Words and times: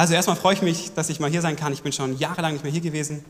Also 0.00 0.14
erstmal 0.14 0.36
freue 0.36 0.54
ich 0.54 0.62
mich, 0.62 0.94
dass 0.94 1.10
ich 1.10 1.20
mal 1.20 1.28
hier 1.28 1.42
sein 1.42 1.56
kann. 1.56 1.74
Ich 1.74 1.82
bin 1.82 1.92
schon 1.92 2.18
jahrelang 2.18 2.54
nicht 2.54 2.62
mehr 2.62 2.72
hier 2.72 2.80
gewesen. 2.80 3.22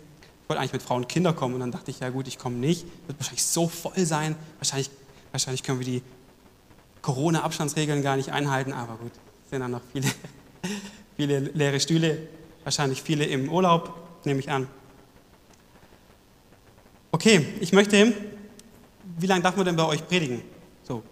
Ich 0.45 0.49
wollte 0.49 0.61
eigentlich 0.61 0.75
mit 0.75 0.83
Frauen 0.83 1.03
und 1.03 1.09
Kindern 1.09 1.35
kommen 1.35 1.55
und 1.55 1.61
dann 1.61 1.73
dachte 1.73 1.91
ich, 1.91 1.99
ja 1.99 2.11
gut, 2.11 2.29
ich 2.29 2.39
komme 2.39 2.55
nicht. 2.59 2.87
Wird 3.09 3.19
wahrscheinlich 3.19 3.45
so 3.45 3.67
voll 3.67 4.07
sein. 4.07 4.37
Wahrscheinlich, 4.59 4.89
wahrscheinlich 5.33 5.65
können 5.65 5.81
wir 5.81 5.85
die 5.85 6.01
Corona-Abstandsregeln 7.03 8.05
gar 8.05 8.15
nicht 8.17 8.31
einhalten, 8.31 8.73
aber 8.73 8.95
gut, 8.99 9.11
es 9.43 9.51
sind 9.51 9.63
dann 9.63 9.73
noch 9.73 9.81
viele, 9.93 10.07
viele 11.17 11.41
leere 11.41 11.81
Stühle. 11.81 12.29
Wahrscheinlich 12.63 13.03
viele 13.03 13.25
im 13.25 13.51
Urlaub, 13.51 13.93
nehme 14.25 14.39
ich 14.39 14.49
an. 14.49 14.69
Okay, 17.11 17.47
ich 17.59 17.73
möchte, 17.73 18.13
wie 19.19 19.27
lange 19.27 19.43
darf 19.43 19.57
man 19.57 19.67
denn 19.67 19.75
bei 19.75 19.87
euch 19.87 20.07
predigen? 20.07 20.41
So. 20.85 21.03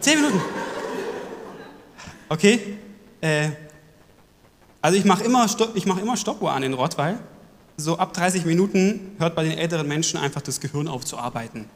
Zehn 0.00 0.20
Minuten. 0.20 0.42
Okay. 2.28 2.76
Äh, 3.22 3.52
also 4.82 4.98
ich 4.98 5.04
mache 5.04 5.22
immer, 5.24 5.46
mach 5.86 5.98
immer 5.98 6.16
Stoppuhr 6.16 6.52
an 6.52 6.64
in 6.64 6.74
Rottweil. 6.74 7.18
So 7.76 7.98
ab 7.98 8.12
30 8.12 8.44
Minuten 8.44 9.12
hört 9.18 9.34
bei 9.34 9.44
den 9.44 9.56
älteren 9.56 9.88
Menschen 9.88 10.18
einfach 10.18 10.42
das 10.42 10.60
Gehirn 10.60 10.88
auf 10.88 11.04
zu 11.04 11.16
arbeiten. 11.16 11.70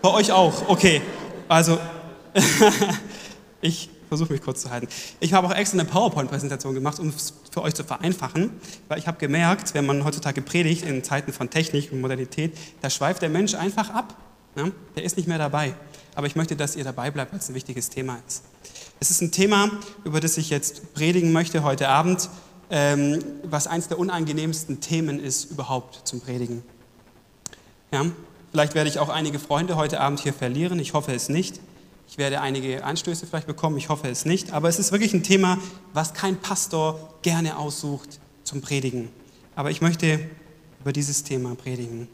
Bei 0.00 0.10
euch 0.10 0.32
auch, 0.32 0.68
okay. 0.68 1.02
Also 1.48 1.78
ich 3.60 3.90
versuche 4.08 4.32
mich 4.32 4.42
kurz 4.42 4.62
zu 4.62 4.70
halten. 4.70 4.88
Ich 5.20 5.32
habe 5.32 5.48
auch 5.48 5.54
extra 5.54 5.78
eine 5.78 5.88
PowerPoint-Präsentation 5.88 6.74
gemacht, 6.74 6.98
um 6.98 7.08
es 7.08 7.34
für 7.50 7.62
euch 7.62 7.74
zu 7.74 7.84
vereinfachen, 7.84 8.52
weil 8.88 8.98
ich 8.98 9.06
habe 9.06 9.18
gemerkt, 9.18 9.74
wenn 9.74 9.84
man 9.84 10.04
heutzutage 10.04 10.40
predigt 10.40 10.84
in 10.84 11.04
Zeiten 11.04 11.32
von 11.32 11.50
Technik 11.50 11.92
und 11.92 12.00
Modernität, 12.00 12.56
da 12.80 12.88
schweift 12.88 13.20
der 13.20 13.28
Mensch 13.28 13.54
einfach 13.54 13.90
ab. 13.90 14.14
Ja? 14.56 14.68
Der 14.96 15.04
ist 15.04 15.16
nicht 15.16 15.28
mehr 15.28 15.38
dabei. 15.38 15.74
Aber 16.14 16.26
ich 16.26 16.36
möchte, 16.36 16.56
dass 16.56 16.76
ihr 16.76 16.84
dabei 16.84 17.10
bleibt, 17.10 17.32
weil 17.32 17.40
es 17.40 17.48
ein 17.48 17.54
wichtiges 17.54 17.90
Thema 17.90 18.18
ist. 18.26 18.44
Es 19.00 19.12
ist 19.12 19.20
ein 19.20 19.30
Thema, 19.30 19.70
über 20.04 20.18
das 20.18 20.36
ich 20.38 20.50
jetzt 20.50 20.92
predigen 20.92 21.30
möchte 21.30 21.62
heute 21.62 21.88
Abend, 21.88 22.28
ähm, 22.68 23.22
was 23.44 23.68
eines 23.68 23.86
der 23.86 23.98
unangenehmsten 23.98 24.80
Themen 24.80 25.20
ist 25.20 25.52
überhaupt 25.52 26.00
zum 26.06 26.20
Predigen. 26.20 26.64
Ja? 27.92 28.06
Vielleicht 28.50 28.74
werde 28.74 28.90
ich 28.90 28.98
auch 28.98 29.08
einige 29.08 29.38
Freunde 29.38 29.76
heute 29.76 30.00
Abend 30.00 30.18
hier 30.18 30.32
verlieren. 30.32 30.80
Ich 30.80 30.94
hoffe 30.94 31.12
es 31.12 31.28
nicht. 31.28 31.60
Ich 32.08 32.18
werde 32.18 32.40
einige 32.40 32.84
Anstöße 32.84 33.26
vielleicht 33.26 33.46
bekommen, 33.46 33.76
ich 33.76 33.88
hoffe 33.88 34.08
es 34.08 34.24
nicht. 34.24 34.52
Aber 34.52 34.68
es 34.68 34.80
ist 34.80 34.90
wirklich 34.90 35.14
ein 35.14 35.22
Thema, 35.22 35.58
was 35.92 36.12
kein 36.12 36.36
Pastor 36.36 37.14
gerne 37.22 37.56
aussucht 37.56 38.18
zum 38.42 38.62
Predigen. 38.62 39.10
Aber 39.54 39.70
ich 39.70 39.80
möchte 39.80 40.18
über 40.80 40.92
dieses 40.92 41.22
Thema 41.22 41.54
predigen, 41.54 42.08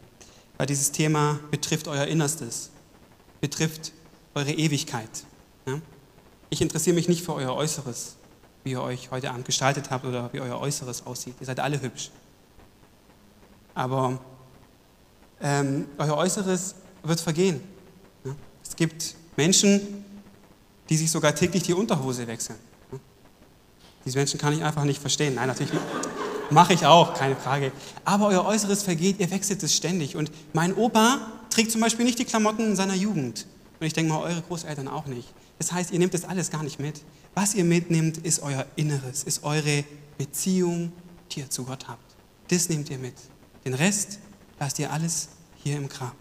weil 0.58 0.66
dieses 0.66 0.92
Thema 0.92 1.38
betrifft 1.50 1.88
euer 1.88 2.04
Innerstes, 2.04 2.70
betrifft 3.40 3.92
eure 4.34 4.52
Ewigkeit. 4.52 5.24
Ja? 5.66 5.80
Ich 6.54 6.60
interessiere 6.60 6.94
mich 6.94 7.08
nicht 7.08 7.24
für 7.24 7.34
euer 7.34 7.52
Äußeres, 7.52 8.14
wie 8.62 8.70
ihr 8.70 8.80
euch 8.80 9.10
heute 9.10 9.28
Abend 9.28 9.44
gestaltet 9.44 9.90
habt 9.90 10.04
oder 10.04 10.32
wie 10.32 10.40
euer 10.40 10.60
Äußeres 10.60 11.04
aussieht. 11.04 11.34
Ihr 11.40 11.46
seid 11.46 11.58
alle 11.58 11.82
hübsch. 11.82 12.12
Aber 13.74 14.20
ähm, 15.40 15.88
euer 15.98 16.16
Äußeres 16.16 16.76
wird 17.02 17.18
vergehen. 17.18 17.60
Ja? 18.24 18.36
Es 18.64 18.76
gibt 18.76 19.16
Menschen, 19.36 20.04
die 20.88 20.96
sich 20.96 21.10
sogar 21.10 21.34
täglich 21.34 21.64
die 21.64 21.74
Unterhose 21.74 22.24
wechseln. 22.28 22.60
Diese 24.04 24.16
Menschen 24.16 24.38
kann 24.38 24.52
ich 24.52 24.62
einfach 24.62 24.84
nicht 24.84 25.00
verstehen. 25.00 25.34
Nein, 25.34 25.48
natürlich 25.48 25.72
mache 26.50 26.72
ich 26.72 26.86
auch, 26.86 27.14
keine 27.14 27.34
Frage. 27.34 27.72
Aber 28.04 28.28
euer 28.28 28.44
Äußeres 28.44 28.84
vergeht, 28.84 29.18
ihr 29.18 29.32
wechselt 29.32 29.60
es 29.64 29.74
ständig. 29.74 30.14
Und 30.14 30.30
mein 30.52 30.72
Opa 30.72 31.18
trägt 31.50 31.72
zum 31.72 31.80
Beispiel 31.80 32.04
nicht 32.04 32.20
die 32.20 32.24
Klamotten 32.24 32.76
seiner 32.76 32.94
Jugend. 32.94 33.44
Und 33.80 33.86
ich 33.88 33.92
denke 33.92 34.12
mal, 34.12 34.20
eure 34.20 34.42
Großeltern 34.42 34.86
auch 34.86 35.06
nicht. 35.06 35.34
Das 35.58 35.72
heißt, 35.72 35.92
ihr 35.92 35.98
nehmt 35.98 36.14
das 36.14 36.24
alles 36.24 36.50
gar 36.50 36.62
nicht 36.62 36.78
mit. 36.78 37.02
Was 37.34 37.54
ihr 37.54 37.64
mitnehmt, 37.64 38.18
ist 38.18 38.40
euer 38.42 38.66
Inneres, 38.76 39.24
ist 39.24 39.44
eure 39.44 39.84
Beziehung, 40.18 40.92
die 41.30 41.40
ihr 41.40 41.50
zu 41.50 41.64
Gott 41.64 41.88
habt. 41.88 42.14
Das 42.48 42.68
nehmt 42.68 42.90
ihr 42.90 42.98
mit. 42.98 43.14
Den 43.64 43.74
Rest 43.74 44.18
lasst 44.58 44.78
ihr 44.78 44.92
alles 44.92 45.28
hier 45.62 45.76
im 45.76 45.88
Grab. 45.88 46.14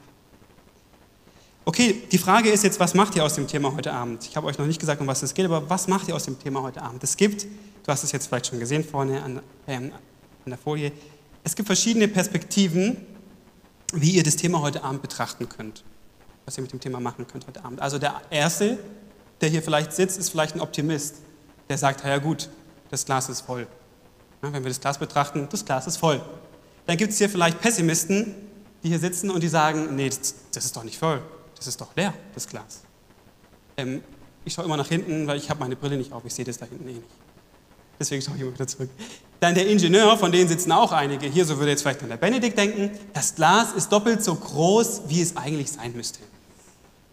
Okay, 1.65 2.03
die 2.11 2.17
Frage 2.17 2.49
ist 2.49 2.63
jetzt, 2.63 2.79
was 2.79 2.93
macht 2.93 3.15
ihr 3.15 3.23
aus 3.23 3.35
dem 3.35 3.47
Thema 3.47 3.73
heute 3.73 3.93
Abend? 3.93 4.25
Ich 4.25 4.35
habe 4.35 4.47
euch 4.47 4.57
noch 4.57 4.65
nicht 4.65 4.79
gesagt, 4.79 4.99
um 4.99 5.07
was 5.07 5.23
es 5.23 5.33
geht, 5.33 5.45
aber 5.45 5.69
was 5.69 5.87
macht 5.87 6.09
ihr 6.09 6.15
aus 6.15 6.25
dem 6.25 6.37
Thema 6.37 6.61
heute 6.61 6.81
Abend? 6.81 7.01
Es 7.03 7.15
gibt, 7.15 7.43
du 7.43 7.87
hast 7.87 8.03
es 8.03 8.11
jetzt 8.11 8.27
vielleicht 8.27 8.47
schon 8.47 8.59
gesehen 8.59 8.83
vorne 8.83 9.23
an, 9.23 9.41
äh, 9.65 9.75
an 9.75 9.91
der 10.45 10.57
Folie, 10.57 10.91
es 11.43 11.55
gibt 11.55 11.67
verschiedene 11.67 12.09
Perspektiven, 12.09 12.97
wie 13.93 14.11
ihr 14.11 14.23
das 14.23 14.35
Thema 14.35 14.61
heute 14.61 14.83
Abend 14.83 15.01
betrachten 15.01 15.47
könnt, 15.47 15.85
was 16.45 16.57
ihr 16.57 16.63
mit 16.63 16.71
dem 16.73 16.81
Thema 16.81 16.99
machen 16.99 17.27
könnt 17.27 17.47
heute 17.47 17.63
Abend. 17.63 17.81
Also 17.81 17.97
der 17.97 18.21
Erste, 18.29 18.77
der 19.43 19.49
hier 19.49 19.61
vielleicht 19.61 19.93
sitzt, 19.93 20.17
ist 20.17 20.29
vielleicht 20.29 20.55
ein 20.55 20.61
Optimist, 20.61 21.17
der 21.69 21.77
sagt, 21.77 22.03
ja 22.03 22.17
gut, 22.17 22.49
das 22.89 23.05
Glas 23.05 23.29
ist 23.29 23.41
voll. 23.41 23.67
Ja, 24.41 24.51
wenn 24.51 24.63
wir 24.63 24.69
das 24.69 24.79
Glas 24.79 24.97
betrachten, 24.97 25.47
das 25.51 25.63
Glas 25.63 25.85
ist 25.85 25.97
voll. 25.97 26.21
Dann 26.87 26.97
gibt 26.97 27.11
es 27.11 27.19
hier 27.19 27.29
vielleicht 27.29 27.61
Pessimisten, 27.61 28.33
die 28.83 28.89
hier 28.89 28.99
sitzen 28.99 29.29
und 29.29 29.43
die 29.43 29.47
sagen, 29.47 29.95
nee, 29.95 30.09
das, 30.09 30.33
das 30.51 30.65
ist 30.65 30.75
doch 30.75 30.83
nicht 30.83 30.97
voll 30.97 31.21
das 31.63 31.67
ist 31.67 31.79
doch 31.79 31.95
leer, 31.95 32.13
das 32.33 32.45
Glas. 32.45 32.81
Ähm, 33.77 34.03
ich 34.43 34.53
schaue 34.53 34.65
immer 34.65 34.75
nach 34.75 34.89
hinten, 34.89 35.25
weil 35.27 35.37
ich 35.37 35.49
habe 35.49 35.61
meine 35.61 35.77
Brille 35.77 35.95
nicht 35.95 36.11
auf, 36.11 36.23
ich 36.25 36.33
sehe 36.33 36.43
das 36.43 36.57
da 36.57 36.65
hinten 36.65 36.89
eh 36.89 36.93
nicht. 36.93 37.07
Deswegen 37.97 38.21
schaue 38.21 38.35
ich 38.35 38.41
immer 38.41 38.53
wieder 38.53 38.67
zurück. 38.67 38.89
Dann 39.39 39.55
der 39.55 39.67
Ingenieur, 39.67 40.17
von 40.17 40.31
denen 40.31 40.49
sitzen 40.49 40.73
auch 40.73 40.91
einige. 40.91 41.27
Hier, 41.27 41.45
so 41.45 41.57
würde 41.57 41.71
jetzt 41.71 41.83
vielleicht 41.83 42.03
an 42.03 42.09
der 42.09 42.17
Benedikt 42.17 42.57
denken, 42.57 42.91
das 43.13 43.35
Glas 43.35 43.71
ist 43.71 43.93
doppelt 43.93 44.21
so 44.21 44.35
groß, 44.35 45.03
wie 45.07 45.21
es 45.21 45.37
eigentlich 45.37 45.71
sein 45.71 45.95
müsste. 45.95 46.19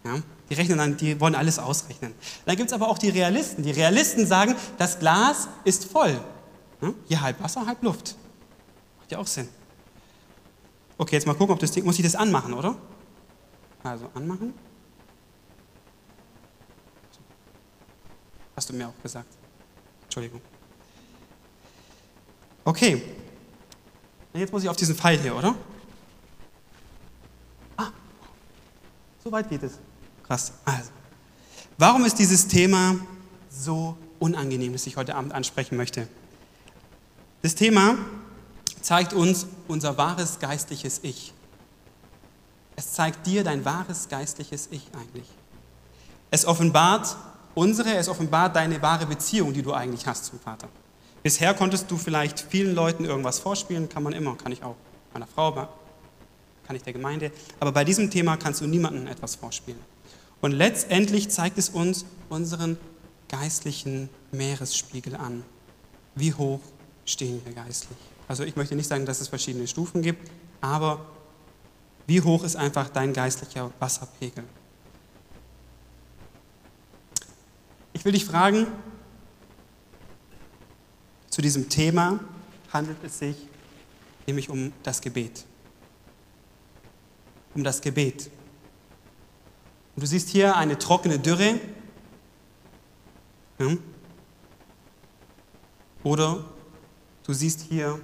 Ja? 0.03 0.21
Die 0.49 0.53
rechnen 0.53 0.77
dann, 0.77 0.97
die 0.97 1.19
wollen 1.19 1.35
alles 1.35 1.59
ausrechnen. 1.59 2.13
Dann 2.45 2.55
gibt 2.55 2.69
es 2.69 2.73
aber 2.73 2.89
auch 2.89 2.97
die 2.97 3.09
Realisten. 3.09 3.63
Die 3.63 3.71
Realisten 3.71 4.25
sagen, 4.25 4.55
das 4.77 4.99
Glas 4.99 5.47
ist 5.63 5.85
voll. 5.85 6.19
Ja? 6.81 6.93
Hier 7.07 7.21
halb 7.21 7.41
Wasser, 7.41 7.65
halb 7.65 7.81
Luft. 7.83 8.15
Macht 8.99 9.11
ja 9.11 9.17
auch 9.19 9.27
Sinn. 9.27 9.47
Okay, 10.97 11.15
jetzt 11.15 11.25
mal 11.25 11.33
gucken, 11.33 11.53
ob 11.53 11.59
das 11.59 11.71
Ding, 11.71 11.85
muss 11.85 11.97
ich 11.97 12.03
das 12.03 12.15
anmachen, 12.15 12.53
oder? 12.53 12.75
Also 13.83 14.09
anmachen. 14.13 14.53
Hast 18.55 18.69
du 18.69 18.73
mir 18.73 18.87
auch 18.87 19.01
gesagt. 19.01 19.33
Entschuldigung. 20.03 20.41
Okay. 22.63 23.01
Jetzt 24.33 24.53
muss 24.53 24.63
ich 24.63 24.69
auf 24.69 24.75
diesen 24.77 24.95
Pfeil 24.95 25.19
hier, 25.19 25.35
oder? 25.35 25.55
Ah, 27.77 27.89
so 29.23 29.31
weit 29.31 29.49
geht 29.49 29.63
es. 29.63 29.79
Krass. 30.31 30.53
Also, 30.63 30.91
warum 31.77 32.05
ist 32.05 32.17
dieses 32.17 32.47
Thema 32.47 32.95
so 33.49 33.97
unangenehm, 34.17 34.71
das 34.71 34.87
ich 34.87 34.95
heute 34.95 35.15
Abend 35.15 35.33
ansprechen 35.33 35.75
möchte? 35.75 36.07
Das 37.41 37.53
Thema 37.53 37.97
zeigt 38.81 39.11
uns 39.11 39.45
unser 39.67 39.97
wahres 39.97 40.39
geistliches 40.39 41.01
Ich. 41.03 41.33
Es 42.77 42.93
zeigt 42.93 43.27
dir 43.27 43.43
dein 43.43 43.65
wahres 43.65 44.07
geistliches 44.07 44.69
Ich 44.71 44.87
eigentlich. 44.97 45.27
Es 46.29 46.45
offenbart 46.45 47.17
unsere, 47.53 47.93
es 47.95 48.07
offenbart 48.07 48.55
deine 48.55 48.81
wahre 48.81 49.07
Beziehung, 49.07 49.51
die 49.51 49.61
du 49.61 49.73
eigentlich 49.73 50.07
hast 50.07 50.27
zum 50.27 50.39
Vater. 50.39 50.69
Bisher 51.23 51.53
konntest 51.53 51.91
du 51.91 51.97
vielleicht 51.97 52.39
vielen 52.39 52.73
Leuten 52.73 53.03
irgendwas 53.03 53.39
vorspielen, 53.39 53.89
kann 53.89 54.01
man 54.01 54.13
immer, 54.13 54.37
kann 54.37 54.53
ich 54.53 54.63
auch. 54.63 54.77
Meiner 55.11 55.27
Frau, 55.27 55.51
kann 55.51 56.75
ich 56.77 56.83
der 56.83 56.93
Gemeinde. 56.93 57.33
Aber 57.59 57.73
bei 57.73 57.83
diesem 57.83 58.09
Thema 58.09 58.37
kannst 58.37 58.61
du 58.61 58.65
niemandem 58.65 59.07
etwas 59.07 59.35
vorspielen. 59.35 59.90
Und 60.41 60.51
letztendlich 60.51 61.29
zeigt 61.29 61.57
es 61.57 61.69
uns 61.69 62.05
unseren 62.29 62.77
geistlichen 63.29 64.09
Meeresspiegel 64.31 65.15
an. 65.15 65.43
Wie 66.15 66.33
hoch 66.33 66.59
stehen 67.05 67.41
wir 67.45 67.53
geistlich? 67.53 67.97
Also 68.27 68.43
ich 68.43 68.55
möchte 68.55 68.75
nicht 68.75 68.87
sagen, 68.87 69.05
dass 69.05 69.21
es 69.21 69.27
verschiedene 69.27 69.67
Stufen 69.67 70.01
gibt, 70.01 70.29
aber 70.59 71.05
wie 72.07 72.21
hoch 72.21 72.43
ist 72.43 72.55
einfach 72.55 72.89
dein 72.89 73.13
geistlicher 73.13 73.71
Wasserpegel? 73.79 74.43
Ich 77.93 78.03
will 78.03 78.13
dich 78.13 78.25
fragen, 78.25 78.67
zu 81.29 81.41
diesem 81.41 81.69
Thema 81.69 82.19
handelt 82.73 82.97
es 83.03 83.19
sich 83.19 83.35
nämlich 84.27 84.49
um 84.49 84.73
das 84.83 85.01
Gebet. 85.01 85.45
Um 87.53 87.63
das 87.63 87.81
Gebet. 87.81 88.29
Und 89.95 90.03
du 90.03 90.07
siehst 90.07 90.29
hier 90.29 90.55
eine 90.55 90.77
trockene 90.77 91.19
Dürre. 91.19 91.59
Ja? 93.59 93.77
Oder 96.03 96.43
du 97.23 97.33
siehst 97.33 97.61
hier 97.61 97.99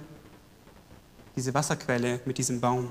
diese 1.34 1.52
Wasserquelle 1.54 2.20
mit 2.24 2.38
diesem 2.38 2.60
Baum. 2.60 2.90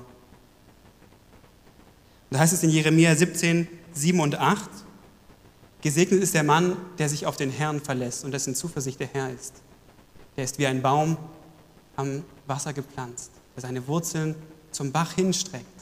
Da 2.30 2.40
heißt 2.40 2.52
es 2.52 2.62
in 2.62 2.70
Jeremia 2.70 3.14
17, 3.14 3.68
7 3.92 4.20
und 4.20 4.38
8, 4.38 4.68
Gesegnet 5.80 6.22
ist 6.22 6.34
der 6.34 6.42
Mann, 6.42 6.76
der 6.98 7.08
sich 7.08 7.24
auf 7.26 7.36
den 7.36 7.50
Herrn 7.50 7.80
verlässt 7.80 8.24
und 8.24 8.32
dessen 8.32 8.54
Zuversicht 8.54 8.98
der 8.98 9.06
Herr 9.06 9.30
ist. 9.32 9.62
Der 10.36 10.44
ist 10.44 10.58
wie 10.58 10.66
ein 10.66 10.82
Baum 10.82 11.16
am 11.94 12.24
Wasser 12.46 12.72
gepflanzt, 12.72 13.30
der 13.54 13.62
seine 13.62 13.86
Wurzeln 13.86 14.34
zum 14.72 14.90
Bach 14.90 15.12
hinstreckt. 15.12 15.77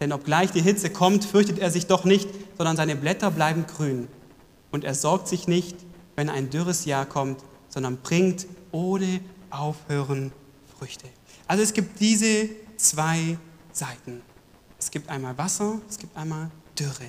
Denn 0.00 0.12
obgleich 0.12 0.52
die 0.52 0.62
Hitze 0.62 0.90
kommt, 0.90 1.24
fürchtet 1.24 1.58
er 1.58 1.70
sich 1.70 1.86
doch 1.86 2.04
nicht, 2.04 2.28
sondern 2.56 2.76
seine 2.76 2.96
Blätter 2.96 3.30
bleiben 3.30 3.66
grün. 3.66 4.08
Und 4.70 4.84
er 4.84 4.94
sorgt 4.94 5.28
sich 5.28 5.48
nicht, 5.48 5.76
wenn 6.16 6.28
ein 6.28 6.50
dürres 6.50 6.84
Jahr 6.84 7.06
kommt, 7.06 7.42
sondern 7.68 7.98
bringt 7.98 8.46
ohne 8.72 9.20
Aufhören 9.50 10.32
Früchte. 10.78 11.06
Also 11.46 11.62
es 11.62 11.72
gibt 11.72 12.00
diese 12.00 12.50
zwei 12.76 13.38
Seiten. 13.72 14.22
Es 14.78 14.90
gibt 14.90 15.08
einmal 15.08 15.36
Wasser, 15.38 15.80
es 15.88 15.98
gibt 15.98 16.16
einmal 16.16 16.50
Dürre. 16.78 17.08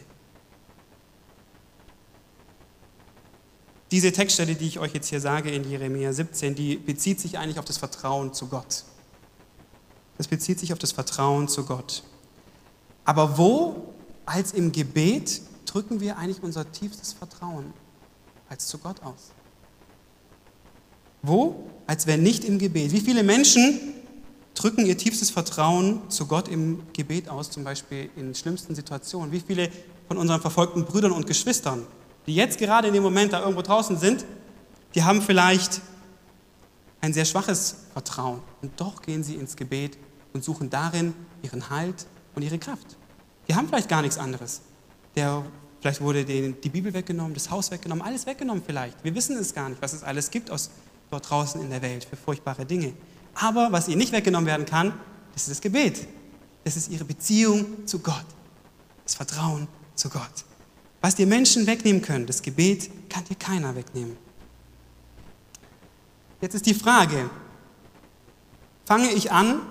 Diese 3.92 4.12
Textstelle, 4.12 4.56
die 4.56 4.68
ich 4.68 4.80
euch 4.80 4.94
jetzt 4.94 5.08
hier 5.08 5.20
sage 5.20 5.50
in 5.50 5.68
Jeremia 5.68 6.14
17, 6.14 6.56
die 6.56 6.78
bezieht 6.78 7.20
sich 7.20 7.38
eigentlich 7.38 7.60
auf 7.60 7.66
das 7.66 7.78
Vertrauen 7.78 8.34
zu 8.34 8.48
Gott. 8.48 8.84
Das 10.18 10.28
bezieht 10.28 10.60
sich 10.60 10.74
auf 10.74 10.80
das 10.80 10.92
Vertrauen 10.92 11.48
zu 11.48 11.66
Gott. 11.66 12.04
Aber 13.10 13.40
wo 13.40 13.88
als 14.28 14.52
im 14.52 14.72
Gebet 14.72 15.42
drücken 15.66 16.00
wir 16.00 16.20
eigentlich 16.20 16.44
unser 16.44 16.72
tiefstes 16.72 17.12
Vertrauen 17.12 17.74
als 18.48 18.68
zu 18.68 18.78
Gott 18.78 19.02
aus? 19.02 19.32
Wo? 21.24 21.72
Als 21.88 22.06
wenn 22.06 22.22
nicht 22.22 22.46
im 22.46 22.60
Gebet. 22.60 22.92
Wie 22.92 23.00
viele 23.00 23.24
Menschen 23.24 23.80
drücken 24.54 24.86
ihr 24.86 24.96
tiefstes 24.96 25.32
Vertrauen 25.32 26.08
zu 26.12 26.28
Gott 26.28 26.48
im 26.50 26.84
Gebet 26.94 27.30
aus, 27.30 27.50
zum 27.50 27.64
Beispiel 27.64 28.12
in 28.16 28.36
schlimmsten 28.36 28.76
Situationen? 28.76 29.32
Wie 29.32 29.40
viele 29.40 29.72
von 30.08 30.18
unseren 30.18 30.40
verfolgten 30.40 30.86
Brüdern 30.86 31.12
und 31.12 31.26
Geschwistern, 31.26 31.88
die 32.28 32.36
jetzt 32.36 32.60
gerade 32.60 32.90
in 32.90 32.94
dem 32.94 33.02
Moment 33.02 33.34
da 33.34 33.40
irgendwo 33.40 33.64
draußen 33.64 33.98
sind, 33.98 34.24
die 34.94 35.04
haben 35.04 35.24
vielleicht 35.24 35.82
ein 37.02 37.12
sehr 37.14 37.26
schwaches 37.26 37.76
Vertrauen 37.92 38.42
und 38.62 38.80
doch 38.80 39.02
gehen 39.02 39.24
sie 39.24 39.34
ins 39.34 39.56
Gebet 39.56 39.98
und 40.32 40.44
suchen 40.44 40.70
darin 40.70 41.16
ihren 41.42 41.72
Halt 41.72 42.06
und 42.36 42.44
ihre 42.44 42.60
Kraft. 42.60 42.99
Die 43.50 43.56
haben 43.56 43.68
vielleicht 43.68 43.90
gar 43.90 44.02
nichts 44.02 44.18
anderes. 44.18 44.62
Der, 45.16 45.44
vielleicht 45.82 46.02
wurde 46.02 46.24
denen 46.24 46.62
die 46.62 46.70
Bibel 46.70 46.94
weggenommen, 46.94 47.34
das 47.34 47.50
Haus 47.50 47.72
weggenommen, 47.72 48.06
alles 48.06 48.28
weggenommen 48.28 48.64
vielleicht. 48.64 49.04
Wir 49.04 49.16
wissen 49.16 49.36
es 49.38 49.54
gar 49.54 49.70
nicht, 49.70 49.82
was 49.82 49.94
es 49.94 50.04
alles 50.04 50.30
gibt 50.30 50.52
aus 50.52 50.70
dort 51.10 51.28
draußen 51.30 51.60
in 51.60 51.72
der 51.72 51.82
Welt 51.82 52.06
für 52.06 52.16
furchtbare 52.16 52.66
Dinge. 52.66 52.94
Aber 53.34 53.72
was 53.72 53.88
ihnen 53.88 53.98
nicht 53.98 54.12
weggenommen 54.12 54.46
werden 54.46 54.68
kann, 54.68 54.94
das 55.34 55.44
ist 55.44 55.52
das 55.52 55.62
Gebet. 55.62 56.08
Das 56.64 56.78
ist 56.78 56.92
ihre 56.92 57.06
Beziehung 57.06 57.88
zu 57.88 58.00
Gott. 58.00 58.26
Das 59.04 59.16
Vertrauen 59.16 59.68
zu 59.96 60.10
Gott. 60.10 60.46
Was 61.02 61.16
dir 61.16 61.26
Menschen 61.26 61.66
wegnehmen 61.66 62.04
können, 62.04 62.28
das 62.28 62.44
Gebet 62.44 62.92
kann 63.10 63.24
dir 63.24 63.36
keiner 63.36 63.76
wegnehmen. 63.76 64.16
Jetzt 66.42 66.54
ist 66.54 66.66
die 66.68 66.74
Frage, 66.74 67.30
fange 68.86 69.12
ich 69.12 69.32
an, 69.32 69.62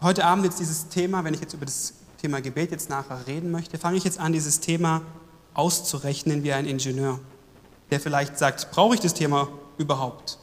heute 0.00 0.24
Abend 0.24 0.44
jetzt 0.44 0.58
dieses 0.58 0.88
Thema, 0.88 1.22
wenn 1.24 1.34
ich 1.34 1.40
jetzt 1.40 1.54
über 1.54 1.66
das 1.66 1.94
Thema 2.20 2.42
Gebet 2.42 2.70
jetzt 2.70 2.90
nachher 2.90 3.26
reden 3.26 3.50
möchte, 3.50 3.78
fange 3.78 3.96
ich 3.96 4.04
jetzt 4.04 4.18
an, 4.18 4.32
dieses 4.34 4.60
Thema 4.60 5.00
auszurechnen 5.54 6.42
wie 6.42 6.52
ein 6.52 6.66
Ingenieur, 6.66 7.18
der 7.90 7.98
vielleicht 7.98 8.36
sagt, 8.36 8.70
brauche 8.72 8.94
ich 8.94 9.00
das 9.00 9.14
Thema 9.14 9.48
überhaupt? 9.78 10.38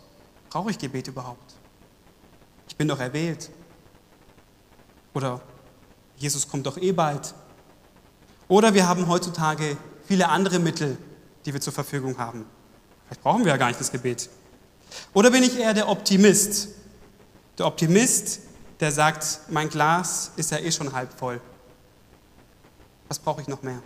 Brauche 0.49 0.71
ich 0.71 0.79
Gebet 0.79 1.07
überhaupt? 1.07 1.53
Ich 2.67 2.75
bin 2.75 2.87
doch 2.87 2.99
erwählt. 2.99 3.51
Oder 5.13 5.39
Jesus 6.17 6.47
kommt 6.47 6.65
doch 6.65 6.77
eh 6.77 6.91
bald. 6.93 7.35
Oder 8.47 8.73
wir 8.73 8.87
haben 8.87 9.07
heutzutage 9.07 9.77
viele 10.07 10.29
andere 10.29 10.57
Mittel, 10.57 10.97
die 11.45 11.53
wir 11.53 11.61
zur 11.61 11.73
Verfügung 11.73 12.17
haben. 12.17 12.45
Vielleicht 13.05 13.21
brauchen 13.21 13.45
wir 13.45 13.51
ja 13.51 13.57
gar 13.57 13.67
nicht 13.67 13.79
das 13.79 13.91
Gebet. 13.91 14.29
Oder 15.13 15.29
bin 15.29 15.43
ich 15.43 15.59
eher 15.59 15.75
der 15.75 15.89
Optimist? 15.89 16.69
Der 17.59 17.67
Optimist, 17.67 18.39
der 18.79 18.91
sagt, 18.91 19.41
mein 19.49 19.69
Glas 19.69 20.31
ist 20.37 20.49
ja 20.49 20.57
eh 20.57 20.71
schon 20.71 20.93
halb 20.93 21.13
voll. 21.13 21.39
Was 23.07 23.19
brauche 23.19 23.41
ich 23.41 23.47
noch 23.47 23.63
mehr? 23.63 23.81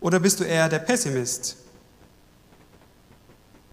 Oder 0.00 0.18
bist 0.18 0.40
du 0.40 0.44
eher 0.44 0.68
der 0.68 0.80
Pessimist? 0.80 1.56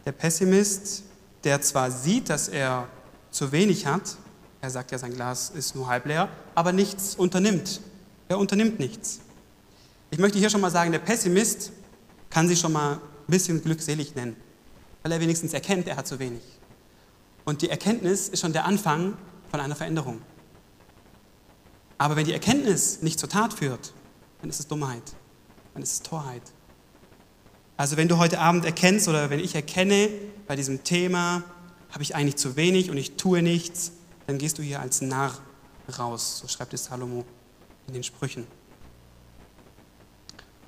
Der 0.06 0.12
Pessimist, 0.12 1.04
der 1.44 1.62
zwar 1.62 1.92
sieht, 1.92 2.30
dass 2.30 2.48
er 2.48 2.88
zu 3.32 3.52
wenig 3.52 3.86
hat, 3.86 4.18
er 4.62 4.70
sagt 4.70 4.92
ja, 4.92 4.98
sein 4.98 5.14
Glas 5.14 5.50
ist 5.50 5.76
nur 5.76 5.88
halb 5.88 6.06
leer, 6.06 6.30
aber 6.54 6.72
nichts 6.72 7.16
unternimmt. 7.16 7.80
Er 8.28 8.38
unternimmt 8.38 8.80
nichts. 8.80 9.20
Ich 10.12 10.20
möchte 10.20 10.38
hier 10.38 10.50
schon 10.50 10.62
mal 10.62 10.72
sagen, 10.72 10.92
der 10.92 11.00
Pessimist 11.00 11.72
kann 12.30 12.48
sich 12.48 12.60
schon 12.60 12.74
mal 12.74 12.96
ein 12.96 13.00
bisschen 13.28 13.62
glückselig 13.64 14.16
nennen, 14.16 14.36
weil 15.02 15.12
er 15.12 15.20
wenigstens 15.20 15.54
erkennt, 15.54 15.88
er 15.88 15.96
hat 15.96 16.08
zu 16.08 16.20
wenig. 16.20 16.42
Und 17.46 17.62
die 17.62 17.70
Erkenntnis 17.70 18.28
ist 18.28 18.42
schon 18.42 18.54
der 18.54 18.66
Anfang 18.66 19.18
von 19.50 19.60
einer 19.60 19.76
Veränderung. 19.76 20.22
Aber 22.00 22.16
wenn 22.16 22.26
die 22.26 22.34
Erkenntnis 22.34 23.02
nicht 23.02 23.20
zur 23.20 23.30
Tat 23.30 23.54
führt, 23.54 23.94
dann 24.42 24.50
ist 24.50 24.60
es 24.60 24.68
Dummheit, 24.68 25.04
dann 25.74 25.84
ist 25.84 25.92
es 25.92 26.02
Torheit. 26.02 26.42
Also 27.76 27.98
wenn 27.98 28.08
du 28.08 28.18
heute 28.18 28.40
Abend 28.40 28.66
erkennst 28.66 29.08
oder 29.08 29.30
wenn 29.30 29.40
ich 29.40 29.54
erkenne, 29.54 30.10
bei 30.48 30.56
diesem 30.56 30.84
Thema 30.84 31.44
habe 31.92 32.02
ich 32.02 32.16
eigentlich 32.16 32.38
zu 32.38 32.56
wenig 32.56 32.90
und 32.90 32.98
ich 32.98 33.18
tue 33.18 33.42
nichts, 33.42 33.92
dann 34.28 34.38
gehst 34.38 34.58
du 34.58 34.64
hier 34.64 34.80
als 34.80 35.02
Narr 35.02 35.38
raus, 35.98 36.40
so 36.40 36.48
schreibt 36.48 36.74
es 36.74 36.86
Salomo 36.86 37.26
in 37.88 37.94
den 37.94 38.04
Sprüchen. 38.04 38.48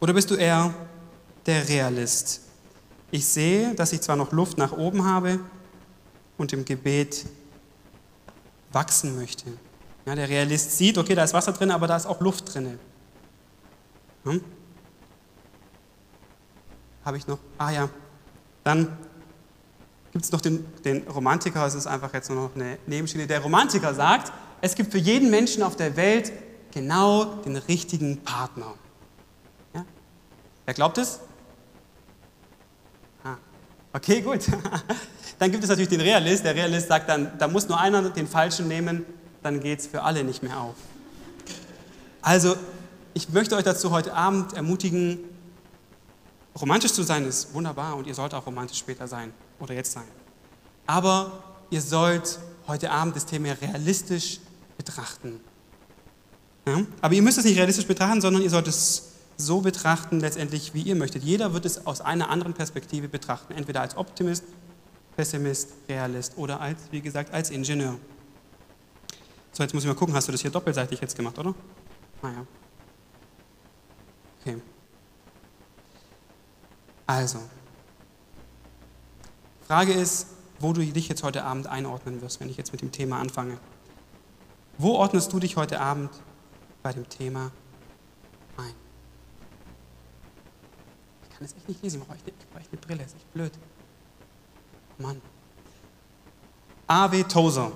Oder 0.01 0.13
bist 0.13 0.31
du 0.31 0.35
eher 0.35 0.73
der 1.45 1.67
Realist? 1.69 2.41
Ich 3.09 3.25
sehe, 3.25 3.73
dass 3.75 3.93
ich 3.93 4.01
zwar 4.01 4.17
noch 4.17 4.33
Luft 4.33 4.57
nach 4.57 4.73
oben 4.73 5.05
habe 5.05 5.39
und 6.37 6.51
im 6.51 6.65
Gebet 6.65 7.25
wachsen 8.73 9.15
möchte. 9.15 9.45
Ja, 10.05 10.15
der 10.15 10.29
Realist 10.29 10.77
sieht, 10.77 10.97
okay, 10.97 11.15
da 11.15 11.23
ist 11.23 11.33
Wasser 11.33 11.51
drin, 11.53 11.71
aber 11.71 11.87
da 11.87 11.95
ist 11.95 12.05
auch 12.05 12.19
Luft 12.21 12.53
drin. 12.53 12.79
Hm? 14.23 14.43
Habe 17.05 17.17
ich 17.17 17.27
noch? 17.27 17.39
Ah 17.57 17.71
ja. 17.71 17.89
Dann 18.63 18.97
gibt 20.11 20.25
es 20.25 20.31
noch 20.31 20.41
den, 20.41 20.65
den 20.83 21.07
Romantiker, 21.07 21.65
es 21.65 21.75
ist 21.75 21.87
einfach 21.87 22.13
jetzt 22.13 22.29
nur 22.29 22.43
noch 22.43 22.55
eine 22.55 22.77
Nebenschiene. 22.85 23.27
Der 23.27 23.39
Romantiker 23.39 23.93
sagt, 23.93 24.31
es 24.61 24.75
gibt 24.75 24.91
für 24.91 24.97
jeden 24.97 25.29
Menschen 25.29 25.63
auf 25.63 25.75
der 25.75 25.95
Welt 25.95 26.31
genau 26.71 27.25
den 27.25 27.55
richtigen 27.55 28.17
Partner. 28.23 28.73
Ja? 29.73 29.85
Wer 30.65 30.73
glaubt 30.73 30.97
es? 30.97 31.19
Ah, 33.23 33.37
okay, 33.93 34.21
gut. 34.21 34.41
Dann 35.39 35.51
gibt 35.51 35.63
es 35.63 35.69
natürlich 35.69 35.89
den 35.89 36.01
Realist. 36.01 36.45
Der 36.45 36.53
Realist 36.53 36.87
sagt 36.87 37.09
dann, 37.09 37.31
da 37.39 37.47
muss 37.47 37.67
nur 37.67 37.79
einer 37.79 38.07
den 38.11 38.27
Falschen 38.27 38.67
nehmen, 38.67 39.03
dann 39.43 39.59
geht 39.59 39.79
es 39.79 39.87
für 39.87 40.03
alle 40.03 40.23
nicht 40.23 40.43
mehr 40.43 40.59
auf. 40.59 40.75
Also, 42.21 42.55
ich 43.13 43.29
möchte 43.29 43.55
euch 43.55 43.63
dazu 43.63 43.91
heute 43.91 44.13
Abend 44.13 44.53
ermutigen, 44.53 45.19
romantisch 46.59 46.93
zu 46.93 47.03
sein 47.03 47.25
ist 47.25 47.53
wunderbar 47.53 47.95
und 47.95 48.07
ihr 48.07 48.13
sollt 48.13 48.33
auch 48.33 48.45
romantisch 48.45 48.77
später 48.77 49.07
sein 49.07 49.33
oder 49.59 49.73
jetzt 49.73 49.91
sein. 49.91 50.07
Aber 50.85 51.43
ihr 51.69 51.81
sollt 51.81 52.39
heute 52.67 52.91
Abend 52.91 53.15
das 53.15 53.25
Thema 53.25 53.53
realistisch 53.61 54.39
betrachten. 54.77 55.39
Ja? 56.67 56.81
Aber 57.01 57.13
ihr 57.13 57.21
müsst 57.21 57.37
es 57.37 57.45
nicht 57.45 57.57
realistisch 57.57 57.87
betrachten, 57.87 58.21
sondern 58.21 58.41
ihr 58.43 58.49
sollt 58.49 58.67
es 58.67 59.09
so 59.37 59.61
betrachten, 59.61 60.19
letztendlich, 60.19 60.73
wie 60.73 60.83
ihr 60.83 60.95
möchtet. 60.95 61.23
Jeder 61.23 61.53
wird 61.53 61.65
es 61.65 61.85
aus 61.87 62.01
einer 62.01 62.29
anderen 62.29 62.53
Perspektive 62.53 63.07
betrachten, 63.07 63.53
entweder 63.53 63.81
als 63.81 63.97
Optimist, 63.97 64.43
Pessimist, 65.15 65.69
Realist 65.89 66.37
oder 66.37 66.61
als, 66.61 66.79
wie 66.91 67.01
gesagt, 67.01 67.33
als 67.33 67.49
Ingenieur. 67.49 67.97
So, 69.51 69.63
jetzt 69.63 69.73
muss 69.73 69.83
ich 69.83 69.87
mal 69.87 69.95
gucken, 69.95 70.15
hast 70.15 70.27
du 70.27 70.31
das 70.31 70.41
hier 70.41 70.51
doppelseitig 70.51 71.01
jetzt 71.01 71.15
gemacht, 71.15 71.37
oder? 71.37 71.53
Naja. 72.21 72.39
Ah, 72.39 72.45
okay. 74.39 74.61
Also, 77.05 77.39
Frage 79.67 79.91
ist, 79.91 80.27
wo 80.59 80.71
du 80.71 80.81
dich 80.81 81.09
jetzt 81.09 81.23
heute 81.23 81.43
Abend 81.43 81.67
einordnen 81.67 82.21
wirst, 82.21 82.39
wenn 82.39 82.49
ich 82.49 82.55
jetzt 82.55 82.71
mit 82.71 82.81
dem 82.81 82.91
Thema 82.91 83.19
anfange. 83.19 83.57
Wo 84.77 84.93
ordnest 84.93 85.33
du 85.33 85.39
dich 85.39 85.57
heute 85.57 85.81
Abend 85.81 86.09
bei 86.81 86.93
dem 86.93 87.07
Thema 87.09 87.51
ein. 88.57 88.73
Ich 91.23 91.29
kann 91.29 91.45
es 91.45 91.53
echt 91.55 91.67
nicht 91.67 91.83
lesen, 91.83 92.01
ich 92.01 92.07
brauche 92.07 92.17
echt, 92.17 92.69
eine 92.71 92.81
Brille, 92.81 93.03
ist 93.03 93.15
echt 93.15 93.33
blöd. 93.33 93.51
Mann. 94.97 95.21
A.W. 96.87 97.23
Tozer 97.23 97.71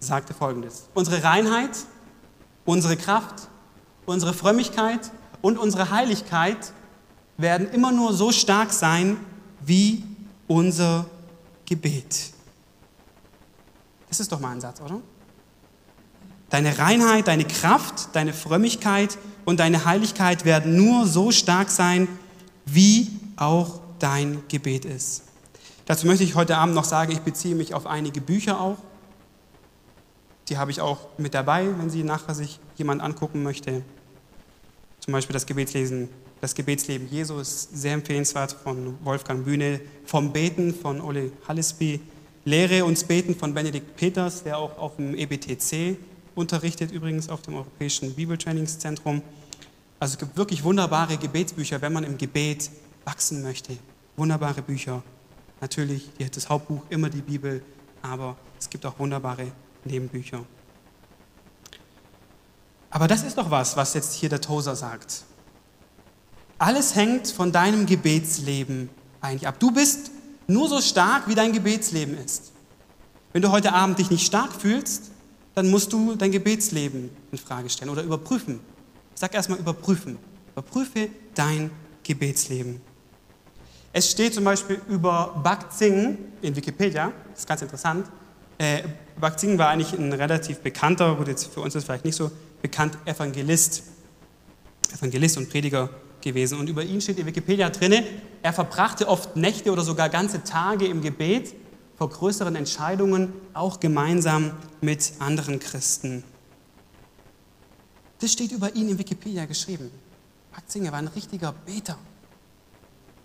sagte 0.00 0.34
folgendes: 0.34 0.88
Unsere 0.94 1.22
Reinheit, 1.22 1.76
unsere 2.64 2.96
Kraft, 2.96 3.48
unsere 4.06 4.34
Frömmigkeit 4.34 5.10
und 5.42 5.58
unsere 5.58 5.90
Heiligkeit 5.90 6.72
werden 7.36 7.70
immer 7.70 7.92
nur 7.92 8.12
so 8.12 8.32
stark 8.32 8.72
sein 8.72 9.16
wie 9.64 10.04
unser 10.46 11.06
Gebet. 11.66 12.32
Das 14.08 14.20
ist 14.20 14.32
doch 14.32 14.40
mal 14.40 14.52
ein 14.52 14.60
Satz, 14.60 14.80
oder? 14.80 15.00
Deine 16.48 16.78
Reinheit, 16.78 17.26
deine 17.26 17.44
Kraft, 17.44 18.10
deine 18.14 18.32
Frömmigkeit 18.32 19.18
und 19.44 19.58
deine 19.60 19.84
Heiligkeit 19.84 20.44
werden 20.44 20.76
nur 20.76 21.06
so 21.06 21.32
stark 21.32 21.70
sein, 21.70 22.06
wie 22.64 23.10
auch 23.36 23.80
dein 23.98 24.42
Gebet 24.48 24.84
ist. 24.84 25.24
Dazu 25.86 26.06
möchte 26.06 26.24
ich 26.24 26.34
heute 26.34 26.56
Abend 26.56 26.74
noch 26.74 26.84
sagen, 26.84 27.12
ich 27.12 27.20
beziehe 27.20 27.54
mich 27.54 27.74
auf 27.74 27.86
einige 27.86 28.20
Bücher 28.20 28.60
auch. 28.60 28.78
Die 30.48 30.58
habe 30.58 30.70
ich 30.70 30.80
auch 30.80 31.08
mit 31.18 31.34
dabei, 31.34 31.66
wenn 31.78 31.90
sie 31.90 32.04
nachher 32.04 32.34
sich 32.34 32.60
jemand 32.76 33.02
angucken 33.02 33.42
möchte. 33.42 33.82
Zum 35.00 35.12
Beispiel 35.12 35.34
das 35.34 35.46
Gebetslesen, 35.46 36.08
Das 36.40 36.54
Gebetsleben 36.54 37.08
Jesu 37.10 37.38
ist 37.38 37.76
sehr 37.76 37.94
empfehlenswert 37.94 38.52
von 38.52 38.98
Wolfgang 39.02 39.44
Bühne. 39.44 39.80
Vom 40.04 40.32
Beten 40.32 40.74
von 40.74 41.00
Ole 41.00 41.32
Hallesby. 41.48 42.00
Lehre 42.44 42.84
uns 42.84 43.02
Beten 43.04 43.34
von 43.34 43.54
Benedikt 43.54 43.96
Peters, 43.96 44.44
der 44.44 44.58
auch 44.58 44.78
auf 44.78 44.96
dem 44.96 45.14
EBTC 45.16 45.96
unterrichtet, 46.34 46.92
übrigens 46.92 47.28
auf 47.28 47.42
dem 47.42 47.54
Europäischen 47.54 48.14
Bibeltrainingszentrum. 48.14 49.22
Also 49.98 50.12
es 50.12 50.18
gibt 50.18 50.36
wirklich 50.36 50.62
wunderbare 50.62 51.16
Gebetsbücher, 51.16 51.80
wenn 51.80 51.94
man 51.94 52.04
im 52.04 52.18
Gebet 52.18 52.70
wachsen 53.04 53.42
möchte. 53.42 53.76
Wunderbare 54.16 54.60
Bücher. 54.62 55.02
Natürlich 55.60 56.10
das 56.32 56.48
Hauptbuch 56.48 56.82
immer 56.90 57.08
die 57.08 57.22
Bibel, 57.22 57.62
aber 58.02 58.36
es 58.60 58.68
gibt 58.68 58.84
auch 58.84 58.98
wunderbare 58.98 59.46
Nebenbücher. 59.86 60.44
Aber 62.90 63.08
das 63.08 63.22
ist 63.22 63.36
doch 63.36 63.50
was, 63.50 63.76
was 63.76 63.94
jetzt 63.94 64.14
hier 64.14 64.28
der 64.28 64.40
Toser 64.40 64.76
sagt. 64.76 65.24
Alles 66.58 66.94
hängt 66.94 67.28
von 67.28 67.52
deinem 67.52 67.86
Gebetsleben 67.86 68.88
eigentlich 69.20 69.46
ab. 69.46 69.60
Du 69.60 69.70
bist 69.70 70.10
nur 70.46 70.68
so 70.68 70.80
stark, 70.80 71.28
wie 71.28 71.34
dein 71.34 71.52
Gebetsleben 71.52 72.16
ist. 72.16 72.52
Wenn 73.32 73.42
du 73.42 73.50
heute 73.50 73.72
Abend 73.74 73.98
dich 73.98 74.10
nicht 74.10 74.24
stark 74.24 74.52
fühlst, 74.52 75.10
dann 75.54 75.70
musst 75.70 75.92
du 75.92 76.14
dein 76.14 76.32
Gebetsleben 76.32 77.10
in 77.32 77.38
Frage 77.38 77.68
stellen 77.68 77.90
oder 77.90 78.02
überprüfen. 78.02 78.60
Ich 79.14 79.20
sage 79.20 79.34
erstmal 79.34 79.58
überprüfen. 79.58 80.18
Überprüfe 80.52 81.08
dein 81.34 81.70
Gebetsleben. 82.02 82.80
Es 83.92 84.10
steht 84.10 84.34
zum 84.34 84.44
Beispiel 84.44 84.80
über 84.88 85.40
Bakzing 85.42 86.18
in 86.42 86.54
Wikipedia, 86.54 87.12
das 87.30 87.40
ist 87.40 87.48
ganz 87.48 87.62
interessant. 87.62 88.06
Äh, 88.58 88.82
Bakzing 89.20 89.58
war 89.58 89.68
eigentlich 89.68 89.92
ein 89.92 90.12
relativ 90.12 90.58
bekannter, 90.58 91.14
gut, 91.16 91.28
jetzt 91.28 91.52
für 91.52 91.60
uns 91.60 91.74
ist 91.74 91.84
vielleicht 91.84 92.04
nicht 92.04 92.16
so 92.16 92.30
bekannt, 92.62 92.98
Evangelist. 93.04 93.82
Evangelist 94.92 95.38
und 95.38 95.50
Prediger 95.50 95.90
gewesen. 96.20 96.58
Und 96.58 96.68
über 96.68 96.82
ihn 96.82 97.00
steht 97.00 97.18
in 97.18 97.26
Wikipedia 97.26 97.70
drin, 97.70 98.04
er 98.42 98.52
verbrachte 98.52 99.08
oft 99.08 99.36
Nächte 99.36 99.72
oder 99.72 99.82
sogar 99.82 100.08
ganze 100.08 100.42
Tage 100.44 100.86
im 100.86 101.00
Gebet 101.00 101.54
vor 101.96 102.10
größeren 102.10 102.56
Entscheidungen, 102.56 103.32
auch 103.54 103.80
gemeinsam 103.80 104.52
mit 104.80 105.12
anderen 105.18 105.58
Christen. 105.58 106.22
Das 108.18 108.32
steht 108.32 108.52
über 108.52 108.74
ihn 108.74 108.88
in 108.88 108.98
Wikipedia 108.98 109.44
geschrieben. 109.46 109.90
Bakzinger 110.52 110.92
war 110.92 110.98
ein 110.98 111.08
richtiger 111.08 111.52
Beter. 111.52 111.98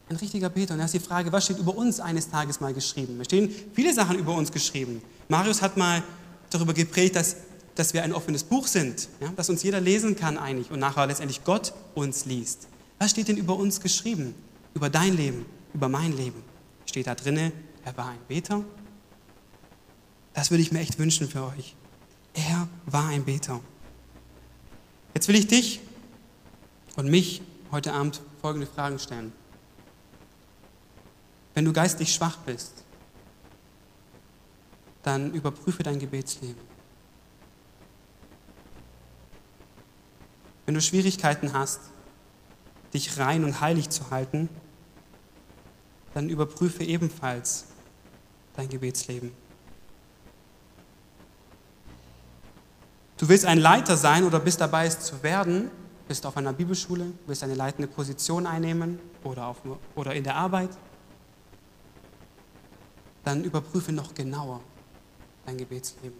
Ein 0.09 0.17
richtiger 0.17 0.49
Beter. 0.49 0.73
Und 0.73 0.79
da 0.79 0.85
ist 0.85 0.93
die 0.93 0.99
Frage, 0.99 1.31
was 1.31 1.45
steht 1.45 1.57
über 1.57 1.75
uns 1.75 1.99
eines 1.99 2.29
Tages 2.29 2.59
mal 2.59 2.73
geschrieben? 2.73 3.19
Es 3.21 3.27
stehen 3.27 3.53
viele 3.73 3.93
Sachen 3.93 4.19
über 4.19 4.33
uns 4.33 4.51
geschrieben. 4.51 5.01
Marius 5.31 5.61
hat 5.61 5.77
mal 5.77 6.03
darüber 6.49 6.73
geprägt, 6.73 7.15
dass, 7.15 7.37
dass 7.75 7.93
wir 7.93 8.03
ein 8.03 8.11
offenes 8.11 8.43
Buch 8.43 8.67
sind, 8.67 9.07
ja? 9.21 9.29
dass 9.29 9.49
uns 9.49 9.63
jeder 9.63 9.79
lesen 9.79 10.17
kann 10.17 10.37
eigentlich 10.37 10.69
und 10.71 10.79
nachher 10.79 11.07
letztendlich 11.07 11.45
Gott 11.45 11.73
uns 11.95 12.25
liest. 12.25 12.67
Was 12.99 13.11
steht 13.11 13.29
denn 13.29 13.37
über 13.37 13.55
uns 13.55 13.79
geschrieben? 13.79 14.35
Über 14.73 14.89
dein 14.89 15.15
Leben, 15.15 15.45
über 15.73 15.87
mein 15.87 16.15
Leben? 16.17 16.43
Steht 16.85 17.07
da 17.07 17.15
drinne, 17.15 17.53
er 17.85 17.95
war 17.95 18.09
ein 18.09 18.19
Beter? 18.27 18.65
Das 20.33 20.51
würde 20.51 20.63
ich 20.63 20.73
mir 20.73 20.79
echt 20.81 20.99
wünschen 20.99 21.29
für 21.29 21.45
euch. 21.45 21.75
Er 22.33 22.67
war 22.85 23.07
ein 23.07 23.23
Beter. 23.23 23.61
Jetzt 25.13 25.29
will 25.29 25.35
ich 25.35 25.47
dich 25.47 25.79
und 26.97 27.09
mich 27.09 27.41
heute 27.71 27.93
Abend 27.93 28.19
folgende 28.41 28.67
Fragen 28.67 28.99
stellen. 28.99 29.31
Wenn 31.53 31.63
du 31.63 31.71
geistlich 31.71 32.13
schwach 32.13 32.37
bist, 32.39 32.80
dann 35.03 35.33
überprüfe 35.33 35.83
dein 35.83 35.99
Gebetsleben. 35.99 36.61
Wenn 40.65 40.75
du 40.75 40.81
Schwierigkeiten 40.81 41.53
hast, 41.53 41.81
dich 42.93 43.17
rein 43.17 43.43
und 43.43 43.61
heilig 43.61 43.89
zu 43.89 44.09
halten, 44.11 44.49
dann 46.13 46.29
überprüfe 46.29 46.83
ebenfalls 46.83 47.65
dein 48.55 48.69
Gebetsleben. 48.69 49.31
Du 53.17 53.29
willst 53.29 53.45
ein 53.45 53.59
Leiter 53.59 53.97
sein 53.97 54.23
oder 54.23 54.39
bist 54.39 54.61
dabei, 54.61 54.87
es 54.87 54.99
zu 54.99 55.23
werden, 55.23 55.69
bist 56.07 56.25
auf 56.25 56.37
einer 56.37 56.53
Bibelschule, 56.53 57.11
willst 57.27 57.43
eine 57.43 57.55
leitende 57.55 57.87
Position 57.87 58.45
einnehmen 58.47 58.99
oder, 59.23 59.47
auf, 59.47 59.57
oder 59.95 60.13
in 60.13 60.23
der 60.23 60.35
Arbeit, 60.35 60.71
dann 63.23 63.43
überprüfe 63.43 63.91
noch 63.91 64.13
genauer 64.13 64.61
dein 65.45 65.57
Gebetsleben, 65.57 66.17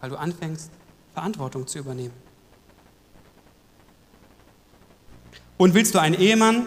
weil 0.00 0.10
du 0.10 0.16
anfängst, 0.16 0.70
Verantwortung 1.12 1.66
zu 1.66 1.78
übernehmen. 1.78 2.14
Und 5.56 5.74
willst 5.74 5.94
du 5.94 6.00
ein 6.00 6.14
Ehemann 6.14 6.66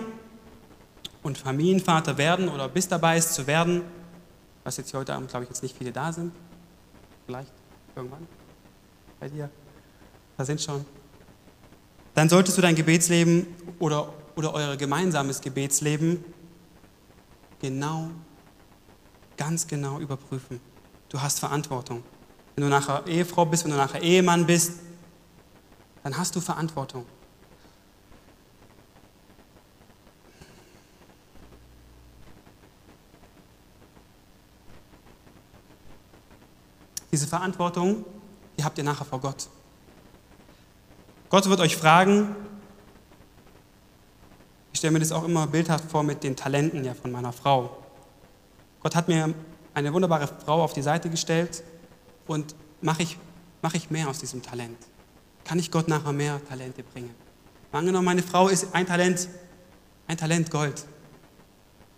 und 1.23 1.37
Familienvater 1.37 2.17
werden 2.17 2.49
oder 2.49 2.67
bist 2.67 2.91
dabei, 2.91 3.17
es 3.17 3.33
zu 3.33 3.47
werden, 3.47 3.83
was 4.63 4.77
jetzt 4.77 4.91
hier 4.91 4.99
heute 4.99 5.13
Abend, 5.13 5.29
glaube 5.29 5.45
ich, 5.45 5.49
jetzt 5.49 5.63
nicht 5.63 5.77
viele 5.77 5.91
da 5.91 6.11
sind, 6.11 6.33
vielleicht 7.25 7.53
irgendwann 7.95 8.27
bei 9.19 9.29
dir? 9.29 9.49
Da 10.37 10.43
sind 10.43 10.61
schon. 10.61 10.85
Dann 12.13 12.27
solltest 12.27 12.57
du 12.57 12.61
dein 12.61 12.75
Gebetsleben 12.75 13.47
oder, 13.79 14.13
oder 14.35 14.53
euer 14.53 14.75
gemeinsames 14.75 15.39
Gebetsleben 15.39 16.23
genau, 17.61 18.09
ganz 19.37 19.65
genau 19.67 19.99
überprüfen. 19.99 20.59
Du 21.11 21.21
hast 21.21 21.39
Verantwortung. 21.39 22.03
Wenn 22.55 22.63
du 22.63 22.69
nachher 22.69 23.05
Ehefrau 23.05 23.45
bist, 23.45 23.65
wenn 23.65 23.71
du 23.71 23.77
nachher 23.77 24.01
Ehemann 24.01 24.45
bist, 24.45 24.79
dann 26.03 26.17
hast 26.17 26.35
du 26.35 26.41
Verantwortung. 26.41 27.05
Diese 37.11 37.27
Verantwortung 37.27 38.05
die 38.61 38.63
habt 38.63 38.77
ihr 38.77 38.83
nachher 38.83 39.05
vor 39.05 39.19
Gott. 39.19 39.49
Gott 41.29 41.49
wird 41.49 41.59
euch 41.61 41.75
fragen, 41.75 42.35
ich 44.71 44.77
stelle 44.77 44.91
mir 44.91 44.99
das 44.99 45.11
auch 45.11 45.23
immer 45.23 45.47
bildhaft 45.47 45.89
vor 45.89 46.03
mit 46.03 46.23
den 46.23 46.35
Talenten 46.35 46.83
ja 46.83 46.93
von 46.93 47.11
meiner 47.11 47.33
Frau. 47.33 47.75
Gott 48.81 48.95
hat 48.95 49.07
mir 49.07 49.33
eine 49.73 49.93
wunderbare 49.93 50.27
Frau 50.27 50.63
auf 50.63 50.73
die 50.73 50.81
Seite 50.81 51.09
gestellt 51.09 51.63
und 52.27 52.55
mache 52.81 53.03
ich, 53.03 53.17
mach 53.61 53.73
ich 53.73 53.89
mehr 53.89 54.09
aus 54.09 54.19
diesem 54.19 54.41
Talent? 54.41 54.77
Kann 55.43 55.59
ich 55.59 55.71
Gott 55.71 55.87
nachher 55.87 56.13
mehr 56.13 56.41
Talente 56.47 56.83
bringen? 56.83 57.13
Angenommen, 57.71 58.05
meine 58.05 58.23
Frau 58.23 58.49
ist 58.49 58.73
ein 58.73 58.85
Talent, 58.85 59.29
ein 60.07 60.17
Talent 60.17 60.51
Gold. 60.51 60.85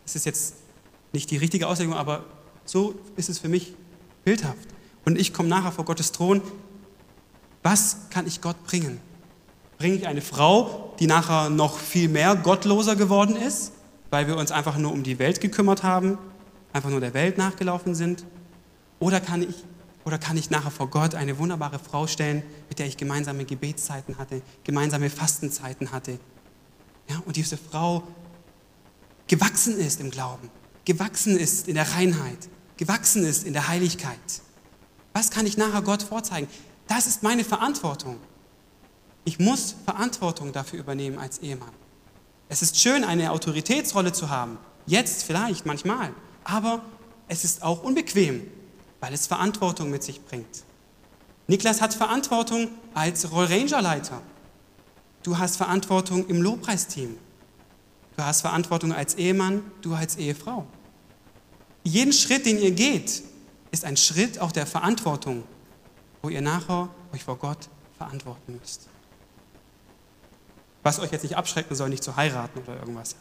Das 0.03 0.15
ist 0.15 0.25
jetzt 0.25 0.55
nicht 1.11 1.31
die 1.31 1.37
richtige 1.37 1.67
Auslegung, 1.67 1.95
aber 1.95 2.25
so 2.65 2.95
ist 3.15 3.29
es 3.29 3.39
für 3.39 3.49
mich 3.49 3.73
bildhaft 4.23 4.67
und 5.05 5.19
ich 5.19 5.33
komme 5.33 5.49
nachher 5.49 5.71
vor 5.71 5.85
Gottes 5.85 6.11
Thron, 6.11 6.41
was 7.61 8.09
kann 8.09 8.27
ich 8.27 8.41
Gott 8.41 8.61
bringen? 8.63 8.99
Bringe 9.77 9.95
ich 9.95 10.07
eine 10.07 10.21
Frau, 10.21 10.93
die 10.99 11.07
nachher 11.07 11.49
noch 11.49 11.77
viel 11.77 12.09
mehr 12.09 12.35
gottloser 12.35 12.95
geworden 12.95 13.35
ist, 13.35 13.73
weil 14.11 14.27
wir 14.27 14.37
uns 14.37 14.51
einfach 14.51 14.77
nur 14.77 14.91
um 14.91 15.03
die 15.03 15.19
Welt 15.19 15.41
gekümmert 15.41 15.83
haben, 15.83 16.17
einfach 16.73 16.89
nur 16.89 16.99
der 16.99 17.13
Welt 17.13 17.37
nachgelaufen 17.37 17.95
sind? 17.95 18.25
Oder 18.99 19.21
kann 19.21 19.41
ich, 19.43 19.63
oder 20.03 20.17
kann 20.17 20.35
ich 20.35 20.49
nachher 20.49 20.71
vor 20.71 20.89
Gott 20.89 21.15
eine 21.15 21.37
wunderbare 21.37 21.79
Frau 21.79 22.07
stellen, 22.07 22.43
mit 22.67 22.79
der 22.79 22.87
ich 22.87 22.97
gemeinsame 22.97 23.45
Gebetszeiten 23.45 24.17
hatte, 24.17 24.41
gemeinsame 24.63 25.09
Fastenzeiten 25.09 25.91
hatte? 25.91 26.19
Ja, 27.09 27.21
und 27.25 27.35
diese 27.35 27.57
Frau 27.57 28.03
gewachsen 29.27 29.77
ist 29.77 29.99
im 29.99 30.09
Glauben, 30.09 30.49
gewachsen 30.85 31.37
ist 31.37 31.67
in 31.67 31.75
der 31.75 31.91
Reinheit, 31.93 32.49
gewachsen 32.77 33.23
ist 33.23 33.45
in 33.45 33.53
der 33.53 33.67
Heiligkeit. 33.67 34.17
Was 35.13 35.29
kann 35.29 35.45
ich 35.45 35.57
nachher 35.57 35.81
Gott 35.81 36.03
vorzeigen? 36.03 36.47
Das 36.87 37.07
ist 37.07 37.23
meine 37.23 37.43
Verantwortung. 37.43 38.17
Ich 39.25 39.39
muss 39.39 39.75
Verantwortung 39.85 40.51
dafür 40.51 40.79
übernehmen 40.79 41.17
als 41.17 41.37
Ehemann. 41.39 41.71
Es 42.49 42.61
ist 42.61 42.79
schön, 42.79 43.03
eine 43.03 43.31
Autoritätsrolle 43.31 44.11
zu 44.11 44.29
haben. 44.29 44.57
Jetzt 44.85 45.23
vielleicht, 45.23 45.65
manchmal. 45.65 46.13
Aber 46.43 46.81
es 47.27 47.43
ist 47.43 47.63
auch 47.63 47.83
unbequem, 47.83 48.45
weil 48.99 49.13
es 49.13 49.27
Verantwortung 49.27 49.89
mit 49.89 50.03
sich 50.03 50.23
bringt. 50.23 50.63
Niklas 51.47 51.81
hat 51.81 51.93
Verantwortung 51.93 52.69
als 52.93 53.31
Roll 53.31 53.45
Ranger 53.45 53.81
Leiter. 53.81 54.21
Du 55.23 55.37
hast 55.37 55.57
Verantwortung 55.57 56.27
im 56.27 56.41
Lobpreisteam. 56.41 57.17
Du 58.15 58.23
hast 58.23 58.41
Verantwortung 58.41 58.93
als 58.93 59.15
Ehemann, 59.15 59.63
du 59.81 59.93
als 59.93 60.17
Ehefrau. 60.17 60.65
Jeden 61.83 62.13
Schritt, 62.13 62.45
den 62.45 62.59
ihr 62.59 62.71
geht, 62.71 63.23
ist 63.71 63.85
ein 63.85 63.97
Schritt 63.97 64.39
auch 64.39 64.51
der 64.51 64.65
Verantwortung, 64.65 65.43
wo 66.21 66.29
ihr 66.29 66.41
nachher 66.41 66.89
euch 67.13 67.23
vor 67.23 67.37
Gott 67.37 67.69
verantworten 67.97 68.57
müsst. 68.59 68.87
Was 70.83 70.99
euch 70.99 71.11
jetzt 71.11 71.23
nicht 71.23 71.35
abschrecken 71.35 71.75
soll, 71.75 71.89
nicht 71.89 72.03
zu 72.03 72.15
heiraten 72.15 72.59
oder 72.59 72.77
irgendwas. 72.77 73.15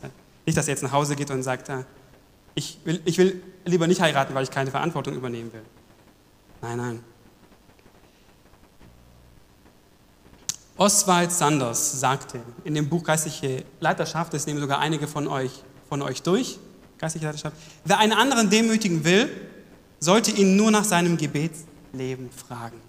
Nicht, 0.44 0.58
dass 0.58 0.66
ihr 0.66 0.72
jetzt 0.72 0.82
nach 0.82 0.92
Hause 0.92 1.16
geht 1.16 1.30
und 1.30 1.42
sagt, 1.42 1.68
äh, 1.68 1.84
ich 2.54 2.78
will, 2.84 3.00
ich 3.04 3.18
will 3.18 3.42
lieber 3.64 3.86
nicht 3.86 4.00
heiraten, 4.00 4.34
weil 4.34 4.44
ich 4.44 4.50
keine 4.50 4.70
Verantwortung 4.70 5.14
übernehmen 5.14 5.52
will. 5.52 5.62
Nein, 6.60 6.76
nein. 6.76 7.04
Oswald 10.76 11.30
Sanders 11.30 12.00
sagte 12.00 12.40
in 12.64 12.74
dem 12.74 12.88
Buch 12.88 13.04
Geistliche 13.04 13.64
Leiterschaft, 13.80 14.32
das 14.34 14.46
nehmen 14.46 14.60
sogar 14.60 14.78
einige 14.78 15.06
von 15.06 15.28
euch, 15.28 15.62
von 15.88 16.02
euch 16.02 16.22
durch, 16.22 16.58
Geistliche 16.98 17.26
Leiterschaft, 17.26 17.56
wer 17.84 17.98
einen 17.98 18.12
anderen 18.12 18.48
demütigen 18.48 19.04
will, 19.04 19.28
sollte 20.00 20.30
ihn 20.30 20.56
nur 20.56 20.70
nach 20.70 20.84
seinem 20.84 21.16
Gebetsleben 21.16 22.30
fragen. 22.30 22.80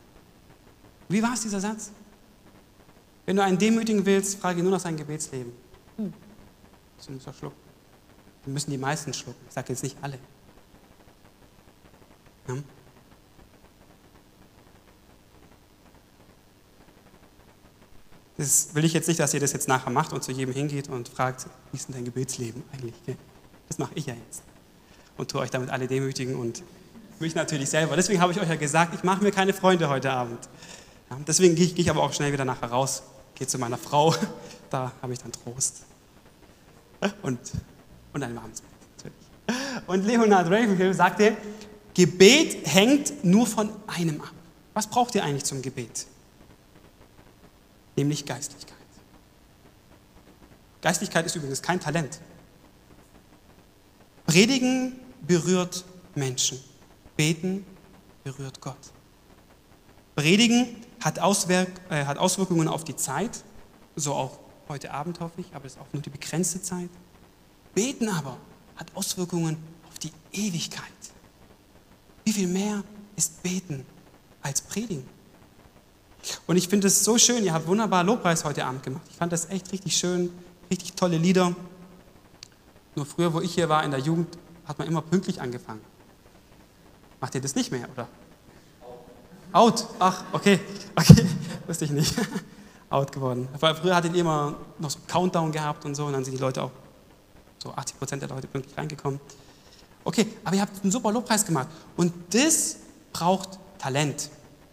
Wie 1.09 1.21
war 1.21 1.33
es 1.33 1.41
dieser 1.41 1.59
Satz? 1.59 1.91
Wenn 3.25 3.35
du 3.35 3.43
einen 3.43 3.57
demütigen 3.57 4.05
willst, 4.05 4.39
frage 4.39 4.59
ihn 4.59 4.63
nur 4.63 4.73
nach 4.73 4.79
seinem 4.79 4.97
Gebetsleben. 4.97 5.51
Hm. 5.97 6.13
Das 6.97 7.09
muss 7.09 7.25
er 7.25 7.33
schlucken. 7.33 7.62
Müssen 8.45 8.71
die 8.71 8.77
meisten 8.77 9.13
schlucken. 9.13 9.39
Ich 9.47 9.53
sage 9.53 9.69
jetzt 9.69 9.83
nicht 9.83 9.97
alle. 10.01 10.19
Ja? 12.47 12.55
Das 18.37 18.73
will 18.73 18.83
ich 18.83 18.93
jetzt 18.93 19.07
nicht, 19.07 19.19
dass 19.19 19.33
ihr 19.33 19.39
das 19.39 19.53
jetzt 19.53 19.67
nachher 19.67 19.91
macht 19.91 20.11
und 20.11 20.23
zu 20.23 20.31
jedem 20.31 20.53
hingeht 20.53 20.89
und 20.89 21.07
fragt, 21.07 21.47
wie 21.71 21.77
ist 21.77 21.87
denn 21.87 21.95
dein 21.95 22.05
Gebetsleben 22.05 22.63
eigentlich? 22.73 22.95
Das 23.67 23.77
mache 23.77 23.91
ich 23.95 24.07
ja 24.07 24.15
jetzt. 24.27 24.43
Und 25.17 25.31
tue 25.31 25.39
euch 25.39 25.51
damit 25.51 25.69
alle 25.69 25.87
demütigen 25.87 26.35
und 26.35 26.63
mich 27.19 27.35
natürlich 27.35 27.69
selber. 27.69 27.95
Deswegen 27.95 28.21
habe 28.21 28.31
ich 28.31 28.39
euch 28.39 28.49
ja 28.49 28.55
gesagt, 28.55 28.93
ich 28.95 29.03
mache 29.03 29.23
mir 29.23 29.31
keine 29.31 29.53
Freunde 29.53 29.87
heute 29.87 30.11
Abend. 30.11 30.49
Deswegen 31.27 31.55
gehe 31.55 31.67
ich 31.67 31.89
aber 31.89 32.01
auch 32.01 32.11
schnell 32.11 32.33
wieder 32.33 32.45
nachher 32.45 32.69
raus, 32.69 33.03
gehe 33.35 33.47
zu 33.47 33.59
meiner 33.59 33.77
Frau, 33.77 34.15
da 34.69 34.91
habe 35.01 35.13
ich 35.13 35.19
dann 35.19 35.31
Trost. 35.31 35.83
Und, 37.21 37.39
und 38.13 38.23
ein 38.23 38.35
warmes 38.35 38.61
Bett, 38.61 38.71
natürlich. 38.97 39.87
Und 39.87 40.05
Leonard 40.05 40.47
Ravenhill 40.47 40.93
sagte, 40.93 41.35
Gebet 41.93 42.65
hängt 42.67 43.23
nur 43.23 43.45
von 43.45 43.69
einem 43.87 44.21
ab. 44.21 44.31
Was 44.73 44.87
braucht 44.87 45.13
ihr 45.15 45.23
eigentlich 45.23 45.43
zum 45.43 45.61
Gebet? 45.61 46.07
nämlich 47.95 48.25
Geistlichkeit. 48.25 48.77
Geistlichkeit 50.81 51.25
ist 51.25 51.35
übrigens 51.35 51.61
kein 51.61 51.79
Talent. 51.79 52.19
Predigen 54.25 54.99
berührt 55.21 55.85
Menschen. 56.15 56.59
Beten 57.15 57.65
berührt 58.23 58.59
Gott. 58.59 58.77
Predigen 60.15 60.75
hat, 60.99 61.19
Auswirk 61.19 61.69
äh, 61.89 62.05
hat 62.05 62.17
Auswirkungen 62.17 62.67
auf 62.67 62.83
die 62.83 62.95
Zeit, 62.95 63.43
so 63.95 64.13
auch 64.13 64.39
heute 64.67 64.91
Abend 64.91 65.19
hoffe 65.19 65.41
ich, 65.41 65.53
aber 65.53 65.65
es 65.65 65.73
ist 65.73 65.81
auch 65.81 65.91
nur 65.91 66.01
die 66.01 66.09
begrenzte 66.09 66.61
Zeit. 66.61 66.89
Beten 67.73 68.09
aber 68.09 68.37
hat 68.75 68.87
Auswirkungen 68.95 69.57
auf 69.87 69.99
die 69.99 70.11
Ewigkeit. 70.31 70.83
Wie 72.23 72.33
viel 72.33 72.47
mehr 72.47 72.83
ist 73.15 73.43
Beten 73.43 73.85
als 74.41 74.61
Predigen? 74.61 75.07
Und 76.47 76.55
ich 76.55 76.67
finde 76.67 76.87
es 76.87 77.03
so 77.03 77.17
schön, 77.17 77.43
ihr 77.43 77.53
habt 77.53 77.67
wunderbar 77.67 78.03
Lobpreis 78.03 78.45
heute 78.45 78.65
Abend 78.65 78.83
gemacht. 78.83 79.03
Ich 79.09 79.17
fand 79.17 79.33
das 79.33 79.49
echt 79.49 79.71
richtig 79.71 79.97
schön, 79.97 80.31
richtig 80.71 80.93
tolle 80.93 81.17
Lieder. 81.17 81.53
Nur 82.95 83.05
früher, 83.05 83.33
wo 83.33 83.41
ich 83.41 83.53
hier 83.53 83.69
war 83.69 83.83
in 83.83 83.91
der 83.91 83.99
Jugend, 83.99 84.37
hat 84.65 84.79
man 84.79 84.87
immer 84.87 85.01
pünktlich 85.01 85.41
angefangen. 85.41 85.81
Macht 87.19 87.35
ihr 87.35 87.41
das 87.41 87.55
nicht 87.55 87.71
mehr, 87.71 87.89
oder? 87.91 88.07
Out. 89.51 89.87
Ach, 89.99 90.23
okay. 90.31 90.59
Okay, 90.95 91.25
wusste 91.67 91.85
ich 91.85 91.91
nicht. 91.91 92.13
Out 92.89 93.11
geworden. 93.11 93.47
Früher 93.57 93.95
hattet 93.95 94.13
ihr 94.13 94.21
immer 94.21 94.55
noch 94.77 94.89
so 94.89 94.99
einen 94.99 95.07
Countdown 95.07 95.51
gehabt 95.51 95.83
und 95.85 95.95
so, 95.95 96.05
und 96.05 96.13
dann 96.13 96.23
sind 96.23 96.33
die 96.33 96.41
Leute 96.41 96.63
auch, 96.63 96.71
so 97.63 97.73
80 97.73 97.97
Prozent 97.97 98.21
der 98.21 98.29
Leute 98.29 98.47
pünktlich 98.47 98.77
reingekommen. 98.77 99.19
Okay, 100.03 100.27
aber 100.43 100.55
ihr 100.55 100.61
habt 100.61 100.83
einen 100.83 100.91
super 100.91 101.11
Lobpreis 101.11 101.45
gemacht. 101.45 101.69
Und 101.95 102.13
das 102.31 102.77
braucht 103.13 103.57
Talent. 103.79 104.29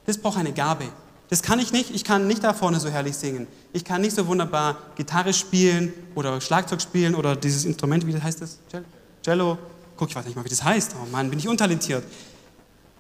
Das 0.07 0.19
braucht 0.19 0.39
eine 0.39 0.53
Gabe. 0.53 0.85
Das 1.29 1.43
kann 1.43 1.61
ich 1.61 1.73
nicht. 1.73 1.95
Ich 1.95 2.03
kann 2.03 2.27
nicht 2.27 2.43
da 2.43 2.53
vorne 2.53 2.81
so 2.81 2.89
herrlich 2.89 3.17
singen. 3.17 3.47
Ich 3.73 3.85
kann 3.85 4.01
nicht 4.01 4.17
so 4.17 4.27
wunderbar 4.27 4.77
Gitarre 4.97 5.33
spielen 5.33 5.93
oder 6.17 6.41
Schlagzeug 6.41 6.83
spielen 6.83 7.15
oder 7.15 7.37
dieses 7.37 7.65
Instrument, 7.65 8.05
wie 8.07 8.21
heißt 8.21 8.43
das? 8.43 8.59
Cello? 9.23 9.57
Guck, 9.97 10.11
ich 10.11 10.17
weiß 10.17 10.25
nicht 10.25 10.35
mal, 10.35 10.45
wie 10.45 10.49
das 10.49 10.65
heißt. 10.65 10.97
Oh 11.01 11.07
Mann, 11.13 11.31
bin 11.31 11.39
ich 11.39 11.47
untalentiert. 11.47 12.03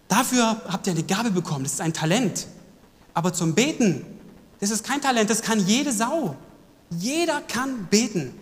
Dafür 0.06 0.60
habt 0.68 0.86
ihr 0.86 0.92
eine 0.92 1.02
Gabe 1.02 1.32
bekommen. 1.32 1.64
Das 1.64 1.72
ist 1.72 1.80
ein 1.80 1.92
Talent. 1.92 2.46
Aber 3.14 3.32
zum 3.32 3.54
Beten, 3.54 4.04
das 4.60 4.70
ist 4.70 4.84
kein 4.84 5.00
Talent. 5.00 5.28
Das 5.30 5.42
kann 5.42 5.58
jede 5.66 5.92
Sau. 5.92 6.36
Jeder 6.90 7.40
kann 7.40 7.86
beten. 7.86 8.34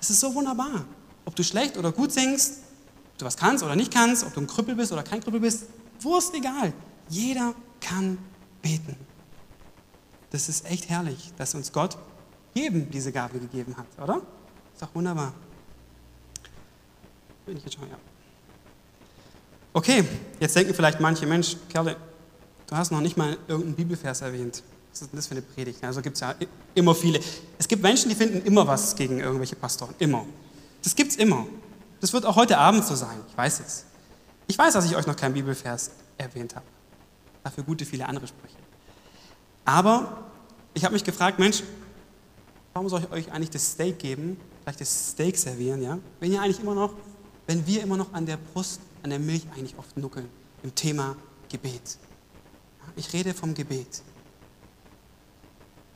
Das 0.00 0.10
ist 0.10 0.20
so 0.20 0.34
wunderbar. 0.34 0.84
Ob 1.26 1.36
du 1.36 1.44
schlecht 1.44 1.76
oder 1.76 1.92
gut 1.92 2.10
singst, 2.10 2.60
ob 3.12 3.18
du 3.18 3.24
was 3.26 3.36
kannst 3.36 3.62
oder 3.62 3.76
nicht 3.76 3.92
kannst, 3.92 4.24
ob 4.24 4.34
du 4.34 4.40
ein 4.40 4.46
Krüppel 4.46 4.74
bist 4.74 4.90
oder 4.92 5.02
kein 5.02 5.20
Krüppel 5.20 5.40
bist, 5.40 5.66
Wurst 6.00 6.34
egal. 6.34 6.72
Jeder 7.10 7.54
kann 7.80 8.18
beten. 8.62 8.96
Das 10.30 10.48
ist 10.48 10.64
echt 10.64 10.88
herrlich, 10.88 11.32
dass 11.36 11.54
uns 11.54 11.72
Gott 11.72 11.98
jedem 12.54 12.90
diese 12.90 13.12
Gabe 13.12 13.38
gegeben 13.38 13.76
hat, 13.76 13.86
oder? 14.02 14.22
Ist 14.72 14.82
doch 14.82 14.94
wunderbar. 14.94 15.34
Bin 17.44 17.56
ich 17.56 17.64
jetzt 17.64 17.74
schon, 17.74 17.88
ja. 17.88 17.96
Okay, 19.72 20.04
jetzt 20.40 20.56
denken 20.56 20.74
vielleicht 20.74 21.00
manche 21.00 21.26
Mensch, 21.26 21.56
Kerle, 21.68 21.96
du 22.66 22.76
hast 22.76 22.90
noch 22.90 23.00
nicht 23.00 23.16
mal 23.16 23.36
irgendeinen 23.46 23.76
Bibelvers 23.76 24.20
erwähnt. 24.20 24.62
Was 24.92 25.02
ist 25.02 25.12
denn 25.12 25.16
das 25.18 25.26
für 25.26 25.32
eine 25.32 25.42
Predigt? 25.42 25.82
Also 25.84 26.02
gibt 26.02 26.16
es 26.16 26.20
ja 26.20 26.34
immer 26.74 26.94
viele. 26.94 27.20
Es 27.58 27.68
gibt 27.68 27.82
Menschen, 27.82 28.08
die 28.08 28.14
finden 28.14 28.44
immer 28.44 28.66
was 28.66 28.96
gegen 28.96 29.20
irgendwelche 29.20 29.56
Pastoren. 29.56 29.94
Immer. 29.98 30.26
Das 30.82 30.94
gibt 30.94 31.12
es 31.12 31.16
immer. 31.16 31.46
Das 32.00 32.12
wird 32.12 32.26
auch 32.26 32.36
heute 32.36 32.58
Abend 32.58 32.84
so 32.84 32.94
sein. 32.94 33.20
Ich 33.28 33.36
weiß 33.36 33.60
es. 33.60 33.84
Ich 34.48 34.58
weiß, 34.58 34.72
dass 34.74 34.84
ich 34.84 34.96
euch 34.96 35.06
noch 35.06 35.16
keinen 35.16 35.34
Bibelvers 35.34 35.90
erwähnt 36.18 36.56
habe. 36.56 36.66
Dafür 37.44 37.62
gute 37.64 37.84
viele 37.84 38.06
andere 38.06 38.26
Sprüche. 38.26 38.56
Aber 39.64 40.24
ich 40.74 40.84
habe 40.84 40.94
mich 40.94 41.04
gefragt, 41.04 41.38
Mensch, 41.38 41.62
warum 42.72 42.88
soll 42.88 43.02
ich 43.02 43.10
euch 43.10 43.32
eigentlich 43.32 43.50
das 43.50 43.72
Steak 43.72 43.98
geben, 43.98 44.38
vielleicht 44.62 44.80
das 44.80 45.10
Steak 45.10 45.36
servieren, 45.36 45.82
ja? 45.82 45.98
Wenn 46.18 46.32
ihr 46.32 46.42
eigentlich 46.42 46.60
immer 46.60 46.74
noch, 46.74 46.94
wenn 47.46 47.66
wir 47.66 47.82
immer 47.82 47.96
noch 47.96 48.12
an 48.12 48.26
der 48.26 48.36
Brust, 48.36 48.80
an 49.02 49.10
der 49.10 49.18
Milch 49.18 49.46
eigentlich 49.54 49.78
oft 49.78 49.96
nuckeln, 49.96 50.28
im 50.62 50.74
Thema 50.74 51.16
Gebet. 51.48 51.98
Ich 52.96 53.12
rede 53.12 53.34
vom 53.34 53.54
Gebet. 53.54 54.02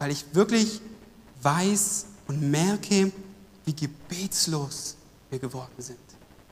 Weil 0.05 0.11
ich 0.11 0.27
wirklich 0.35 0.83
weiß 1.41 2.05
und 2.27 2.51
merke, 2.51 3.11
wie 3.65 3.75
gebetslos 3.75 4.97
wir 5.31 5.39
geworden 5.39 5.73
sind. 5.79 5.97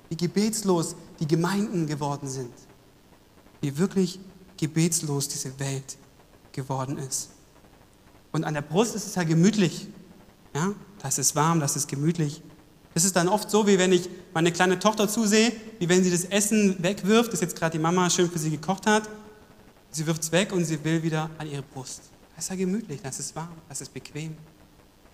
Wie 0.09 0.17
gebetslos 0.17 0.97
die 1.21 1.27
Gemeinden 1.27 1.87
geworden 1.87 2.31
sind. 2.31 2.55
Wie 3.61 3.77
wirklich 3.77 4.19
gebetslos 4.57 5.29
diese 5.29 5.61
Welt 5.61 5.99
geworden 6.53 6.97
ist. 6.97 7.29
Und 8.33 8.45
an 8.45 8.55
der 8.55 8.63
Brust 8.63 8.95
ist 8.95 9.09
es 9.09 9.17
ja 9.17 9.23
gemütlich. 9.23 9.87
Ja? 10.55 10.73
Da 11.03 11.09
ist 11.09 11.37
warm, 11.37 11.61
das 11.61 11.77
ist 11.77 11.89
gemütlich. 11.89 12.41
Es 12.95 13.05
ist 13.05 13.15
dann 13.17 13.29
oft 13.29 13.51
so, 13.51 13.67
wie 13.67 13.77
wenn 13.77 13.93
ich 13.93 14.09
meine 14.33 14.51
kleine 14.51 14.79
Tochter 14.79 15.11
zusehe, 15.11 15.53
wie 15.79 15.91
wenn 15.91 16.03
sie 16.03 16.11
das 16.11 16.25
Essen 16.25 16.83
wegwirft, 16.83 17.35
das 17.35 17.43
jetzt 17.43 17.55
gerade 17.55 17.77
die 17.77 17.83
Mama 17.83 18.09
schön 18.09 18.31
für 18.31 18.39
sie 18.39 18.51
gekocht 18.51 18.87
hat. 18.87 19.11
Sie 19.91 20.07
wirft 20.07 20.23
es 20.23 20.33
weg 20.33 20.55
und 20.55 20.65
sie 20.65 20.83
will 20.83 21.03
wieder 21.03 21.29
an 21.37 21.47
ihre 21.51 21.61
Brust. 21.61 22.13
Das 22.43 22.47
ist 22.47 22.59
ja 22.59 22.67
gemütlich, 22.67 23.01
das 23.01 23.21
ist 23.21 23.37
warm, 23.37 23.55
das 23.69 23.83
ist 23.83 23.95
bequem. 23.95 24.37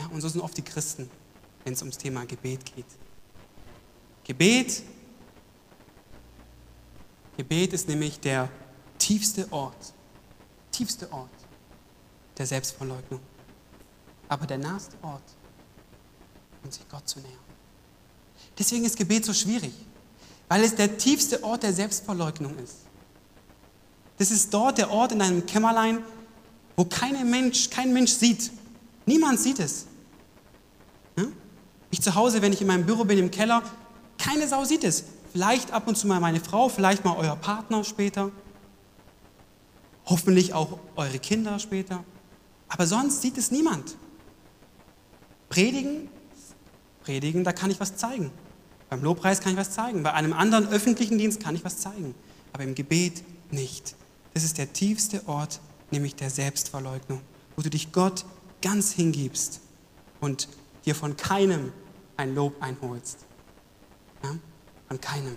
Ja, 0.00 0.06
und 0.06 0.18
so 0.22 0.30
sind 0.30 0.40
oft 0.40 0.56
die 0.56 0.62
Christen, 0.62 1.10
wenn 1.62 1.74
es 1.74 1.82
ums 1.82 1.98
Thema 1.98 2.24
Gebet 2.24 2.74
geht. 2.74 2.86
Gebet, 4.24 4.82
Gebet 7.36 7.74
ist 7.74 7.86
nämlich 7.86 8.18
der 8.18 8.48
tiefste 8.96 9.46
Ort, 9.52 9.92
tiefste 10.72 11.12
Ort 11.12 11.28
der 12.38 12.46
Selbstverleugnung, 12.46 13.20
aber 14.26 14.46
der 14.46 14.56
naheste 14.56 14.96
Ort, 15.02 15.36
um 16.64 16.70
sich 16.70 16.88
Gott 16.88 17.06
zu 17.06 17.20
nähern. 17.20 17.34
Deswegen 18.58 18.86
ist 18.86 18.96
Gebet 18.96 19.26
so 19.26 19.34
schwierig, 19.34 19.74
weil 20.48 20.64
es 20.64 20.74
der 20.74 20.96
tiefste 20.96 21.44
Ort 21.44 21.62
der 21.62 21.74
Selbstverleugnung 21.74 22.56
ist. 22.56 22.86
Das 24.16 24.30
ist 24.30 24.54
dort 24.54 24.78
der 24.78 24.90
Ort 24.90 25.12
in 25.12 25.20
einem 25.20 25.44
Kämmerlein, 25.44 26.02
wo 26.78 26.84
kein 26.84 27.28
Mensch, 27.28 27.70
kein 27.70 27.92
Mensch 27.92 28.12
sieht. 28.12 28.52
Niemand 29.04 29.40
sieht 29.40 29.58
es. 29.58 29.86
Ja? 31.16 31.24
Ich 31.90 32.00
zu 32.00 32.14
Hause, 32.14 32.40
wenn 32.40 32.52
ich 32.52 32.60
in 32.60 32.68
meinem 32.68 32.86
Büro 32.86 33.04
bin, 33.04 33.18
im 33.18 33.32
Keller, 33.32 33.64
keine 34.16 34.46
Sau 34.46 34.64
sieht 34.64 34.84
es. 34.84 35.02
Vielleicht 35.32 35.72
ab 35.72 35.88
und 35.88 35.98
zu 35.98 36.06
mal 36.06 36.20
meine 36.20 36.38
Frau, 36.38 36.68
vielleicht 36.68 37.04
mal 37.04 37.16
euer 37.16 37.34
Partner 37.34 37.82
später. 37.82 38.30
Hoffentlich 40.06 40.54
auch 40.54 40.78
eure 40.94 41.18
Kinder 41.18 41.58
später. 41.58 42.04
Aber 42.68 42.86
sonst 42.86 43.22
sieht 43.22 43.36
es 43.38 43.50
niemand. 43.50 43.96
Predigen, 45.48 46.08
predigen, 47.02 47.42
da 47.42 47.52
kann 47.52 47.72
ich 47.72 47.80
was 47.80 47.96
zeigen. 47.96 48.30
Beim 48.88 49.02
Lobpreis 49.02 49.40
kann 49.40 49.50
ich 49.50 49.58
was 49.58 49.72
zeigen. 49.72 50.04
Bei 50.04 50.12
einem 50.12 50.32
anderen 50.32 50.68
öffentlichen 50.68 51.18
Dienst 51.18 51.42
kann 51.42 51.56
ich 51.56 51.64
was 51.64 51.78
zeigen. 51.78 52.14
Aber 52.52 52.62
im 52.62 52.76
Gebet 52.76 53.24
nicht. 53.50 53.96
Das 54.32 54.44
ist 54.44 54.58
der 54.58 54.72
tiefste 54.72 55.26
Ort, 55.26 55.60
nämlich 55.90 56.14
der 56.14 56.30
Selbstverleugnung, 56.30 57.20
wo 57.56 57.62
du 57.62 57.70
dich 57.70 57.92
Gott 57.92 58.24
ganz 58.62 58.92
hingibst 58.92 59.60
und 60.20 60.48
dir 60.84 60.94
von 60.94 61.16
keinem 61.16 61.72
ein 62.16 62.34
Lob 62.34 62.54
einholst. 62.60 63.18
Ja? 64.22 64.30
Von 64.88 65.00
keinem, 65.00 65.36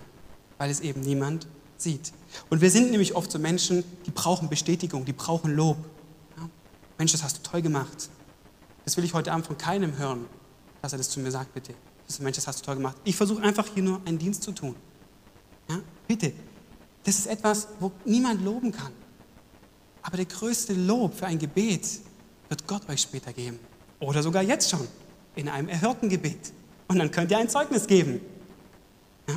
weil 0.58 0.70
es 0.70 0.80
eben 0.80 1.00
niemand 1.00 1.46
sieht. 1.76 2.12
Und 2.50 2.60
wir 2.60 2.70
sind 2.70 2.90
nämlich 2.90 3.14
oft 3.14 3.30
so 3.30 3.38
Menschen, 3.38 3.84
die 4.06 4.10
brauchen 4.10 4.48
Bestätigung, 4.48 5.04
die 5.04 5.12
brauchen 5.12 5.54
Lob. 5.54 5.78
Ja? 6.36 6.48
Mensch, 6.98 7.12
das 7.12 7.22
hast 7.22 7.38
du 7.38 7.42
toll 7.42 7.62
gemacht. 7.62 8.10
Das 8.84 8.96
will 8.96 9.04
ich 9.04 9.14
heute 9.14 9.32
Abend 9.32 9.46
von 9.46 9.56
keinem 9.56 9.96
hören, 9.96 10.26
dass 10.80 10.92
er 10.92 10.98
das 10.98 11.10
zu 11.10 11.20
mir 11.20 11.30
sagt, 11.30 11.54
bitte. 11.54 11.74
Das 12.06 12.18
Mensch, 12.18 12.36
das 12.36 12.46
hast 12.46 12.60
du 12.60 12.64
toll 12.64 12.76
gemacht. 12.76 12.96
Ich 13.04 13.16
versuche 13.16 13.42
einfach 13.42 13.66
hier 13.72 13.82
nur 13.82 14.00
einen 14.04 14.18
Dienst 14.18 14.42
zu 14.42 14.52
tun. 14.52 14.74
Ja? 15.68 15.78
Bitte. 16.06 16.32
Das 17.04 17.18
ist 17.18 17.26
etwas, 17.26 17.68
wo 17.80 17.92
niemand 18.04 18.42
loben 18.42 18.72
kann. 18.72 18.92
Aber 20.02 20.16
der 20.16 20.26
größte 20.26 20.74
Lob 20.74 21.14
für 21.14 21.26
ein 21.26 21.38
Gebet 21.38 21.86
wird 22.48 22.66
Gott 22.66 22.88
euch 22.88 23.00
später 23.00 23.32
geben. 23.32 23.58
Oder 24.00 24.22
sogar 24.22 24.42
jetzt 24.42 24.68
schon 24.70 24.86
in 25.36 25.48
einem 25.48 25.68
erhörten 25.68 26.08
Gebet. 26.08 26.52
Und 26.88 26.98
dann 26.98 27.10
könnt 27.10 27.30
ihr 27.30 27.38
ein 27.38 27.48
Zeugnis 27.48 27.86
geben. 27.86 28.20
Ja? 29.28 29.36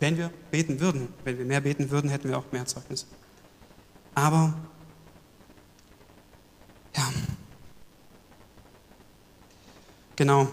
Wenn 0.00 0.16
wir 0.16 0.30
beten 0.50 0.80
würden, 0.80 1.08
wenn 1.24 1.38
wir 1.38 1.44
mehr 1.44 1.60
beten 1.60 1.90
würden, 1.90 2.10
hätten 2.10 2.28
wir 2.28 2.36
auch 2.36 2.50
mehr 2.50 2.66
Zeugnis. 2.66 3.06
Aber 4.14 4.52
ja, 6.94 7.04
genau. 10.16 10.48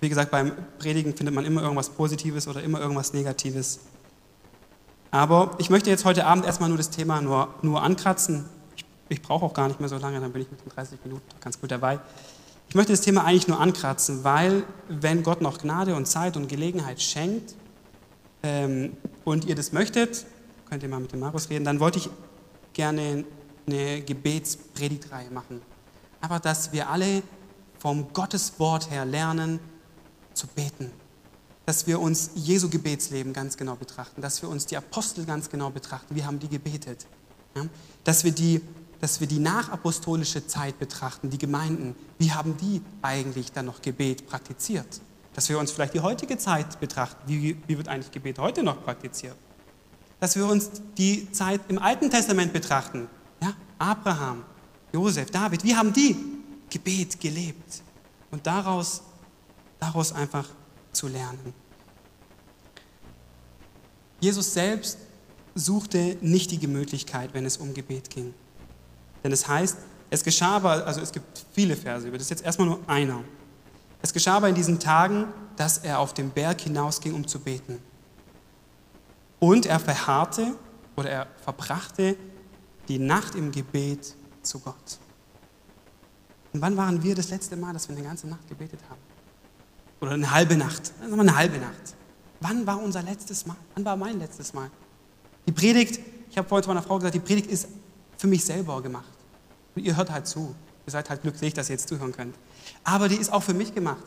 Wie 0.00 0.08
gesagt, 0.08 0.32
beim 0.32 0.52
Predigen 0.78 1.16
findet 1.16 1.34
man 1.34 1.44
immer 1.44 1.62
irgendwas 1.62 1.88
Positives 1.88 2.48
oder 2.48 2.62
immer 2.62 2.80
irgendwas 2.80 3.12
Negatives. 3.12 3.78
Aber 5.12 5.54
ich 5.58 5.70
möchte 5.70 5.90
jetzt 5.90 6.04
heute 6.04 6.26
Abend 6.26 6.44
erstmal 6.44 6.68
nur 6.68 6.78
das 6.78 6.90
Thema 6.90 7.20
nur, 7.20 7.54
nur 7.62 7.82
ankratzen. 7.82 8.46
Ich, 9.12 9.22
brauche 9.22 9.44
auch 9.44 9.52
gar 9.52 9.68
nicht 9.68 9.78
mehr 9.78 9.88
so 9.88 9.98
lange, 9.98 10.20
dann 10.20 10.32
bin 10.32 10.42
ich 10.42 10.50
mit 10.50 10.64
den 10.64 10.70
30 10.70 10.98
Minuten 11.04 11.22
ganz 11.40 11.60
gut 11.60 11.70
dabei. 11.70 12.00
Ich 12.68 12.74
möchte 12.74 12.92
das 12.92 13.02
Thema 13.02 13.24
eigentlich 13.24 13.48
nur 13.48 13.60
ankratzen, 13.60 14.24
weil 14.24 14.64
wenn 14.88 15.22
Gott 15.22 15.42
noch 15.42 15.58
Gnade 15.58 15.94
und 15.94 16.06
Zeit 16.06 16.36
und 16.36 16.48
Gelegenheit 16.48 17.02
schenkt 17.02 17.54
ähm, 18.42 18.96
und 19.24 19.44
ihr 19.44 19.54
das 19.54 19.72
möchtet, 19.72 20.24
könnt 20.70 20.82
ihr 20.82 20.88
mal 20.88 21.00
mit 21.00 21.12
dem 21.12 21.20
Markus 21.20 21.50
reden, 21.50 21.66
dann 21.66 21.80
wollte 21.80 21.98
ich 21.98 22.08
gerne 22.72 23.24
eine 23.66 24.00
Gebetspredigtreihe 24.00 25.30
machen. 25.30 25.60
Aber 26.22 26.38
dass 26.38 26.72
wir 26.72 26.88
alle 26.88 27.22
vom 27.78 28.12
Gotteswort 28.12 28.90
her 28.90 29.04
lernen, 29.04 29.60
zu 30.32 30.46
beten. 30.46 30.90
Dass 31.66 31.86
wir 31.86 32.00
uns 32.00 32.30
Jesu 32.34 32.70
Gebetsleben 32.70 33.34
ganz 33.34 33.56
genau 33.58 33.76
betrachten, 33.76 34.22
dass 34.22 34.40
wir 34.40 34.48
uns 34.48 34.64
die 34.64 34.76
Apostel 34.76 35.26
ganz 35.26 35.50
genau 35.50 35.68
betrachten, 35.68 36.14
wie 36.14 36.24
haben 36.24 36.38
die 36.38 36.48
gebetet. 36.48 37.06
Ja? 37.54 37.66
Dass, 38.04 38.24
wir 38.24 38.32
die, 38.32 38.62
dass 39.02 39.18
wir 39.18 39.26
die 39.26 39.40
nachapostolische 39.40 40.46
Zeit 40.46 40.78
betrachten, 40.78 41.28
die 41.28 41.36
Gemeinden, 41.36 41.96
wie 42.20 42.30
haben 42.30 42.56
die 42.56 42.80
eigentlich 43.02 43.50
dann 43.50 43.66
noch 43.66 43.82
Gebet 43.82 44.28
praktiziert. 44.28 45.00
Dass 45.34 45.48
wir 45.48 45.58
uns 45.58 45.72
vielleicht 45.72 45.94
die 45.94 46.00
heutige 46.00 46.38
Zeit 46.38 46.78
betrachten, 46.78 47.20
wie, 47.26 47.56
wie 47.66 47.76
wird 47.76 47.88
eigentlich 47.88 48.12
Gebet 48.12 48.38
heute 48.38 48.62
noch 48.62 48.80
praktiziert. 48.84 49.34
Dass 50.20 50.36
wir 50.36 50.46
uns 50.46 50.70
die 50.96 51.28
Zeit 51.32 51.62
im 51.66 51.80
Alten 51.80 52.10
Testament 52.10 52.52
betrachten, 52.52 53.08
ja? 53.42 53.54
Abraham, 53.76 54.44
Josef, 54.92 55.32
David, 55.32 55.64
wie 55.64 55.74
haben 55.74 55.92
die 55.92 56.14
Gebet 56.70 57.18
gelebt? 57.18 57.82
Und 58.30 58.46
daraus 58.46 59.02
daraus 59.80 60.12
einfach 60.12 60.48
zu 60.92 61.08
lernen. 61.08 61.52
Jesus 64.20 64.54
selbst 64.54 64.96
suchte 65.56 66.18
nicht 66.20 66.52
die 66.52 66.60
Gemütlichkeit, 66.60 67.34
wenn 67.34 67.44
es 67.44 67.56
um 67.56 67.74
Gebet 67.74 68.08
ging. 68.08 68.32
Denn 69.22 69.32
es 69.32 69.46
heißt, 69.46 69.78
es 70.10 70.22
geschah 70.22 70.56
aber, 70.56 70.86
also 70.86 71.00
es 71.00 71.12
gibt 71.12 71.46
viele 71.52 71.76
Verse, 71.76 72.10
das 72.10 72.22
ist 72.22 72.30
jetzt 72.30 72.44
erstmal 72.44 72.68
nur 72.68 72.80
einer. 72.86 73.24
Es 74.02 74.12
geschah 74.12 74.36
aber 74.36 74.48
in 74.48 74.54
diesen 74.54 74.78
Tagen, 74.78 75.26
dass 75.56 75.78
er 75.78 75.98
auf 75.98 76.12
den 76.12 76.30
Berg 76.30 76.60
hinausging, 76.60 77.14
um 77.14 77.26
zu 77.26 77.38
beten. 77.38 77.78
Und 79.38 79.66
er 79.66 79.80
verharrte 79.80 80.56
oder 80.96 81.10
er 81.10 81.26
verbrachte 81.42 82.16
die 82.88 82.98
Nacht 82.98 83.34
im 83.34 83.52
Gebet 83.52 84.14
zu 84.42 84.58
Gott. 84.60 84.98
Und 86.52 86.60
wann 86.60 86.76
waren 86.76 87.02
wir 87.02 87.14
das 87.14 87.30
letzte 87.30 87.56
Mal, 87.56 87.72
dass 87.72 87.88
wir 87.88 87.96
eine 87.96 88.04
ganze 88.04 88.28
Nacht 88.28 88.46
gebetet 88.48 88.80
haben? 88.90 89.00
Oder 90.00 90.12
eine 90.12 90.30
halbe 90.30 90.56
Nacht. 90.56 90.92
Sagen 91.00 91.14
wir 91.14 91.20
eine 91.20 91.36
halbe 91.36 91.58
Nacht. 91.58 91.94
Wann 92.40 92.66
war 92.66 92.82
unser 92.82 93.02
letztes 93.02 93.46
Mal? 93.46 93.56
Wann 93.74 93.84
war 93.84 93.96
mein 93.96 94.18
letztes 94.18 94.52
Mal? 94.52 94.70
Die 95.46 95.52
Predigt, 95.52 96.00
ich 96.28 96.36
habe 96.36 96.48
vorhin 96.48 96.64
zu 96.64 96.68
meiner 96.68 96.82
Frau 96.82 96.96
gesagt, 96.96 97.14
die 97.14 97.20
Predigt 97.20 97.50
ist 97.50 97.68
für 98.22 98.28
mich 98.28 98.44
selber 98.44 98.80
gemacht. 98.80 99.10
Und 99.74 99.84
ihr 99.84 99.96
hört 99.96 100.12
halt 100.12 100.28
zu. 100.28 100.54
Ihr 100.86 100.92
seid 100.92 101.10
halt 101.10 101.22
glücklich, 101.22 101.54
dass 101.54 101.68
ihr 101.68 101.74
jetzt 101.74 101.88
zuhören 101.88 102.12
könnt. 102.12 102.36
Aber 102.84 103.08
die 103.08 103.16
ist 103.16 103.32
auch 103.32 103.42
für 103.42 103.52
mich 103.52 103.74
gemacht. 103.74 104.04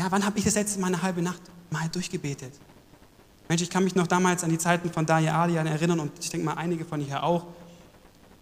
Ja, 0.00 0.06
wann 0.10 0.26
habe 0.26 0.36
ich 0.36 0.44
das 0.44 0.56
letzte 0.56 0.80
Mal 0.80 0.88
eine 0.88 1.00
halbe 1.00 1.22
Nacht 1.22 1.40
mal 1.70 1.88
durchgebetet? 1.88 2.52
Mensch, 3.48 3.62
ich 3.62 3.70
kann 3.70 3.84
mich 3.84 3.94
noch 3.94 4.08
damals 4.08 4.42
an 4.42 4.50
die 4.50 4.58
Zeiten 4.58 4.90
von 4.90 5.06
Daya 5.06 5.40
Alian 5.40 5.68
erinnern 5.68 6.00
und 6.00 6.10
ich 6.20 6.28
denke 6.28 6.44
mal 6.44 6.54
einige 6.54 6.84
von 6.84 7.00
hier 7.00 7.22
auch. 7.22 7.46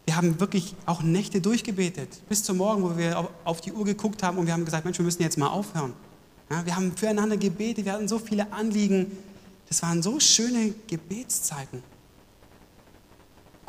Wir 0.06 0.16
haben 0.16 0.40
wirklich 0.40 0.74
auch 0.87 1.02
Nächte 1.02 1.42
durchgebetet, 1.42 2.26
bis 2.30 2.42
zum 2.42 2.56
Morgen, 2.56 2.83
wo 2.83 2.96
wir 2.96 3.28
auf 3.44 3.61
die 3.61 3.72
Uhr 3.72 3.85
geguckt 3.85 4.22
haben 4.22 4.38
und 4.38 4.46
wir 4.46 4.54
haben 4.54 4.64
gesagt, 4.64 4.87
Mensch, 4.87 4.96
wir 4.96 5.04
müssen 5.04 5.22
jetzt 5.22 5.37
mal 5.37 5.48
aufhören. 5.48 5.92
Ja, 6.50 6.64
wir 6.64 6.74
haben 6.74 6.96
füreinander 6.96 7.37
gebetet, 7.37 7.85
wir 7.85 7.92
hatten 7.92 8.09
so 8.09 8.18
viele 8.18 8.50
Anliegen. 8.54 9.18
Das 9.68 9.83
waren 9.83 10.02
so 10.02 10.18
schöne 10.18 10.72
Gebetszeiten. 10.87 11.83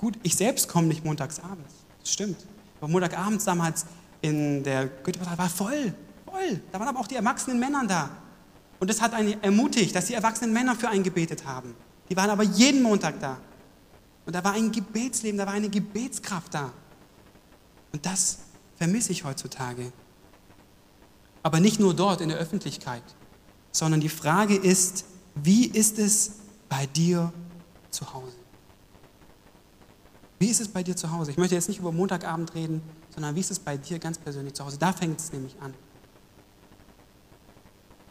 Gut, 0.02 0.18
ich 0.24 0.36
selbst 0.36 0.68
komme 0.68 0.88
nicht 0.88 1.06
montags 1.06 1.40
abends, 1.40 1.76
das 2.00 2.12
stimmt. 2.12 2.48
Aber 2.80 2.88
Montagabends 2.88 3.46
damals 3.46 3.86
in 4.22 4.64
der 4.64 4.88
Goethepartei 4.88 5.38
war 5.38 5.48
voll, 5.48 5.94
voll. 6.26 6.60
Da 6.72 6.80
waren 6.80 6.88
aber 6.88 7.00
auch 7.00 7.06
die 7.06 7.18
erwachsenen 7.18 7.60
Männer 7.60 7.86
da. 7.88 8.10
Und 8.80 8.90
das 8.90 9.00
hat 9.00 9.14
einen 9.14 9.42
ermutigt, 9.44 9.96
dass 9.96 10.08
die 10.08 10.16
erwachsenen 10.16 10.54
Männer 10.54 10.76
für 10.76 10.90
einen 10.90 11.04
gebetet 11.04 11.46
haben. 11.46 11.76
Die 12.10 12.18
waren 12.18 12.32
aber 12.32 12.42
jeden 12.42 12.82
Montag 12.82 13.20
da. 13.20 13.38
Und 14.26 14.34
da 14.34 14.44
war 14.44 14.54
ein 14.54 14.72
Gebetsleben, 14.72 15.38
da 15.38 15.46
war 15.46 15.54
eine 15.54 15.70
Gebetskraft 15.70 16.56
da. 16.56 16.72
Und 17.94 18.04
das 18.04 18.40
vermisse 18.78 19.12
ich 19.12 19.24
heutzutage. 19.24 19.94
Aber 21.44 21.60
nicht 21.60 21.80
nur 21.80 21.94
dort 21.94 22.22
in 22.22 22.30
der 22.30 22.40
Öffentlichkeit, 22.40 23.04
sondern 23.72 24.02
die 24.02 24.10
Frage 24.10 24.56
ist, 24.56 25.06
wie 25.36 25.68
ist 25.68 26.00
es 26.00 26.38
bei 26.68 26.88
dir 26.88 27.32
zu 27.92 28.12
Hause? 28.12 28.40
Wie 30.41 30.49
ist 30.49 30.60
es 30.60 30.69
bei 30.69 30.82
dir 30.82 30.95
zu 30.95 31.12
Hause? 31.12 31.30
Ich 31.30 31.38
möchte 31.38 31.54
jetzt 31.54 31.67
nicht 31.67 31.77
über 31.77 31.91
Montagabend 31.91 32.56
reden, 32.56 32.82
sondern 33.13 33.36
wie 33.36 33.41
ist 33.41 33.51
es 33.51 33.60
bei 33.60 33.77
dir 33.77 33.99
ganz 33.99 34.17
persönlich 34.17 34.56
zu 34.56 34.65
Hause? 34.65 34.80
Da 34.80 34.91
fängt 34.91 35.19
es 35.19 35.32
nämlich 35.32 35.56
an. 35.62 35.71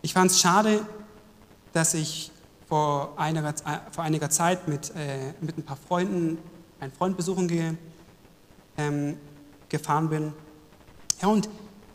Ich 0.01 0.13
fand 0.13 0.31
es 0.31 0.41
schade, 0.41 0.87
dass 1.73 1.93
ich 1.95 2.31
vor 2.69 3.19
einiger, 3.19 3.53
vor 3.91 4.05
einiger 4.05 4.31
Zeit 4.31 4.69
mit, 4.69 4.95
äh, 4.95 5.35
mit 5.41 5.59
ein 5.59 5.65
paar 5.65 5.77
Freunden 5.77 6.39
einen 6.79 6.93
Freund 6.93 7.17
besuchen 7.17 7.49
ge, 7.49 7.75
ähm, 8.79 9.17
gefahren 9.69 10.09
bin. 10.09 10.33
Ja, 11.21 11.27
und 11.27 11.49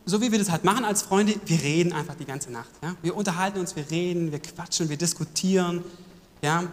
so 0.03 0.19
wie 0.19 0.33
wir 0.33 0.39
das 0.39 0.51
halt 0.51 0.65
machen 0.65 0.83
als 0.83 1.03
Freunde, 1.03 1.35
wir 1.45 1.61
reden 1.61 1.93
einfach 1.93 2.15
die 2.15 2.25
ganze 2.25 2.51
Nacht. 2.51 2.71
Ja? 2.83 2.97
Wir 3.01 3.15
unterhalten 3.15 3.57
uns, 3.57 3.77
wir 3.77 3.89
reden, 3.89 4.33
wir 4.33 4.39
quatschen, 4.39 4.89
wir 4.89 4.97
diskutieren. 4.97 5.81
Ja? 6.41 6.65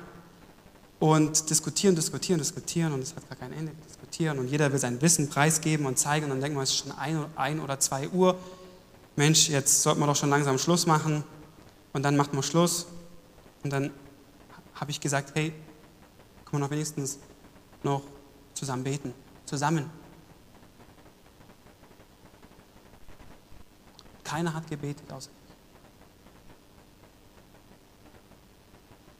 Und 1.02 1.50
diskutieren, 1.50 1.96
diskutieren, 1.96 2.38
diskutieren 2.38 2.92
und 2.92 3.02
es 3.02 3.16
hat 3.16 3.28
gar 3.28 3.36
kein 3.36 3.52
Ende. 3.52 3.72
Wir 3.72 3.84
diskutieren 3.88 4.38
und 4.38 4.46
jeder 4.46 4.70
will 4.70 4.78
sein 4.78 5.02
Wissen 5.02 5.28
preisgeben 5.28 5.84
und 5.84 5.98
zeigen 5.98 6.26
und 6.26 6.30
dann 6.30 6.40
denkt 6.40 6.54
man, 6.54 6.62
es 6.62 6.70
ist 6.70 6.76
schon 6.76 6.92
ein, 6.92 7.26
ein 7.34 7.58
oder 7.58 7.80
zwei 7.80 8.08
Uhr. 8.08 8.38
Mensch, 9.16 9.48
jetzt 9.48 9.82
sollten 9.82 9.98
wir 9.98 10.06
doch 10.06 10.14
schon 10.14 10.30
langsam 10.30 10.58
Schluss 10.58 10.86
machen. 10.86 11.24
Und 11.92 12.04
dann 12.04 12.16
macht 12.16 12.32
man 12.34 12.44
Schluss. 12.44 12.86
Und 13.64 13.72
dann 13.72 13.90
habe 14.74 14.92
ich 14.92 15.00
gesagt, 15.00 15.34
hey, 15.34 15.50
können 16.44 16.52
wir 16.52 16.58
noch 16.60 16.70
wenigstens 16.70 17.18
noch 17.82 18.04
zusammen 18.54 18.84
beten. 18.84 19.12
Zusammen. 19.44 19.90
Keiner 24.22 24.54
hat 24.54 24.70
gebetet 24.70 25.10
außer 25.10 25.30
ich. 25.34 25.52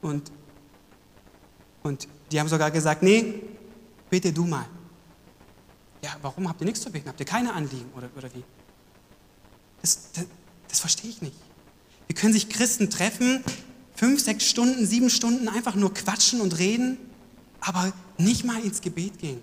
Und, 0.01 0.31
und 1.83 2.07
die 2.31 2.39
haben 2.39 2.47
sogar 2.47 2.71
gesagt, 2.71 3.03
nee, 3.03 3.41
bete 4.09 4.33
du 4.33 4.45
mal. 4.45 4.65
Ja, 6.03 6.11
warum 6.21 6.49
habt 6.49 6.61
ihr 6.61 6.65
nichts 6.65 6.81
zu 6.81 6.91
beten? 6.91 7.07
Habt 7.07 7.19
ihr 7.19 7.25
keine 7.25 7.53
Anliegen 7.53 7.89
oder, 7.95 8.09
oder 8.17 8.33
wie? 8.33 8.43
Das, 9.81 10.11
das, 10.13 10.25
das 10.67 10.79
verstehe 10.79 11.09
ich 11.09 11.21
nicht. 11.21 11.35
Wie 12.07 12.13
können 12.13 12.33
sich 12.33 12.49
Christen 12.49 12.89
treffen, 12.89 13.43
fünf, 13.95 14.21
sechs 14.21 14.45
Stunden, 14.45 14.85
sieben 14.85 15.09
Stunden 15.09 15.47
einfach 15.47 15.75
nur 15.75 15.93
quatschen 15.93 16.41
und 16.41 16.57
reden, 16.57 16.97
aber 17.61 17.93
nicht 18.17 18.43
mal 18.43 18.61
ins 18.63 18.81
Gebet 18.81 19.19
gehen. 19.19 19.39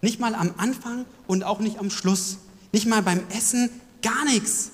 Nicht 0.00 0.20
mal 0.20 0.34
am 0.34 0.54
Anfang 0.58 1.06
und 1.26 1.42
auch 1.44 1.60
nicht 1.60 1.78
am 1.78 1.90
Schluss. 1.90 2.38
Nicht 2.72 2.86
mal 2.86 3.02
beim 3.02 3.22
Essen, 3.30 3.70
gar 4.02 4.24
nichts. 4.24 4.70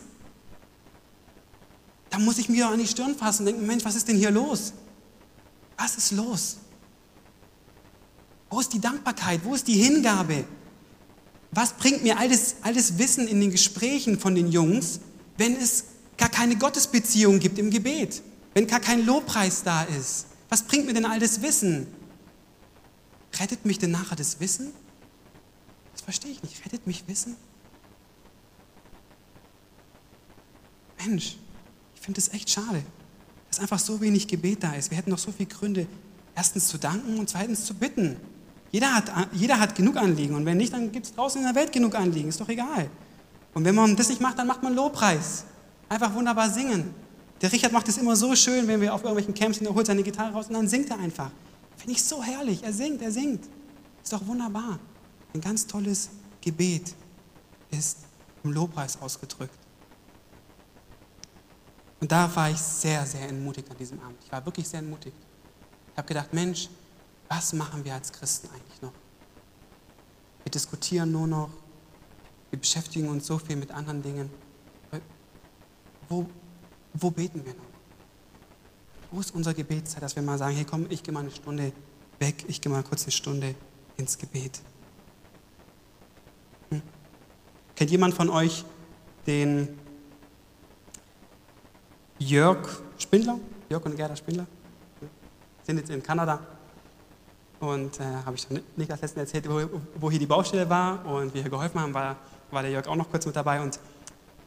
Da 2.10 2.18
muss 2.18 2.38
ich 2.38 2.48
mir 2.48 2.68
an 2.68 2.78
die 2.78 2.86
Stirn 2.86 3.14
fassen 3.14 3.42
und 3.42 3.46
denken, 3.46 3.66
Mensch, 3.66 3.84
was 3.84 3.94
ist 3.94 4.08
denn 4.08 4.16
hier 4.16 4.30
los? 4.30 4.72
Was 5.76 5.96
ist 5.96 6.12
los? 6.12 6.58
Wo 8.54 8.60
ist 8.60 8.72
die 8.72 8.80
Dankbarkeit? 8.80 9.40
Wo 9.42 9.56
ist 9.56 9.66
die 9.66 9.74
Hingabe? 9.74 10.44
Was 11.50 11.72
bringt 11.72 12.04
mir 12.04 12.20
all 12.20 12.28
das, 12.28 12.54
all 12.62 12.72
das 12.72 12.98
Wissen 12.98 13.26
in 13.26 13.40
den 13.40 13.50
Gesprächen 13.50 14.16
von 14.16 14.36
den 14.36 14.46
Jungs, 14.52 15.00
wenn 15.36 15.56
es 15.56 15.86
gar 16.16 16.28
keine 16.28 16.54
Gottesbeziehung 16.54 17.40
gibt 17.40 17.58
im 17.58 17.70
Gebet? 17.70 18.22
Wenn 18.54 18.68
gar 18.68 18.78
kein 18.78 19.04
Lobpreis 19.04 19.64
da 19.64 19.82
ist? 19.82 20.26
Was 20.50 20.62
bringt 20.62 20.86
mir 20.86 20.92
denn 20.92 21.04
all 21.04 21.18
das 21.18 21.42
Wissen? 21.42 21.88
Rettet 23.40 23.64
mich 23.64 23.80
denn 23.80 23.90
nachher 23.90 24.14
das 24.14 24.38
Wissen? 24.38 24.70
Das 25.92 26.02
verstehe 26.02 26.30
ich 26.30 26.42
nicht. 26.44 26.64
Rettet 26.64 26.86
mich 26.86 27.08
Wissen? 27.08 27.34
Mensch, 31.04 31.38
ich 31.96 32.00
finde 32.00 32.20
es 32.20 32.28
echt 32.28 32.50
schade, 32.50 32.84
dass 33.48 33.58
einfach 33.58 33.80
so 33.80 34.00
wenig 34.00 34.28
Gebet 34.28 34.62
da 34.62 34.74
ist. 34.74 34.92
Wir 34.92 34.98
hätten 34.98 35.10
noch 35.10 35.18
so 35.18 35.32
viele 35.32 35.48
Gründe, 35.48 35.88
erstens 36.36 36.68
zu 36.68 36.78
danken 36.78 37.18
und 37.18 37.28
zweitens 37.28 37.64
zu 37.64 37.74
bitten. 37.74 38.16
Jeder 38.74 38.92
hat, 38.92 39.12
jeder 39.30 39.60
hat 39.60 39.76
genug 39.76 39.96
Anliegen 39.96 40.34
und 40.34 40.44
wenn 40.46 40.56
nicht, 40.56 40.72
dann 40.72 40.90
gibt 40.90 41.06
es 41.06 41.14
draußen 41.14 41.40
in 41.40 41.46
der 41.46 41.54
Welt 41.54 41.72
genug 41.72 41.94
Anliegen, 41.94 42.28
ist 42.28 42.40
doch 42.40 42.48
egal. 42.48 42.90
Und 43.54 43.64
wenn 43.64 43.76
man 43.76 43.94
das 43.94 44.08
nicht 44.08 44.20
macht, 44.20 44.36
dann 44.36 44.48
macht 44.48 44.64
man 44.64 44.74
Lobpreis. 44.74 45.44
Einfach 45.88 46.12
wunderbar 46.12 46.50
singen. 46.50 46.92
Der 47.40 47.52
Richard 47.52 47.70
macht 47.70 47.86
es 47.86 47.98
immer 47.98 48.16
so 48.16 48.34
schön, 48.34 48.66
wenn 48.66 48.80
wir 48.80 48.92
auf 48.92 49.02
irgendwelchen 49.04 49.32
Camps 49.32 49.58
sind, 49.58 49.68
er 49.68 49.74
holt 49.76 49.86
seine 49.86 50.02
Gitarre 50.02 50.32
raus 50.32 50.48
und 50.48 50.54
dann 50.54 50.66
singt 50.66 50.90
er 50.90 50.98
einfach. 50.98 51.30
Finde 51.76 51.92
ich 51.92 52.02
so 52.02 52.20
herrlich. 52.20 52.64
Er 52.64 52.72
singt, 52.72 53.00
er 53.00 53.12
singt. 53.12 53.44
Ist 54.02 54.12
doch 54.12 54.26
wunderbar. 54.26 54.80
Ein 55.32 55.40
ganz 55.40 55.68
tolles 55.68 56.10
Gebet 56.40 56.96
ist 57.70 57.98
im 58.42 58.50
Lobpreis 58.50 59.00
ausgedrückt. 59.00 59.56
Und 62.00 62.10
da 62.10 62.28
war 62.34 62.50
ich 62.50 62.58
sehr, 62.58 63.06
sehr 63.06 63.28
entmutigt 63.28 63.70
an 63.70 63.76
diesem 63.76 64.00
Abend. 64.00 64.18
Ich 64.24 64.32
war 64.32 64.44
wirklich 64.44 64.66
sehr 64.66 64.80
entmutigt. 64.80 65.16
Ich 65.92 65.96
habe 65.96 66.08
gedacht, 66.08 66.32
Mensch, 66.32 66.68
was 67.28 67.52
machen 67.52 67.84
wir 67.84 67.94
als 67.94 68.12
Christen 68.12 68.48
eigentlich 68.48 68.82
noch? 68.82 68.92
Wir 70.44 70.50
diskutieren 70.50 71.10
nur 71.10 71.26
noch, 71.26 71.50
wir 72.50 72.58
beschäftigen 72.58 73.08
uns 73.08 73.26
so 73.26 73.38
viel 73.38 73.56
mit 73.56 73.70
anderen 73.70 74.02
Dingen. 74.02 74.30
Wo, 76.08 76.26
wo 76.92 77.10
beten 77.10 77.44
wir 77.44 77.54
noch? 77.54 77.64
Wo 79.10 79.20
ist 79.20 79.34
unsere 79.34 79.54
Gebetszeit, 79.54 80.02
dass 80.02 80.14
wir 80.16 80.22
mal 80.22 80.38
sagen, 80.38 80.54
hey 80.54 80.64
komm, 80.64 80.86
ich 80.90 81.02
gehe 81.02 81.14
mal 81.14 81.20
eine 81.20 81.30
Stunde 81.30 81.72
weg, 82.18 82.44
ich 82.48 82.60
gehe 82.60 82.70
mal 82.70 82.82
kurz 82.82 83.04
eine 83.04 83.12
Stunde 83.12 83.54
ins 83.96 84.18
Gebet. 84.18 84.60
Hm? 86.70 86.82
Kennt 87.74 87.90
jemand 87.90 88.14
von 88.14 88.30
euch 88.30 88.64
den 89.26 89.78
Jörg 92.18 92.82
Spindler? 92.98 93.38
Jörg 93.68 93.84
und 93.84 93.96
Gerda 93.96 94.16
Spindler? 94.16 94.46
Sind 95.64 95.78
jetzt 95.78 95.90
in 95.90 96.02
Kanada 96.02 96.40
und 97.64 97.98
äh, 98.00 98.04
habe 98.24 98.36
ich 98.36 98.46
Niklas 98.76 99.00
letztens 99.00 99.32
erzählt, 99.32 99.48
wo, 99.48 99.80
wo, 99.96 100.10
hier 100.10 100.18
die 100.18 100.26
Baustelle 100.26 100.68
war 100.68 101.04
und 101.06 101.34
wir 101.34 101.42
hier 101.42 101.50
geholfen 101.50 101.80
haben, 101.80 101.94
war, 101.94 102.16
war 102.50 102.62
der 102.62 102.70
Jörg 102.70 102.86
auch 102.86 102.96
noch 102.96 103.10
kurz 103.10 103.26
mit 103.26 103.34
dabei 103.34 103.60
und 103.60 103.78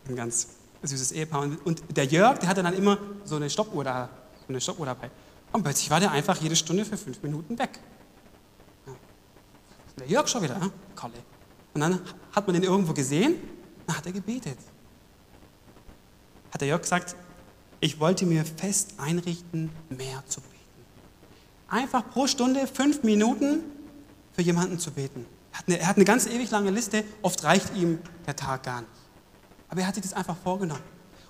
ein 0.08 0.16
ganz 0.16 0.48
süßes 0.84 1.12
Ehepaar. 1.12 1.42
Und, 1.42 1.66
und 1.66 1.84
der 1.96 2.06
Jörg, 2.06 2.40
der 2.40 2.50
hatte 2.50 2.64
dann 2.64 2.74
immer 2.74 2.98
so 3.26 3.36
eine 3.36 3.50
Stoppuhr, 3.50 3.84
da, 3.84 4.10
eine 4.48 4.62
Stoppuhr 4.62 4.86
dabei. 4.86 5.10
Und 5.52 5.64
plötzlich 5.64 5.90
war 5.90 6.00
der 6.00 6.12
einfach 6.12 6.38
jede 6.38 6.56
Stunde 6.56 6.86
für 6.86 6.98
fünf 6.98 7.22
Minuten 7.24 7.58
weg. 7.58 7.80
Ja. 8.86 8.94
Der 10.00 10.08
Jörg 10.08 10.28
schon 10.28 10.44
wieder, 10.44 10.60
Kalle. 10.96 11.14
Und 11.74 11.82
dann 11.82 12.00
hat 12.32 12.48
man 12.48 12.54
den 12.54 12.64
irgendwo 12.64 12.94
gesehen, 12.94 13.36
dann 13.86 13.98
hat 13.98 14.06
er 14.06 14.12
gebetet. 14.12 14.58
Hat 16.52 16.62
der 16.62 16.68
Jörg 16.68 16.82
gesagt, 16.82 17.16
ich 17.80 18.00
wollte 18.00 18.26
mir 18.26 18.46
fest 18.46 18.96
einrichten, 18.98 19.70
mehr 19.90 20.24
zu 20.28 20.42
beten 20.42 20.57
einfach 21.68 22.10
pro 22.10 22.28
Stunde 22.28 22.68
fünf 22.68 23.04
Minuten 23.04 23.62
für 24.34 24.42
jemanden 24.42 24.80
zu 24.80 24.92
beten. 24.92 25.26
Er 25.52 25.60
hat, 25.60 25.68
eine, 25.68 25.80
er 25.80 25.88
hat 25.88 25.96
eine 25.96 26.06
ganz 26.06 26.28
ewig 26.28 26.52
lange 26.52 26.72
Liste, 26.72 27.04
oft 27.22 27.44
reicht 27.44 27.76
ihm 27.76 28.00
der 28.26 28.36
Tag 28.36 28.64
gar 28.64 28.82
nicht. 28.82 28.92
Aber 29.70 29.82
er 29.82 29.88
hat 29.88 29.96
sich 29.96 30.04
das 30.04 30.14
einfach 30.14 30.38
vorgenommen. 30.38 30.84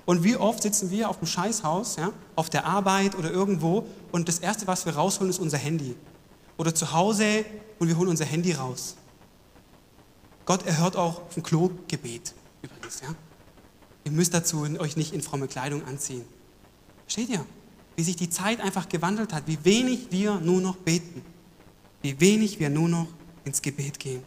Und 0.05 0.23
wie 0.23 0.37
oft 0.37 0.61
sitzen 0.63 0.89
wir 0.89 1.09
auf 1.09 1.19
dem 1.19 1.27
Scheißhaus, 1.27 1.97
ja, 1.97 2.11
auf 2.35 2.49
der 2.49 2.65
Arbeit 2.65 3.15
oder 3.15 3.31
irgendwo 3.31 3.85
und 4.11 4.27
das 4.27 4.39
Erste, 4.39 4.67
was 4.67 4.85
wir 4.85 4.95
rausholen, 4.95 5.29
ist 5.29 5.39
unser 5.39 5.57
Handy. 5.57 5.95
Oder 6.57 6.73
zu 6.73 6.93
Hause 6.93 7.45
und 7.79 7.87
wir 7.87 7.97
holen 7.97 8.09
unser 8.09 8.25
Handy 8.25 8.53
raus. 8.53 8.95
Gott 10.45 10.65
erhört 10.65 10.95
auch 10.95 11.27
dem 11.29 11.43
Klo 11.43 11.71
Gebet 11.87 12.33
übrigens. 12.61 13.01
Ja. 13.01 13.09
Ihr 14.05 14.11
müsst 14.11 14.33
dazu 14.33 14.65
euch 14.79 14.95
nicht 14.95 15.13
in 15.13 15.21
fromme 15.21 15.47
Kleidung 15.47 15.85
anziehen. 15.85 16.23
Steht 17.07 17.29
ihr? 17.29 17.45
Wie 17.97 18.03
sich 18.03 18.15
die 18.15 18.29
Zeit 18.29 18.61
einfach 18.61 18.87
gewandelt 18.87 19.33
hat, 19.33 19.47
wie 19.47 19.57
wenig 19.65 20.11
wir 20.11 20.39
nur 20.39 20.61
noch 20.61 20.77
beten, 20.77 21.23
wie 22.03 22.17
wenig 22.19 22.59
wir 22.59 22.69
nur 22.69 22.87
noch 22.87 23.07
ins 23.43 23.61
Gebet 23.61 23.99
gehen. 23.99 24.23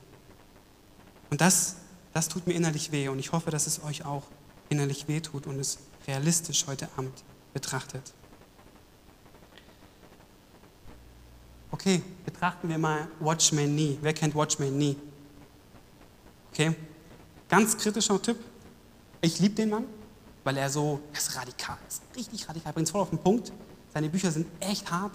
Und 1.30 1.40
das, 1.40 1.76
das 2.12 2.28
tut 2.28 2.48
mir 2.48 2.54
innerlich 2.54 2.90
weh 2.90 3.08
und 3.08 3.20
ich 3.20 3.30
hoffe, 3.30 3.52
dass 3.52 3.68
es 3.68 3.82
euch 3.84 4.04
auch 4.04 4.24
innerlich 4.70 5.06
weh 5.06 5.20
tut 5.20 5.46
und 5.46 5.60
es 5.60 5.78
realistisch 6.08 6.66
heute 6.66 6.88
Abend 6.96 7.22
betrachtet. 7.54 8.12
Okay, 11.70 12.02
betrachten 12.24 12.68
wir 12.68 12.78
mal 12.78 13.06
Watchman 13.20 13.72
Nee. 13.72 13.98
Wer 14.02 14.12
kennt 14.12 14.34
Watchman 14.34 14.76
Nee? 14.76 14.96
Okay, 16.52 16.74
ganz 17.48 17.76
kritischer 17.78 18.20
Typ. 18.20 18.38
Ich 19.20 19.38
liebe 19.38 19.54
den 19.54 19.70
Mann 19.70 19.84
weil 20.44 20.56
er 20.56 20.70
so, 20.70 21.00
er 21.12 21.18
ist 21.18 21.36
radikal, 21.36 21.76
ist 21.88 22.02
richtig 22.16 22.48
radikal, 22.48 22.72
bringt 22.72 22.86
es 22.86 22.92
voll 22.92 23.00
auf 23.00 23.10
den 23.10 23.18
Punkt. 23.18 23.52
Seine 23.92 24.08
Bücher 24.08 24.30
sind 24.30 24.46
echt 24.60 24.90
hart, 24.90 25.12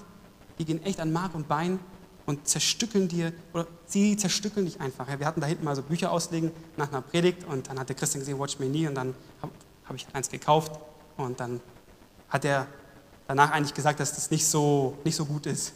die 0.59 0.65
gehen 0.65 0.83
echt 0.83 0.99
an 0.99 1.11
Mark 1.11 1.35
und 1.35 1.47
Bein 1.47 1.79
und 2.25 2.47
zerstückeln 2.47 3.07
dir, 3.07 3.33
oder 3.53 3.67
sie 3.85 4.17
zerstückeln 4.17 4.65
dich 4.65 4.81
einfach. 4.81 5.07
Wir 5.19 5.25
hatten 5.25 5.41
da 5.41 5.47
hinten 5.47 5.63
mal 5.63 5.75
so 5.75 5.81
Bücher 5.81 6.11
auslegen 6.11 6.51
nach 6.77 6.89
einer 6.89 7.01
Predigt 7.01 7.43
und 7.43 7.69
dann 7.69 7.79
hat 7.79 7.89
der 7.89 7.95
Christian 7.95 8.21
gesehen, 8.21 8.39
Watch 8.39 8.59
Me 8.59 8.65
Nie 8.65 8.87
und 8.87 8.95
dann 8.95 9.13
habe 9.41 9.51
hab 9.85 9.95
ich 9.95 10.07
eins 10.13 10.29
gekauft 10.29 10.71
und 11.17 11.39
dann 11.39 11.61
hat 12.29 12.45
er 12.45 12.67
danach 13.27 13.51
eigentlich 13.51 13.73
gesagt, 13.73 13.99
dass 13.99 14.15
das 14.15 14.31
nicht 14.31 14.45
so, 14.45 14.97
nicht 15.03 15.15
so 15.15 15.25
gut 15.25 15.45
ist. 15.45 15.73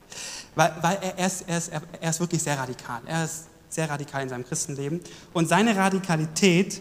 weil 0.54 0.74
weil 0.80 0.98
er, 1.00 1.18
er, 1.18 1.26
ist, 1.26 1.48
er, 1.48 1.58
ist, 1.58 1.72
er 2.00 2.10
ist 2.10 2.20
wirklich 2.20 2.42
sehr 2.42 2.58
radikal. 2.58 3.02
Er 3.06 3.24
ist 3.24 3.46
sehr 3.68 3.88
radikal 3.90 4.22
in 4.22 4.28
seinem 4.28 4.46
Christenleben 4.46 5.00
und 5.32 5.48
seine 5.48 5.76
Radikalität 5.76 6.80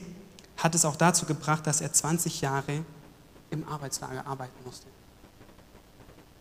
hat 0.57 0.75
es 0.75 0.85
auch 0.85 0.95
dazu 0.95 1.25
gebracht, 1.25 1.67
dass 1.67 1.81
er 1.81 1.93
20 1.93 2.41
Jahre 2.41 2.83
im 3.49 3.67
Arbeitslager 3.67 4.25
arbeiten 4.25 4.63
musste. 4.65 4.87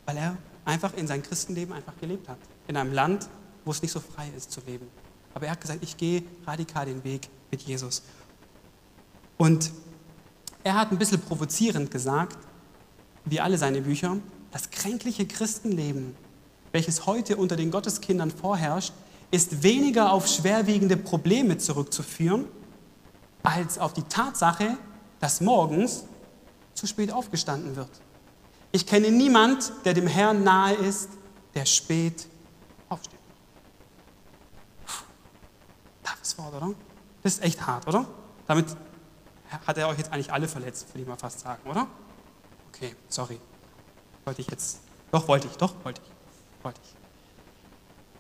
Weil 0.07 0.17
er 0.17 0.37
einfach 0.65 0.95
in 0.95 1.07
sein 1.07 1.23
Christenleben 1.23 1.75
einfach 1.75 1.93
gelebt 2.01 2.29
hat. 2.29 2.39
In 2.67 2.77
einem 2.77 2.93
Land, 2.93 3.29
wo 3.65 3.71
es 3.71 3.83
nicht 3.83 3.93
so 3.93 4.01
frei 4.01 4.31
ist 4.37 4.51
zu 4.51 4.61
leben. 4.67 4.89
Aber 5.35 5.47
er 5.47 5.53
hat 5.53 5.61
gesagt, 5.61 5.83
ich 5.83 5.97
gehe 5.97 6.23
radikal 6.47 6.87
den 6.87 7.05
Weg 7.05 7.29
mit 7.51 7.63
Jesus. 7.63 8.03
Und 9.37 9.71
er 10.65 10.75
hat 10.75 10.91
ein 10.91 10.99
bisschen 10.99 11.21
provozierend 11.21 11.91
gesagt, 11.91 12.39
wie 13.25 13.41
alle 13.41 13.59
seine 13.59 13.83
Bücher, 13.83 14.17
das 14.51 14.71
kränkliche 14.71 15.27
Christenleben, 15.27 16.17
welches 16.73 17.07
heute 17.07 17.37
unter 17.37 17.57
den 17.57 17.71
Gotteskindern 17.71 18.31
vorherrscht, 18.31 18.93
ist 19.31 19.63
weniger 19.63 20.13
auf 20.13 20.27
schwerwiegende 20.27 20.97
Probleme 20.97 21.59
zurückzuführen, 21.59 22.47
als 23.47 23.79
auf 23.79 23.93
die 23.93 24.03
Tatsache, 24.03 24.77
dass 25.21 25.41
morgens 25.41 26.05
zu 26.75 26.87
spät 26.87 27.13
aufgestanden 27.13 27.77
wird. 27.77 27.89
Ich 28.73 28.87
kenne 28.87 29.11
niemand, 29.11 29.73
der 29.85 29.95
dem 29.95 30.09
Herrn 30.09 30.43
nahe 30.43 30.75
ist, 30.75 31.11
der 31.55 31.65
spät 31.65 32.27
aufsteht. 32.89 33.21
Toughes 36.03 36.37
Wort, 36.39 36.55
oder? 36.55 36.75
Das 37.23 37.35
ist 37.35 37.43
echt 37.43 37.65
hart, 37.65 37.87
oder? 37.87 38.05
Damit 38.49 38.77
hat 39.65 39.79
er 39.79 39.89
euch 39.89 39.99
jetzt 39.99 40.13
eigentlich 40.13 40.33
alle 40.33 40.49
verletzt, 40.49 40.89
würde 40.89 41.03
ich 41.03 41.09
mal 41.09 41.17
fast 41.17 41.41
sagen, 41.41 41.71
oder? 41.71 41.87
Okay, 42.69 42.97
sorry. 43.09 43.39
Wollte 44.25 44.41
ich 44.41 44.51
jetzt. 44.51 44.81
Doch, 45.13 45.29
wollte 45.29 45.47
ich, 45.47 45.57
doch, 45.57 45.73
wollte 45.85 46.03
ich. 46.05 46.65
Wollte 46.65 46.81
ich. 46.83 46.95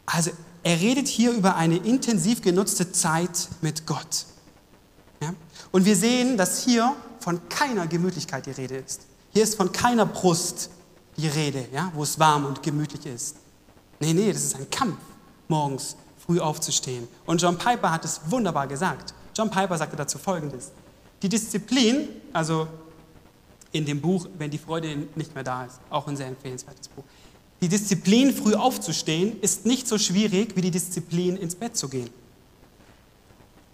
Also, 0.07 0.31
er 0.63 0.81
redet 0.81 1.09
hier 1.09 1.33
über 1.33 1.57
eine 1.57 1.79
intensiv 1.79 2.43
genutzte 2.43 2.93
Zeit 2.93 3.49
mit 3.61 3.87
Gott. 3.87 4.27
Ja? 5.21 5.35
Und 5.73 5.85
wir 5.85 5.97
sehen, 5.97 6.37
dass 6.37 6.65
hier 6.65 6.95
von 7.21 7.49
keiner 7.49 7.87
Gemütlichkeit 7.87 8.47
die 8.47 8.53
Rede 8.53 8.77
ist. 8.77 9.03
Hier 9.33 9.43
ist 9.43 9.57
von 9.57 9.73
keiner 9.73 10.07
Brust 10.07 10.71
die 11.17 11.29
Rede, 11.29 11.67
ja, 11.73 11.91
wo 11.95 12.03
es 12.03 12.19
warm 12.19 12.47
und 12.47 12.63
gemütlich 12.63 13.07
ist. 13.07 13.37
Nee, 14.01 14.13
nee, 14.13 14.33
das 14.33 14.45
ist 14.45 14.57
ein 14.57 14.69
Kampf, 14.71 14.99
morgens 15.49 15.97
früh 16.27 16.41
aufzustehen. 16.41 17.09
Und 17.25 17.41
John 17.41 17.57
Piper 17.57 17.91
hat 17.91 18.05
es 18.05 18.21
wunderbar 18.27 18.67
gesagt. 18.67 19.15
John 19.35 19.51
Piper 19.51 19.77
sagte 19.79 19.97
dazu 19.97 20.19
Folgendes. 20.19 20.73
Die 21.23 21.29
Disziplin, 21.29 22.09
also 22.33 22.69
in 23.73 23.85
dem 23.85 24.01
Buch, 24.01 24.27
wenn 24.39 24.51
die 24.51 24.59
Freude 24.59 25.09
nicht 25.15 25.35
mehr 25.35 25.45
da 25.45 25.65
ist, 25.65 25.81
auch 25.91 26.07
ein 26.07 26.17
sehr 26.17 26.27
empfehlenswertes 26.27 26.89
Buch. 26.89 27.05
Die 27.63 27.69
Disziplin, 27.69 28.35
früh 28.35 28.55
aufzustehen, 28.55 29.41
ist 29.41 29.65
nicht 29.65 29.89
so 29.89 29.99
schwierig 29.99 30.57
wie 30.57 30.61
die 30.61 30.71
Disziplin, 30.71 31.37
ins 31.37 31.55
Bett 31.55 31.77
zu 31.77 31.89
gehen. 31.89 32.11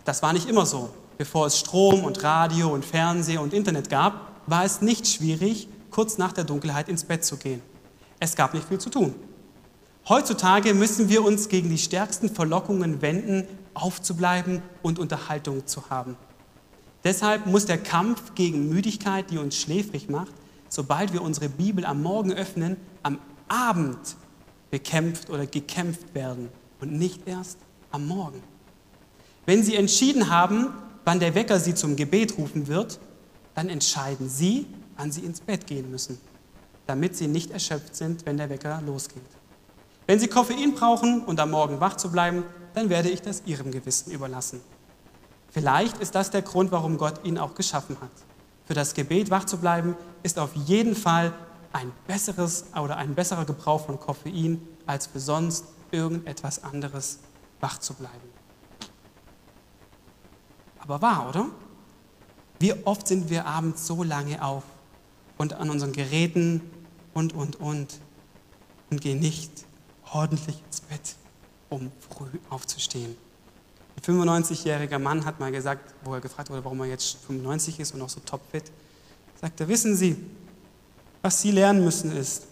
Das 0.05 0.22
war 0.22 0.33
nicht 0.33 0.48
immer 0.48 0.66
so. 0.66 0.90
Bevor 1.23 1.47
es 1.47 1.57
Strom 1.57 2.03
und 2.03 2.25
Radio 2.25 2.75
und 2.75 2.85
Fernseher 2.85 3.43
und 3.43 3.55
Internet 3.55 3.89
gab, 3.89 4.43
war 4.49 4.65
es 4.65 4.83
nicht 4.83 5.07
schwierig, 5.07 5.69
kurz 5.93 6.19
nach 6.19 6.33
der 6.33 6.43
Dunkelheit 6.43 6.89
ins 6.89 7.05
Bett 7.05 7.25
zu 7.25 7.37
gehen. 7.37 7.63
Es 8.19 8.35
gab 8.35 8.55
nicht 8.55 8.67
viel 8.67 8.79
zu 8.79 8.91
tun. 8.91 9.15
Heutzutage 10.09 10.75
müssen 10.75 11.09
wir 11.09 11.25
uns 11.25 11.49
gegen 11.49 11.71
die 11.71 11.79
stärksten 11.79 12.29
Verlockungen 12.29 13.03
wenden, 13.03 13.47
aufzubleiben 13.73 14.63
und 14.83 14.99
Unterhaltung 14.99 15.65
zu 15.65 15.91
haben. 15.91 16.17
Deshalb 17.05 17.47
muss 17.47 17.67
der 17.67 17.79
Kampf 17.79 18.35
gegen 18.35 18.69
Müdigkeit, 18.69 19.31
die 19.31 19.39
uns 19.39 19.55
schläfrig 19.55 20.09
macht, 20.09 20.33
sobald 20.69 21.13
wir 21.13 21.23
unsere 21.23 21.49
Bibel 21.49 21.87
am 21.87 22.03
Morgen 22.03 22.33
öffnen, 22.33 22.77
am 23.05 23.21
Abend 23.47 24.17
bekämpft 24.73 25.31
oder 25.31 25.47
gekämpft 25.47 26.17
werden 26.17 26.49
und 26.81 26.91
nicht 26.91 27.29
erst 27.29 27.59
am 27.93 28.09
Morgen. 28.09 28.43
Wenn 29.47 29.63
Sie 29.63 29.77
entschieden 29.77 30.29
haben, 30.29 30.73
wann 31.05 31.21
der 31.21 31.35
Wecker 31.35 31.59
Sie 31.61 31.75
zum 31.75 31.97
Gebet 31.97 32.38
rufen 32.38 32.69
wird, 32.69 32.99
dann 33.55 33.69
entscheiden 33.69 34.29
Sie, 34.29 34.67
wann 34.97 35.12
Sie 35.12 35.21
ins 35.23 35.41
Bett 35.41 35.67
gehen 35.67 35.91
müssen, 35.91 36.19
damit 36.87 37.17
Sie 37.17 37.29
nicht 37.29 37.51
erschöpft 37.51 37.97
sind, 37.97 38.27
wenn 38.27 38.37
der 38.37 38.51
Wecker 38.51 38.81
losgeht. 38.85 39.23
Wenn 40.07 40.19
Sie 40.19 40.29
Koffein 40.29 40.75
brauchen 40.75 41.23
und 41.23 41.38
am 41.41 41.51
Morgen 41.51 41.81
wach 41.81 41.97
zu 41.97 42.11
bleiben, 42.11 42.45
dann 42.75 42.88
werde 42.88 43.11
ich 43.11 43.23
das 43.23 43.43
Ihrem 43.47 43.71
Gewissen 43.71 44.11
überlassen. 44.11 44.61
Vielleicht 45.51 45.99
ist 45.99 46.15
das 46.15 46.31
der 46.31 46.43
Grund, 46.43 46.73
warum 46.73 46.97
Gott 46.97 47.25
ihn 47.25 47.38
auch 47.38 47.55
geschaffen 47.55 47.97
hat. 48.01 48.11
Für 48.65 48.75
das 48.75 48.95
Gebet 48.95 49.31
wach 49.31 49.45
zu 49.45 49.59
bleiben, 49.59 49.97
ist 50.23 50.38
auf 50.38 50.55
jeden 50.55 50.95
Fall 50.95 51.33
ein 51.73 51.93
besseres 52.07 52.67
oder 52.81 52.97
ein 52.97 53.15
besserer 53.15 53.45
Gebrauch 53.45 53.85
von 53.85 53.99
Koffein, 54.01 54.61
als 54.87 55.07
für 55.07 55.21
sonst 55.21 55.67
irgendetwas 55.91 56.65
anderes 56.65 57.19
wach 57.61 57.79
zu 57.79 57.95
bleiben. 57.95 58.32
Aber 60.83 61.01
wahr, 61.01 61.29
oder? 61.31 61.47
Wie 62.61 62.75
oft 62.85 63.09
sind 63.09 63.31
wir 63.31 63.47
abends 63.47 63.87
so 63.87 64.03
lange 64.03 64.45
auf 64.45 64.62
und 65.38 65.55
an 65.55 65.71
unseren 65.71 65.92
Geräten 65.92 66.61
und, 67.14 67.33
und, 67.33 67.57
und 67.57 67.99
und 68.92 69.01
gehen 69.01 69.18
nicht 69.18 69.51
ordentlich 70.12 70.62
ins 70.66 70.83
Bett, 70.83 71.16
um 71.71 71.90
früh 72.11 72.38
aufzustehen. 72.51 73.16
Ein 73.97 74.03
95-jähriger 74.03 74.99
Mann 74.99 75.25
hat 75.25 75.40
mal 75.40 75.51
gesagt, 75.51 75.95
wo 76.05 76.14
er 76.14 76.21
gefragt 76.21 76.51
wurde, 76.51 76.62
warum 76.64 76.81
er 76.81 76.87
jetzt 76.87 77.16
95 77.27 77.81
ist 77.81 77.92
und 77.92 78.01
noch 78.01 78.11
so 78.11 78.21
topfit, 78.21 78.64
sagte, 79.40 79.66
wissen 79.66 79.97
Sie, 79.97 80.16
was 81.23 81.40
Sie 81.40 81.51
lernen 81.51 81.85
müssen 81.85 82.14
ist, 82.14 82.47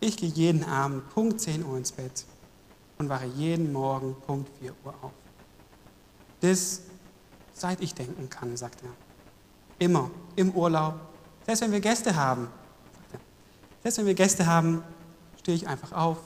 ich 0.00 0.16
gehe 0.16 0.30
jeden 0.30 0.64
Abend 0.64 1.08
Punkt 1.10 1.40
10 1.40 1.64
Uhr 1.64 1.76
ins 1.76 1.92
Bett 1.92 2.24
und 2.98 3.08
wache 3.08 3.26
jeden 3.26 3.72
Morgen 3.72 4.16
Punkt 4.26 4.48
4 4.60 4.72
Uhr 4.84 4.94
auf. 5.02 5.12
Das, 6.40 6.80
seit 7.62 7.80
ich 7.80 7.94
denken 7.94 8.28
kann, 8.28 8.56
sagt 8.56 8.82
er. 8.82 8.90
Immer, 9.78 10.10
im 10.36 10.50
Urlaub, 10.50 11.00
selbst 11.46 11.62
wenn 11.62 11.72
wir 11.72 11.80
Gäste 11.80 12.14
haben, 12.14 12.48
sagt 12.92 13.14
er. 13.14 13.20
Selbst 13.82 13.98
wenn 13.98 14.06
wir 14.06 14.14
Gäste 14.14 14.46
haben, 14.46 14.82
stehe 15.38 15.56
ich 15.56 15.68
einfach 15.68 15.92
auf, 15.92 16.18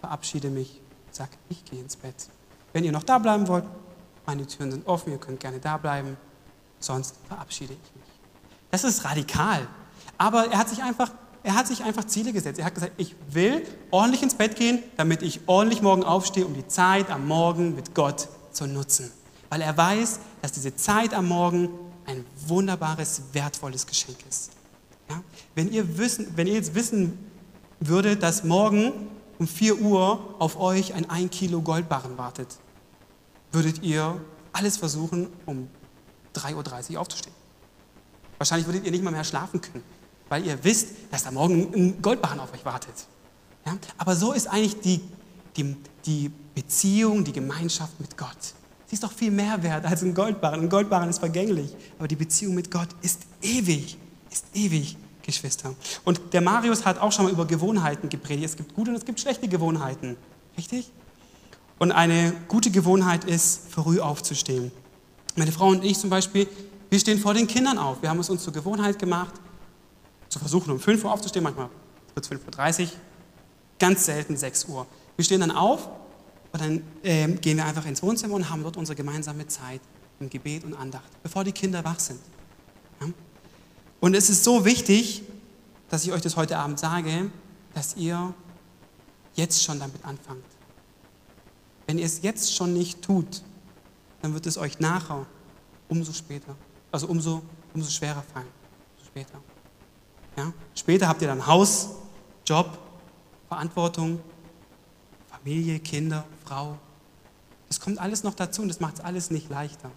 verabschiede 0.00 0.50
mich, 0.50 0.80
sage, 1.12 1.30
ich 1.48 1.64
gehe 1.64 1.80
ins 1.80 1.96
Bett. 1.96 2.28
Wenn 2.72 2.82
ihr 2.82 2.90
noch 2.90 3.04
da 3.04 3.18
bleiben 3.18 3.46
wollt, 3.46 3.64
meine 4.26 4.46
Türen 4.46 4.72
sind 4.72 4.86
offen, 4.86 5.12
ihr 5.12 5.18
könnt 5.18 5.38
gerne 5.38 5.60
da 5.60 5.76
bleiben, 5.76 6.16
sonst 6.80 7.14
verabschiede 7.28 7.72
ich 7.72 7.94
mich. 7.94 8.10
Das 8.72 8.82
ist 8.82 9.04
radikal. 9.04 9.68
Aber 10.18 10.50
er 10.50 10.58
hat 10.58 10.68
sich 10.68 10.82
einfach, 10.82 11.10
er 11.44 11.54
hat 11.54 11.68
sich 11.68 11.84
einfach 11.84 12.04
Ziele 12.04 12.32
gesetzt. 12.32 12.58
Er 12.58 12.64
hat 12.64 12.74
gesagt, 12.74 12.92
ich 12.96 13.14
will 13.30 13.64
ordentlich 13.92 14.24
ins 14.24 14.34
Bett 14.34 14.56
gehen, 14.56 14.82
damit 14.96 15.22
ich 15.22 15.40
ordentlich 15.46 15.82
morgen 15.82 16.02
aufstehe, 16.02 16.44
um 16.44 16.54
die 16.54 16.66
Zeit 16.66 17.10
am 17.10 17.28
Morgen 17.28 17.76
mit 17.76 17.94
Gott 17.94 18.28
zu 18.50 18.66
nutzen. 18.66 19.12
Weil 19.50 19.60
er 19.60 19.76
weiß, 19.76 20.18
dass 20.44 20.52
diese 20.52 20.76
Zeit 20.76 21.14
am 21.14 21.26
Morgen 21.28 21.70
ein 22.04 22.22
wunderbares, 22.46 23.22
wertvolles 23.32 23.86
Geschenk 23.86 24.18
ist. 24.28 24.50
Ja? 25.08 25.22
Wenn, 25.54 25.72
ihr 25.72 25.96
wissen, 25.96 26.26
wenn 26.36 26.46
ihr 26.46 26.52
jetzt 26.52 26.74
wissen 26.74 27.18
würdet, 27.80 28.22
dass 28.22 28.44
morgen 28.44 28.92
um 29.38 29.48
4 29.48 29.80
Uhr 29.80 30.34
auf 30.38 30.60
euch 30.60 30.92
ein 30.92 31.08
1 31.08 31.30
Kilo 31.30 31.62
Goldbarren 31.62 32.18
wartet, 32.18 32.58
würdet 33.52 33.82
ihr 33.82 34.20
alles 34.52 34.76
versuchen, 34.76 35.28
um 35.46 35.70
3.30 36.34 36.92
Uhr 36.92 37.00
aufzustehen. 37.00 37.34
Wahrscheinlich 38.36 38.66
würdet 38.66 38.84
ihr 38.84 38.90
nicht 38.90 39.02
mal 39.02 39.12
mehr 39.12 39.24
schlafen 39.24 39.62
können, 39.62 39.82
weil 40.28 40.44
ihr 40.44 40.62
wisst, 40.62 40.88
dass 41.10 41.24
da 41.24 41.30
morgen 41.30 41.72
ein 41.74 42.02
Goldbarren 42.02 42.38
auf 42.38 42.52
euch 42.52 42.66
wartet. 42.66 43.06
Ja? 43.64 43.78
Aber 43.96 44.14
so 44.14 44.34
ist 44.34 44.46
eigentlich 44.46 44.78
die, 44.80 45.00
die, 45.56 45.74
die 46.04 46.30
Beziehung, 46.54 47.24
die 47.24 47.32
Gemeinschaft 47.32 47.98
mit 47.98 48.18
Gott. 48.18 48.52
Sie 48.94 48.96
ist 48.98 49.02
doch 49.02 49.12
viel 49.12 49.32
mehr 49.32 49.60
wert 49.60 49.84
als 49.86 50.04
ein 50.04 50.14
Goldbarren. 50.14 50.60
Ein 50.60 50.68
Goldbarren 50.68 51.10
ist 51.10 51.18
vergänglich, 51.18 51.74
aber 51.98 52.06
die 52.06 52.14
Beziehung 52.14 52.54
mit 52.54 52.70
Gott 52.70 52.86
ist 53.02 53.22
ewig, 53.42 53.98
ist 54.30 54.46
ewig, 54.54 54.96
Geschwister. 55.22 55.74
Und 56.04 56.20
der 56.32 56.40
Marius 56.40 56.84
hat 56.86 57.00
auch 57.00 57.10
schon 57.10 57.24
mal 57.24 57.32
über 57.32 57.44
Gewohnheiten 57.44 58.08
gepredigt. 58.08 58.50
Es 58.50 58.56
gibt 58.56 58.72
gute 58.72 58.92
und 58.92 58.96
es 58.96 59.04
gibt 59.04 59.18
schlechte 59.18 59.48
Gewohnheiten. 59.48 60.16
Richtig? 60.56 60.92
Und 61.80 61.90
eine 61.90 62.34
gute 62.46 62.70
Gewohnheit 62.70 63.24
ist, 63.24 63.68
früh 63.68 63.98
aufzustehen. 63.98 64.70
Meine 65.34 65.50
Frau 65.50 65.70
und 65.70 65.82
ich 65.82 65.98
zum 65.98 66.08
Beispiel, 66.08 66.46
wir 66.88 67.00
stehen 67.00 67.18
vor 67.18 67.34
den 67.34 67.48
Kindern 67.48 67.78
auf. 67.78 68.00
Wir 68.00 68.10
haben 68.10 68.20
es 68.20 68.30
uns 68.30 68.44
zur 68.44 68.52
Gewohnheit 68.52 69.00
gemacht, 69.00 69.34
zu 70.28 70.38
versuchen, 70.38 70.70
um 70.70 70.78
5 70.78 71.02
Uhr 71.02 71.12
aufzustehen. 71.12 71.42
Manchmal 71.42 71.68
wird 72.14 72.24
es 72.24 72.30
5.30 72.30 72.82
Uhr, 72.84 72.88
ganz 73.76 74.04
selten 74.04 74.36
6 74.36 74.66
Uhr. 74.66 74.86
Wir 75.16 75.24
stehen 75.24 75.40
dann 75.40 75.50
auf 75.50 75.88
und 76.54 76.60
dann 76.60 76.82
äh, 77.02 77.26
gehen 77.26 77.56
wir 77.56 77.64
einfach 77.64 77.84
ins 77.84 78.00
Wohnzimmer 78.00 78.34
und 78.34 78.48
haben 78.48 78.62
dort 78.62 78.76
unsere 78.76 78.94
gemeinsame 78.94 79.44
Zeit 79.48 79.80
im 80.20 80.30
Gebet 80.30 80.62
und 80.62 80.74
Andacht, 80.74 81.10
bevor 81.20 81.42
die 81.42 81.50
Kinder 81.50 81.84
wach 81.84 81.98
sind. 81.98 82.20
Ja? 83.00 83.08
Und 83.98 84.14
es 84.14 84.30
ist 84.30 84.44
so 84.44 84.64
wichtig, 84.64 85.24
dass 85.88 86.04
ich 86.04 86.12
euch 86.12 86.22
das 86.22 86.36
heute 86.36 86.56
Abend 86.56 86.78
sage, 86.78 87.28
dass 87.74 87.96
ihr 87.96 88.32
jetzt 89.34 89.64
schon 89.64 89.80
damit 89.80 90.04
anfangt. 90.04 90.44
Wenn 91.88 91.98
ihr 91.98 92.06
es 92.06 92.22
jetzt 92.22 92.54
schon 92.54 92.72
nicht 92.72 93.02
tut, 93.02 93.42
dann 94.22 94.32
wird 94.32 94.46
es 94.46 94.56
euch 94.56 94.78
nachher 94.78 95.26
umso 95.88 96.12
später, 96.12 96.54
also 96.92 97.08
umso, 97.08 97.42
umso 97.74 97.90
schwerer 97.90 98.22
fallen. 98.32 98.46
Umso 98.96 99.06
später. 99.06 99.40
Ja? 100.36 100.52
Später 100.76 101.08
habt 101.08 101.20
ihr 101.20 101.26
dann 101.26 101.44
Haus, 101.48 101.88
Job, 102.46 102.78
Verantwortung, 103.48 104.20
Familie, 105.26 105.80
Kinder, 105.80 106.24
Frau. 106.44 106.78
Das 107.68 107.80
kommt 107.80 107.98
alles 107.98 108.22
noch 108.22 108.34
dazu 108.34 108.62
und 108.62 108.68
das 108.68 108.80
macht 108.80 108.96
es 108.96 109.00
alles 109.00 109.30
nicht 109.30 109.50
leichter. 109.50 109.90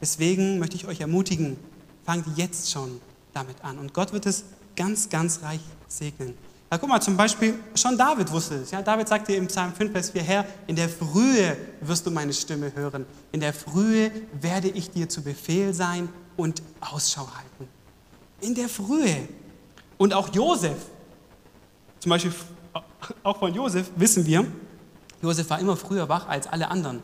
Deswegen 0.00 0.58
möchte 0.58 0.76
ich 0.76 0.86
euch 0.86 1.00
ermutigen, 1.00 1.56
fangt 2.04 2.26
jetzt 2.36 2.70
schon 2.70 3.00
damit 3.32 3.62
an. 3.62 3.78
Und 3.78 3.94
Gott 3.94 4.12
wird 4.12 4.26
es 4.26 4.44
ganz, 4.76 5.08
ganz 5.08 5.42
reich 5.42 5.60
segnen. 5.88 6.34
Ja, 6.70 6.78
guck 6.78 6.88
mal, 6.88 7.00
zum 7.00 7.16
Beispiel, 7.16 7.58
schon 7.74 7.98
David 7.98 8.30
wusste 8.30 8.56
es. 8.56 8.70
Ja, 8.70 8.80
David 8.80 9.08
sagte 9.08 9.32
im 9.32 9.48
Psalm 9.48 9.72
5, 9.72 9.90
Vers 9.90 10.10
4, 10.10 10.22
Herr, 10.22 10.46
in 10.68 10.76
der 10.76 10.88
Frühe 10.88 11.56
wirst 11.80 12.06
du 12.06 12.10
meine 12.12 12.32
Stimme 12.32 12.72
hören. 12.74 13.06
In 13.32 13.40
der 13.40 13.52
Frühe 13.52 14.10
werde 14.40 14.68
ich 14.68 14.90
dir 14.90 15.08
zu 15.08 15.22
Befehl 15.22 15.74
sein 15.74 16.08
und 16.36 16.62
Ausschau 16.80 17.28
halten. 17.34 17.68
In 18.40 18.54
der 18.54 18.68
Frühe. 18.68 19.28
Und 19.98 20.14
auch 20.14 20.32
Josef, 20.32 20.78
zum 21.98 22.10
Beispiel 22.10 22.32
auch 23.24 23.38
von 23.38 23.52
Josef 23.52 23.90
wissen 23.96 24.24
wir, 24.24 24.46
Josef 25.22 25.50
war 25.50 25.58
immer 25.58 25.76
früher 25.76 26.08
wach 26.08 26.28
als 26.28 26.46
alle 26.46 26.70
anderen. 26.70 27.02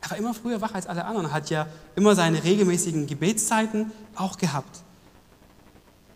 Er 0.00 0.10
war 0.10 0.18
immer 0.18 0.34
früher 0.34 0.60
wach 0.60 0.74
als 0.74 0.86
alle 0.86 1.04
anderen, 1.04 1.32
hat 1.32 1.50
ja 1.50 1.66
immer 1.96 2.14
seine 2.14 2.42
regelmäßigen 2.42 3.06
Gebetszeiten 3.06 3.92
auch 4.14 4.38
gehabt. 4.38 4.82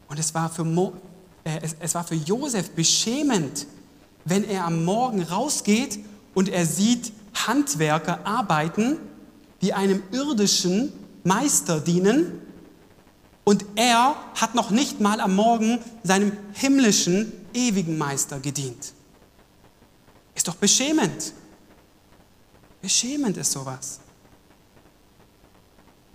Und 0.09 0.19
es 0.19 0.35
war 0.35 0.51
für, 0.51 0.65
Mo, 0.65 0.93
äh, 1.45 1.59
es, 1.63 1.77
es 1.81 1.95
war 1.95 2.05
für 2.05 2.15
Josef 2.15 2.71
beschämend, 2.71 3.67
wenn 4.25 4.45
er 4.45 4.67
am 4.67 4.85
Morgen 4.85 5.23
rausgeht 5.23 5.99
und 6.35 6.49
er 6.49 6.67
sieht 6.67 7.13
Handwerker 7.47 8.27
arbeiten, 8.27 8.99
die 9.63 9.75
einem 9.75 10.03
irdischen 10.13 10.93
Meister 11.25 11.81
dienen 11.81 12.41
und 13.45 13.65
er 13.75 14.15
hat 14.35 14.55
noch 14.55 14.71
nicht 14.71 15.01
mal 15.01 15.21
am 15.21 15.35
Morgen 15.35 15.79
seinem 16.05 16.33
himmlischen, 16.53 17.33
ewigen 17.55 17.99
Meister 17.99 18.39
gedient. 18.39 18.93
Ist 20.43 20.49
doch 20.49 20.57
beschämend. 20.57 21.35
Beschämend 22.81 23.37
ist 23.37 23.53
sowas. 23.53 24.01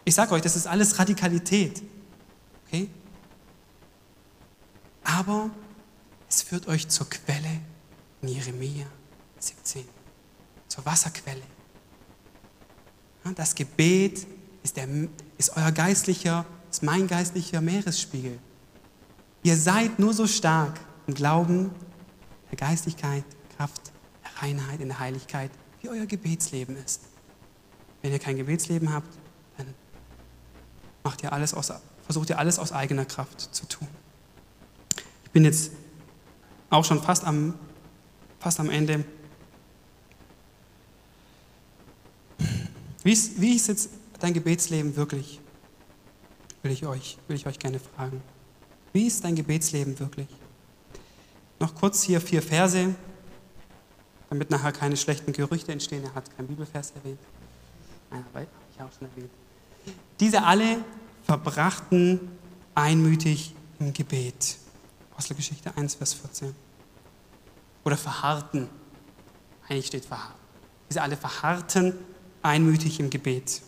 Ich 0.03 0.15
sage 0.15 0.33
euch, 0.33 0.41
das 0.41 0.57
ist 0.57 0.67
alles 0.67 0.99
Radikalität. 0.99 1.81
Okay? 2.65 2.89
Aber 5.05 5.49
es 6.27 6.41
führt 6.41 6.67
euch 6.67 6.89
zur 6.89 7.09
Quelle 7.09 7.61
in 8.21 8.27
Jeremia 8.27 8.85
17, 9.39 9.85
zur 10.67 10.85
Wasserquelle. 10.85 11.43
Das 13.33 13.55
Gebet 13.55 14.27
ist, 14.61 14.75
der, 14.75 14.89
ist 15.37 15.55
euer 15.55 15.71
geistlicher, 15.71 16.45
ist 16.69 16.83
mein 16.83 17.07
geistlicher 17.07 17.61
Meeresspiegel. 17.61 18.37
Ihr 19.43 19.55
seid 19.55 19.99
nur 19.99 20.13
so 20.13 20.27
stark 20.27 20.81
im 21.07 21.13
Glauben, 21.13 21.71
der 22.51 22.57
Geistigkeit, 22.57 23.23
Kraft, 23.55 23.93
Reinheit, 24.41 24.81
in 24.81 24.89
der 24.89 24.99
Heiligkeit, 24.99 25.51
wie 25.81 25.89
euer 25.89 26.05
Gebetsleben 26.05 26.77
ist. 26.77 27.01
Wenn 28.01 28.11
ihr 28.11 28.19
kein 28.19 28.37
Gebetsleben 28.37 28.93
habt, 28.93 29.09
dann 29.57 29.73
macht 31.03 31.23
ihr 31.23 31.33
alles 31.33 31.53
aus, 31.53 31.71
versucht 32.03 32.29
ihr 32.29 32.39
alles 32.39 32.59
aus 32.59 32.71
eigener 32.71 33.05
Kraft 33.05 33.41
zu 33.53 33.65
tun. 33.67 33.87
Ich 35.25 35.31
bin 35.31 35.43
jetzt 35.43 35.71
auch 36.69 36.85
schon 36.85 37.01
fast 37.01 37.23
am, 37.23 37.53
fast 38.39 38.59
am 38.59 38.69
Ende. 38.69 39.03
Wie 43.03 43.13
ist, 43.13 43.39
wie 43.39 43.55
ist 43.55 43.67
jetzt 43.67 43.89
dein 44.19 44.33
Gebetsleben 44.33 44.95
wirklich? 44.95 45.39
Will 46.63 46.71
ich, 46.71 46.85
euch, 46.85 47.17
will 47.27 47.35
ich 47.35 47.47
euch 47.47 47.59
gerne 47.59 47.79
fragen. 47.79 48.21
Wie 48.93 49.07
ist 49.07 49.23
dein 49.23 49.35
Gebetsleben 49.35 49.99
wirklich? 49.99 50.27
Noch 51.59 51.73
kurz 51.75 52.03
hier 52.03 52.19
vier 52.19 52.41
Verse, 52.41 52.95
damit 54.29 54.49
nachher 54.49 54.71
keine 54.71 54.97
schlechten 54.97 55.31
Gerüchte 55.33 55.71
entstehen. 55.71 56.03
Er 56.03 56.13
hat 56.13 56.35
keinen 56.35 56.47
Bibelvers 56.47 56.91
erwähnt. 56.91 57.19
Nein, 58.11 58.25
aber 58.33 58.43
ich 58.43 58.81
auch 58.81 58.91
schon 58.97 59.09
erwähnt. 59.09 59.31
Diese 60.19 60.43
alle 60.43 60.77
verbrachten 61.23 62.19
einmütig 62.75 63.55
im 63.79 63.93
Gebet. 63.93 64.57
Apostelgeschichte 65.11 65.75
1, 65.75 65.95
Vers 65.95 66.13
14. 66.13 66.53
Oder 67.83 67.97
verharrten. 67.97 68.69
Eigentlich 69.67 69.87
steht 69.87 70.05
verharrt. 70.05 70.35
Diese 70.89 71.01
alle 71.01 71.17
verharrten 71.17 71.93
einmütig 72.41 72.99
im 72.99 73.09
Gebet. 73.09 73.61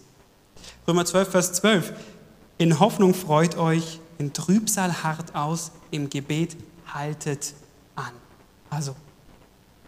Römer 0.87 1.05
12, 1.05 1.29
Vers 1.29 1.53
12. 1.53 1.93
In 2.57 2.79
Hoffnung 2.79 3.13
freut 3.13 3.57
euch, 3.57 3.99
in 4.17 4.33
Trübsal 4.33 5.03
hart 5.03 5.35
aus, 5.35 5.71
im 5.91 6.09
Gebet 6.09 6.57
haltet 6.93 7.53
an. 7.95 8.11
Also 8.69 8.95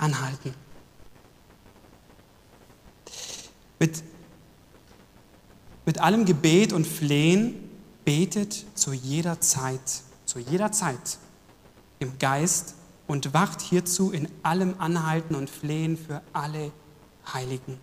anhalten. 0.01 0.53
Mit, 3.79 4.03
mit 5.85 5.99
allem 5.99 6.25
Gebet 6.25 6.73
und 6.73 6.85
Flehen 6.85 7.69
betet 8.03 8.65
zu 8.75 8.93
jeder 8.93 9.39
Zeit, 9.41 10.03
zu 10.25 10.39
jeder 10.39 10.71
Zeit 10.71 11.17
im 11.99 12.17
Geist 12.19 12.75
und 13.07 13.33
wacht 13.33 13.61
hierzu 13.61 14.11
in 14.11 14.27
allem 14.43 14.75
Anhalten 14.79 15.35
und 15.35 15.49
Flehen 15.49 15.97
für 15.97 16.21
alle 16.33 16.71
Heiligen. 17.33 17.79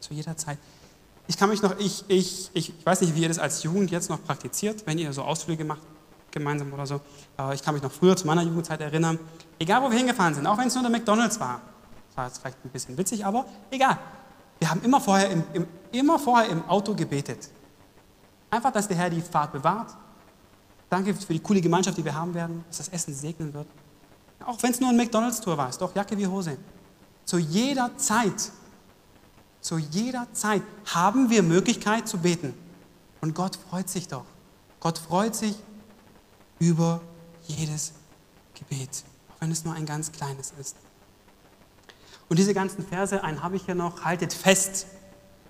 Zu 0.00 0.14
jeder 0.14 0.36
Zeit. 0.36 0.58
Ich 1.28 1.36
kann 1.36 1.48
mich 1.48 1.62
noch, 1.62 1.78
ich, 1.78 2.04
ich, 2.08 2.50
ich, 2.52 2.72
ich 2.78 2.86
weiß 2.86 3.00
nicht, 3.00 3.14
wie 3.14 3.22
ihr 3.22 3.28
das 3.28 3.38
als 3.38 3.62
Jugend 3.62 3.90
jetzt 3.90 4.10
noch 4.10 4.22
praktiziert, 4.22 4.86
wenn 4.86 4.98
ihr 4.98 5.12
so 5.12 5.22
Ausflüge 5.22 5.64
macht, 5.64 5.82
gemeinsam 6.32 6.72
oder 6.72 6.86
so. 6.86 7.00
Aber 7.36 7.54
ich 7.54 7.62
kann 7.62 7.74
mich 7.74 7.82
noch 7.82 7.92
früher 7.92 8.16
zu 8.16 8.26
meiner 8.26 8.42
Jugendzeit 8.42 8.80
erinnern. 8.80 9.18
Egal, 9.58 9.82
wo 9.82 9.90
wir 9.90 9.98
hingefahren 9.98 10.34
sind, 10.34 10.46
auch 10.46 10.58
wenn 10.58 10.68
es 10.68 10.74
nur 10.74 10.82
der 10.82 10.90
McDonalds 10.90 11.38
war. 11.38 11.60
Das 12.08 12.16
war 12.16 12.26
jetzt 12.26 12.38
vielleicht 12.38 12.64
ein 12.64 12.70
bisschen 12.70 12.98
witzig, 12.98 13.24
aber 13.24 13.46
egal. 13.70 13.98
Wir 14.58 14.70
haben 14.70 14.82
immer 14.82 15.00
vorher 15.00 15.30
im, 15.30 15.44
im, 15.52 15.66
immer 15.92 16.18
vorher 16.18 16.50
im 16.50 16.64
Auto 16.68 16.94
gebetet. 16.94 17.48
Einfach, 18.50 18.72
dass 18.72 18.86
der 18.88 18.96
Herr 18.96 19.10
die 19.10 19.20
Fahrt 19.20 19.52
bewahrt. 19.52 19.96
Danke 20.90 21.14
für 21.14 21.32
die 21.32 21.40
coole 21.40 21.60
Gemeinschaft, 21.60 21.96
die 21.96 22.04
wir 22.04 22.14
haben 22.14 22.34
werden, 22.34 22.64
dass 22.68 22.78
das 22.78 22.88
Essen 22.88 23.14
segnen 23.14 23.54
wird. 23.54 23.66
Auch 24.44 24.62
wenn 24.62 24.72
es 24.72 24.80
nur 24.80 24.90
ein 24.90 24.96
McDonalds-Tour 24.96 25.56
war, 25.56 25.68
ist 25.68 25.80
doch 25.80 25.94
Jacke 25.94 26.16
wie 26.18 26.26
Hose. 26.26 26.58
Zu 27.24 27.38
jeder 27.38 27.96
Zeit, 27.96 28.52
zu 29.60 29.78
jeder 29.78 30.26
Zeit 30.32 30.62
haben 30.92 31.30
wir 31.30 31.42
Möglichkeit 31.42 32.08
zu 32.08 32.18
beten. 32.18 32.52
Und 33.20 33.34
Gott 33.34 33.56
freut 33.70 33.88
sich 33.88 34.08
doch. 34.08 34.24
Gott 34.80 34.98
freut 34.98 35.34
sich 35.34 35.54
über 36.62 37.00
jedes 37.48 37.92
Gebet, 38.54 39.02
auch 39.28 39.40
wenn 39.40 39.50
es 39.50 39.64
nur 39.64 39.74
ein 39.74 39.84
ganz 39.84 40.12
kleines 40.12 40.52
ist. 40.60 40.76
Und 42.28 42.38
diese 42.38 42.54
ganzen 42.54 42.86
Verse, 42.86 43.22
einen 43.24 43.42
habe 43.42 43.56
ich 43.56 43.64
hier 43.64 43.74
noch, 43.74 44.04
haltet 44.04 44.32
fest 44.32 44.86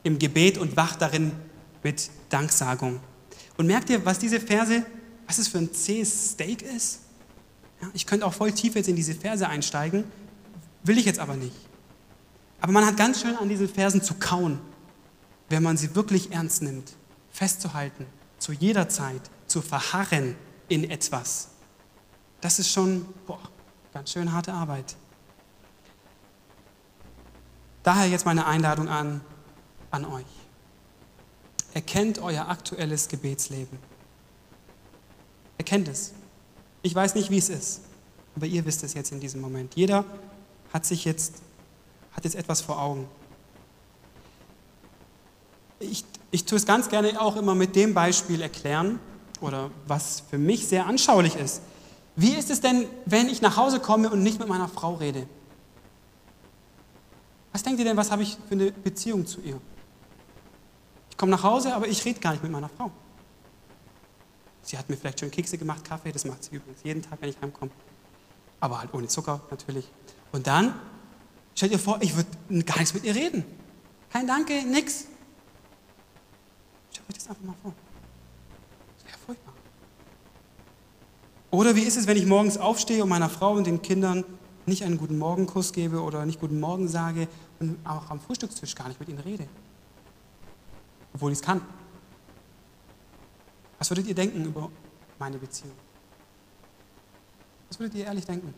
im 0.05 0.19
Gebet 0.19 0.57
und 0.57 0.75
wacht 0.75 1.03
darin 1.03 1.33
mit 1.83 2.11
Danksagung. 2.31 2.99
Und 3.59 3.67
merkt 3.67 3.91
ihr, 3.91 4.07
was 4.07 4.19
diese 4.21 4.41
Verse, 4.41 4.87
was 5.27 5.37
es 5.37 5.49
für 5.49 5.59
ein 5.59 5.75
zähes 5.75 6.31
Steak 6.31 6.63
ist? 6.63 7.01
Ja, 7.83 7.91
ich 7.93 8.07
könnte 8.07 8.25
auch 8.25 8.33
voll 8.33 8.53
tief 8.53 8.75
jetzt 8.75 8.89
in 8.89 8.97
diese 8.97 9.15
Verse 9.15 9.47
einsteigen, 9.47 10.05
will 10.83 10.97
ich 10.97 11.05
jetzt 11.05 11.19
aber 11.19 11.37
nicht. 11.37 11.55
Aber 12.63 12.73
man 12.73 12.87
hat 12.87 12.97
ganz 12.97 13.21
schön 13.21 13.37
an 13.37 13.51
diesen 13.51 13.69
Versen 13.69 14.03
zu 14.03 14.15
kauen, 14.15 14.59
wenn 15.51 15.63
man 15.63 15.77
sie 15.77 15.95
wirklich 15.95 16.33
ernst 16.33 16.63
nimmt, 16.63 16.95
festzuhalten, 17.31 18.07
zu 18.39 18.53
jeder 18.53 18.89
Zeit, 18.89 19.21
zu 19.47 19.61
verharren 19.61 20.37
in 20.69 20.91
etwas. 20.91 21.49
Das 22.41 22.59
ist 22.59 22.71
schon 22.71 23.07
boah, 23.27 23.41
ganz 23.93 24.13
schön 24.13 24.33
harte 24.33 24.53
Arbeit. 24.53 24.97
Daher 27.83 28.09
jetzt 28.09 28.27
meine 28.27 28.47
Einladung 28.47 28.89
an, 28.89 29.21
an 29.91 30.05
euch. 30.05 30.27
Erkennt 31.75 32.19
euer 32.19 32.49
aktuelles 32.49 33.09
Gebetsleben. 33.09 33.79
Erkennt 35.59 35.89
es. 35.89 36.13
Ich 36.83 36.95
weiß 36.95 37.15
nicht, 37.15 37.31
wie 37.31 37.39
es 37.39 37.49
ist, 37.49 37.83
aber 38.37 38.47
ihr 38.47 38.65
wisst 38.65 38.83
es 38.83 38.95
jetzt 38.95 39.13
in 39.13 39.21
diesem 39.21 39.41
Moment. 39.41 39.75
Jeder 39.75 40.05
hat 40.73 40.85
sich 40.85 41.05
jetzt, 41.05 41.43
hat 42.13 42.25
jetzt 42.25 42.35
etwas 42.35 42.61
vor 42.61 42.81
Augen. 42.81 43.09
Ich, 45.79 46.05
ich 46.31 46.45
tue 46.45 46.59
es 46.59 46.67
ganz 46.67 46.89
gerne 46.89 47.21
auch 47.21 47.37
immer 47.37 47.55
mit 47.55 47.77
dem 47.77 47.95
Beispiel 47.95 48.41
erklären, 48.41 48.99
oder 49.43 49.71
was 49.87 50.23
für 50.31 50.39
mich 50.39 50.67
sehr 50.67 50.87
anschaulich 50.87 51.37
ist. 51.37 51.63
Wie 52.17 52.35
ist 52.35 52.51
es 52.51 52.61
denn, 52.61 52.87
wenn 53.07 53.29
ich 53.29 53.41
nach 53.43 53.57
Hause 53.57 53.81
komme 53.81 54.11
und 54.11 54.23
nicht 54.23 54.39
mit 54.39 54.49
meiner 54.49 54.69
Frau 54.69 54.95
rede? 54.95 55.27
Was 57.53 57.63
denkt 57.63 57.79
ihr 57.79 57.85
denn, 57.85 57.97
was 57.97 58.11
habe 58.11 58.23
ich 58.23 58.39
für 58.49 58.55
eine 58.55 58.73
Beziehung 58.73 59.27
zu 59.27 59.41
ihr? 59.41 59.61
Ich 61.11 61.17
komme 61.17 61.31
nach 61.31 61.43
Hause, 61.43 61.75
aber 61.75 61.87
ich 61.87 62.05
rede 62.05 62.21
gar 62.21 62.33
nicht 62.33 62.43
mit 62.43 62.53
meiner 62.53 62.69
Frau. 62.69 62.91
Sie 64.63 64.79
hat 64.79 64.89
mir 64.89 64.97
vielleicht 64.97 65.21
schon 65.21 65.31
Kekse 65.31 65.59
gemacht, 65.59 65.85
Kaffee, 65.85 66.13
das 66.13 66.25
macht 66.25 66.45
sie 66.45 66.57
übrigens 66.57 66.83
jeden 66.83 67.03
Tag, 67.03 67.21
wenn 67.21 67.29
ich 67.29 67.41
heimkomme. 67.41 67.71
Aber 68.61 68.81
halt 68.81 68.95
ohne 68.95 69.09
Zucker 69.09 69.41
natürlich. 69.51 69.91
Und 70.31 70.47
dann, 70.47 70.75
stellt 71.55 71.73
ihr 71.73 71.79
vor, 71.79 72.01
ich 72.01 72.15
würde 72.17 72.65
gar 72.65 72.79
nichts 72.79 72.95
mit 72.95 73.05
ihr 73.05 73.15
reden. 73.15 73.45
Kein 74.11 74.27
Danke, 74.27 74.63
nix. 74.65 75.07
Stellt 76.91 77.09
euch 77.09 77.15
das 77.17 77.29
einfach 77.29 77.43
mal 77.43 77.55
vor. 77.63 77.75
Oder 81.53 81.77
wie 81.77 81.83
ist 81.83 81.99
es, 81.99 82.07
wenn 82.07 82.17
ich 82.17 82.25
morgens 82.25 82.57
aufstehe 82.57 83.03
und 83.03 83.11
meiner 83.11 83.29
Frau 83.29 83.53
und 83.53 83.67
den 83.67 83.83
Kindern 83.83 84.25
nicht 84.65 84.85
einen 84.85 84.97
guten 84.97 85.19
Morgenkuss 85.19 85.75
gebe 85.75 86.01
oder 86.01 86.25
nicht 86.25 86.41
guten 86.41 86.59
Morgen 86.59 86.89
sage 86.89 87.29
und 87.61 87.77
auch 87.87 88.09
am 88.09 88.19
Frühstückstisch 88.19 88.75
gar 88.75 88.89
nicht 88.89 88.99
mit 88.99 89.11
ihnen 89.11 89.19
rede? 89.19 89.47
Obwohl 91.13 91.31
ich 91.31 91.39
es 91.39 91.45
kann. 91.45 91.61
Was 93.79 93.91
würdet 93.91 94.07
ihr 94.07 94.15
denken 94.15 94.47
über 94.47 94.71
meine 95.19 95.37
Beziehung? 95.37 95.75
Was 97.69 97.79
würdet 97.79 97.99
ihr 97.99 98.07
ehrlich 98.07 98.25
denken? 98.25 98.55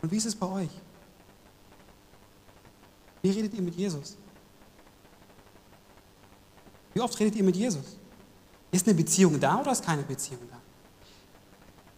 Und 0.00 0.10
wie 0.10 0.16
ist 0.16 0.24
es 0.24 0.34
bei 0.34 0.46
euch? 0.46 0.70
Wie 3.20 3.30
redet 3.30 3.52
ihr 3.52 3.60
mit 3.60 3.74
Jesus? 3.74 4.16
Wie 6.94 7.02
oft 7.02 7.20
redet 7.20 7.36
ihr 7.36 7.44
mit 7.44 7.56
Jesus? 7.56 7.99
Ist 8.70 8.86
eine 8.86 8.94
Beziehung 8.96 9.40
da 9.40 9.60
oder 9.60 9.72
ist 9.72 9.84
keine 9.84 10.02
Beziehung 10.02 10.40
da? 10.50 10.58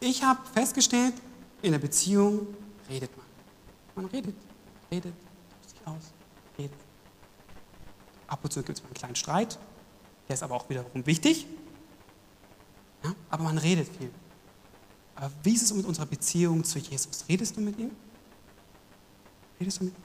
Ich 0.01 0.23
habe 0.23 0.41
festgestellt, 0.53 1.15
in 1.61 1.73
der 1.73 1.79
Beziehung 1.79 2.47
redet 2.89 3.17
man. 3.17 3.27
Man 3.95 4.07
redet, 4.07 4.35
redet, 4.91 5.15
sich 5.67 5.87
aus, 5.87 6.13
redet. 6.59 6.79
Ab 8.27 8.41
und 8.43 8.53
zu 8.53 8.63
gibt 8.63 8.79
es 8.79 8.85
einen 8.85 8.95
kleinen 8.95 9.17
Streit, 9.17 9.59
der 10.29 10.35
ist 10.35 10.43
aber 10.43 10.55
auch 10.55 10.69
wiederum 10.71 11.05
wichtig. 11.07 11.47
Ja, 13.05 13.15
aber 13.31 13.45
man 13.45 13.59
redet 13.59 13.89
viel. 13.97 14.11
Aber 15.15 15.31
wie 15.43 15.55
ist 15.55 15.63
es 15.63 15.75
mit 15.75 15.85
unserer 15.85 16.07
Beziehung 16.07 16.65
zu 16.65 16.79
Jesus? 16.79 17.25
Redest 17.29 17.57
du 17.57 17.61
mit 17.61 17.79
ihm? 17.79 17.91
Redest 19.61 19.81
du 19.81 19.85
mit 19.85 19.95
ihm? 19.95 20.03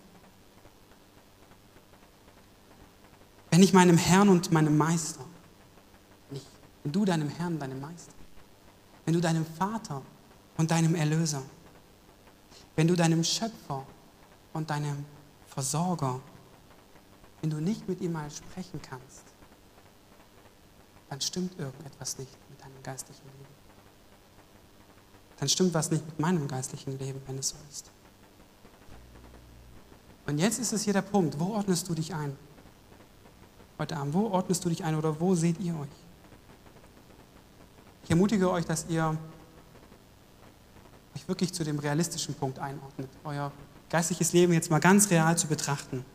Wenn 3.49 3.63
ich 3.63 3.74
meinem 3.74 3.97
Herrn 3.97 4.30
und 4.30 4.51
meinem 4.51 4.78
Meister 4.78 5.26
wenn 6.88 6.93
du 6.93 7.03
deinem 7.03 7.27
Herrn, 7.27 7.59
deinem 7.59 7.81
Meister, 7.81 8.13
wenn 9.03 9.13
du 9.13 9.19
deinem 9.19 9.45
Vater 9.45 10.01
und 10.55 10.71
deinem 10.71 10.95
Erlöser, 10.95 11.43
wenn 12.77 12.88
du 12.88 12.95
deinem 12.95 13.25
Schöpfer 13.25 13.85
und 14.53 14.69
deinem 14.69 15.03
Versorger, 15.47 16.21
wenn 17.41 17.49
du 17.49 17.59
nicht 17.59 17.89
mit 17.89 17.99
ihm 17.99 18.13
mal 18.13 18.31
sprechen 18.31 18.81
kannst, 18.81 19.23
dann 21.09 21.19
stimmt 21.19 21.59
irgendetwas 21.59 22.19
nicht 22.19 22.31
mit 22.49 22.61
deinem 22.61 22.81
geistlichen 22.81 23.25
Leben. 23.38 23.55
Dann 25.39 25.49
stimmt 25.49 25.73
was 25.73 25.91
nicht 25.91 26.05
mit 26.05 26.19
meinem 26.21 26.47
geistlichen 26.47 26.97
Leben, 26.97 27.21
wenn 27.27 27.38
es 27.38 27.49
so 27.49 27.57
ist. 27.69 27.91
Und 30.25 30.38
jetzt 30.38 30.57
ist 30.57 30.71
es 30.71 30.83
hier 30.83 30.93
der 30.93 31.01
Punkt, 31.01 31.38
wo 31.38 31.47
ordnest 31.47 31.89
du 31.89 31.93
dich 31.93 32.13
ein? 32.15 32.38
Heute 33.77 33.97
Abend, 33.97 34.13
wo 34.13 34.27
ordnest 34.29 34.63
du 34.63 34.69
dich 34.69 34.85
ein 34.85 34.95
oder 34.95 35.19
wo 35.19 35.35
seht 35.35 35.59
ihr 35.59 35.77
euch? 35.77 36.06
Ich 38.07 38.11
ermutige 38.11 38.49
euch, 38.49 38.63
dass 38.63 38.85
ihr 38.87 39.17
euch 41.13 41.27
wirklich 41.27 41.53
zu 41.53 41.65
dem 41.65 41.77
realistischen 41.77 42.35
Punkt 42.35 42.57
einordnet. 42.57 43.09
Euer 43.25 43.51
geistliches 43.89 44.31
Leben 44.31 44.53
jetzt 44.53 44.71
mal 44.71 44.79
ganz 44.79 45.09
real 45.09 45.37
zu 45.37 45.47
betrachten. 45.47 46.05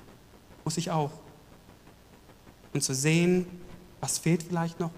Muss 0.65 0.79
ich 0.79 0.91
auch. 0.91 1.11
Und 2.73 2.83
zu 2.83 2.95
sehen, 2.95 3.45
was 4.01 4.17
fehlt 4.17 4.43
vielleicht 4.43 4.81
noch, 4.81 4.91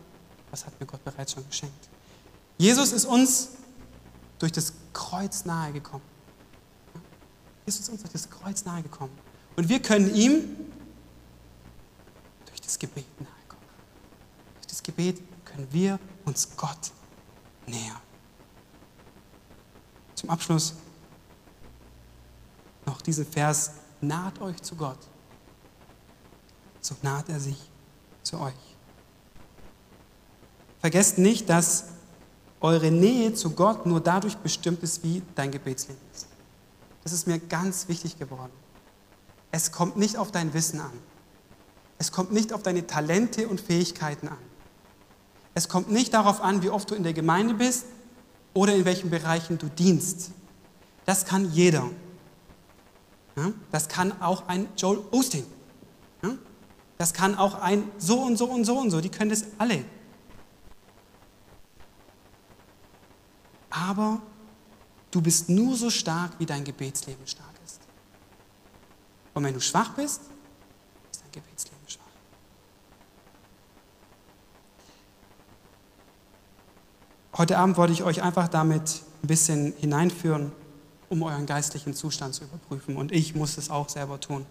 was 0.52 0.66
hat 0.66 0.78
mir 0.78 0.86
Gott 0.86 1.02
bereits 1.02 1.32
schon 1.32 1.44
geschenkt. 1.48 1.88
Jesus 2.58 2.92
ist 2.92 3.06
uns 3.06 3.48
durch 4.38 4.52
das 4.52 4.72
Kreuz 4.92 5.44
nahegekommen. 5.44 6.06
Jesus 7.66 7.80
ist 7.80 7.88
uns 7.88 8.02
durch 8.02 8.12
das 8.12 8.30
Kreuz 8.30 8.64
nahegekommen. 8.64 9.18
Und 9.56 9.68
wir 9.68 9.82
können 9.82 10.14
ihm 10.14 10.44
durch 12.46 12.60
das 12.60 12.78
Gebet 12.78 13.20
nahekommen. 13.20 13.66
Durch 14.54 14.68
das 14.68 14.80
Gebet 14.80 15.20
können 15.54 15.68
wir 15.70 15.98
uns 16.24 16.48
Gott 16.56 16.90
näher. 17.66 18.00
Zum 20.14 20.30
Abschluss 20.30 20.74
noch 22.86 23.00
diesen 23.00 23.24
Vers, 23.24 23.72
naht 24.00 24.40
euch 24.40 24.60
zu 24.62 24.74
Gott. 24.74 24.98
so 26.80 26.94
naht 27.00 27.28
er 27.30 27.40
sich 27.40 27.56
zu 28.22 28.38
euch. 28.38 28.52
Vergesst 30.80 31.16
nicht, 31.16 31.48
dass 31.48 31.86
eure 32.60 32.90
Nähe 32.90 33.32
zu 33.32 33.50
Gott 33.50 33.86
nur 33.86 34.00
dadurch 34.00 34.36
bestimmt 34.36 34.82
ist, 34.82 35.02
wie 35.02 35.22
dein 35.34 35.50
Gebetsleben 35.50 36.02
ist. 36.12 36.26
Das 37.02 37.12
ist 37.12 37.26
mir 37.26 37.38
ganz 37.38 37.88
wichtig 37.88 38.18
geworden. 38.18 38.52
Es 39.50 39.72
kommt 39.72 39.96
nicht 39.96 40.18
auf 40.18 40.30
dein 40.30 40.52
Wissen 40.52 40.80
an. 40.80 40.92
Es 41.98 42.12
kommt 42.12 42.32
nicht 42.32 42.52
auf 42.52 42.62
deine 42.62 42.86
Talente 42.86 43.48
und 43.48 43.60
Fähigkeiten 43.60 44.28
an. 44.28 44.53
Es 45.54 45.68
kommt 45.68 45.90
nicht 45.90 46.12
darauf 46.12 46.40
an, 46.40 46.62
wie 46.62 46.70
oft 46.70 46.90
du 46.90 46.94
in 46.94 47.04
der 47.04 47.12
Gemeinde 47.12 47.54
bist 47.54 47.86
oder 48.52 48.74
in 48.74 48.84
welchen 48.84 49.10
Bereichen 49.10 49.56
du 49.58 49.68
dienst. 49.68 50.32
Das 51.06 51.24
kann 51.24 51.52
jeder. 51.52 51.88
Das 53.70 53.88
kann 53.88 54.20
auch 54.20 54.48
ein 54.48 54.68
Joel 54.76 55.00
Osteen. 55.10 55.46
Das 56.98 57.12
kann 57.12 57.36
auch 57.36 57.60
ein 57.60 57.90
so 57.98 58.20
und 58.20 58.36
so 58.36 58.46
und 58.46 58.64
so 58.64 58.78
und 58.78 58.90
so. 58.90 59.00
Die 59.00 59.08
können 59.08 59.30
das 59.30 59.44
alle. 59.58 59.84
Aber 63.70 64.22
du 65.10 65.20
bist 65.20 65.48
nur 65.48 65.76
so 65.76 65.90
stark, 65.90 66.32
wie 66.38 66.46
dein 66.46 66.62
Gebetsleben 66.62 67.26
stark 67.26 67.54
ist. 67.64 67.80
Und 69.34 69.42
wenn 69.42 69.54
du 69.54 69.60
schwach 69.60 69.94
bist, 69.94 70.20
ist 71.10 71.22
dein 71.22 71.32
Gebetsleben 71.32 71.88
schwach. 71.88 72.04
Heute 77.36 77.58
Abend 77.58 77.76
wollte 77.76 77.92
ich 77.92 78.04
euch 78.04 78.22
einfach 78.22 78.46
damit 78.46 79.02
ein 79.22 79.26
bisschen 79.26 79.74
hineinführen, 79.80 80.52
um 81.08 81.24
euren 81.24 81.46
geistlichen 81.46 81.92
Zustand 81.92 82.32
zu 82.32 82.44
überprüfen. 82.44 82.96
Und 82.96 83.10
ich 83.10 83.34
muss 83.34 83.58
es 83.58 83.70
auch 83.70 83.88
selber 83.88 84.20
tun. 84.20 84.46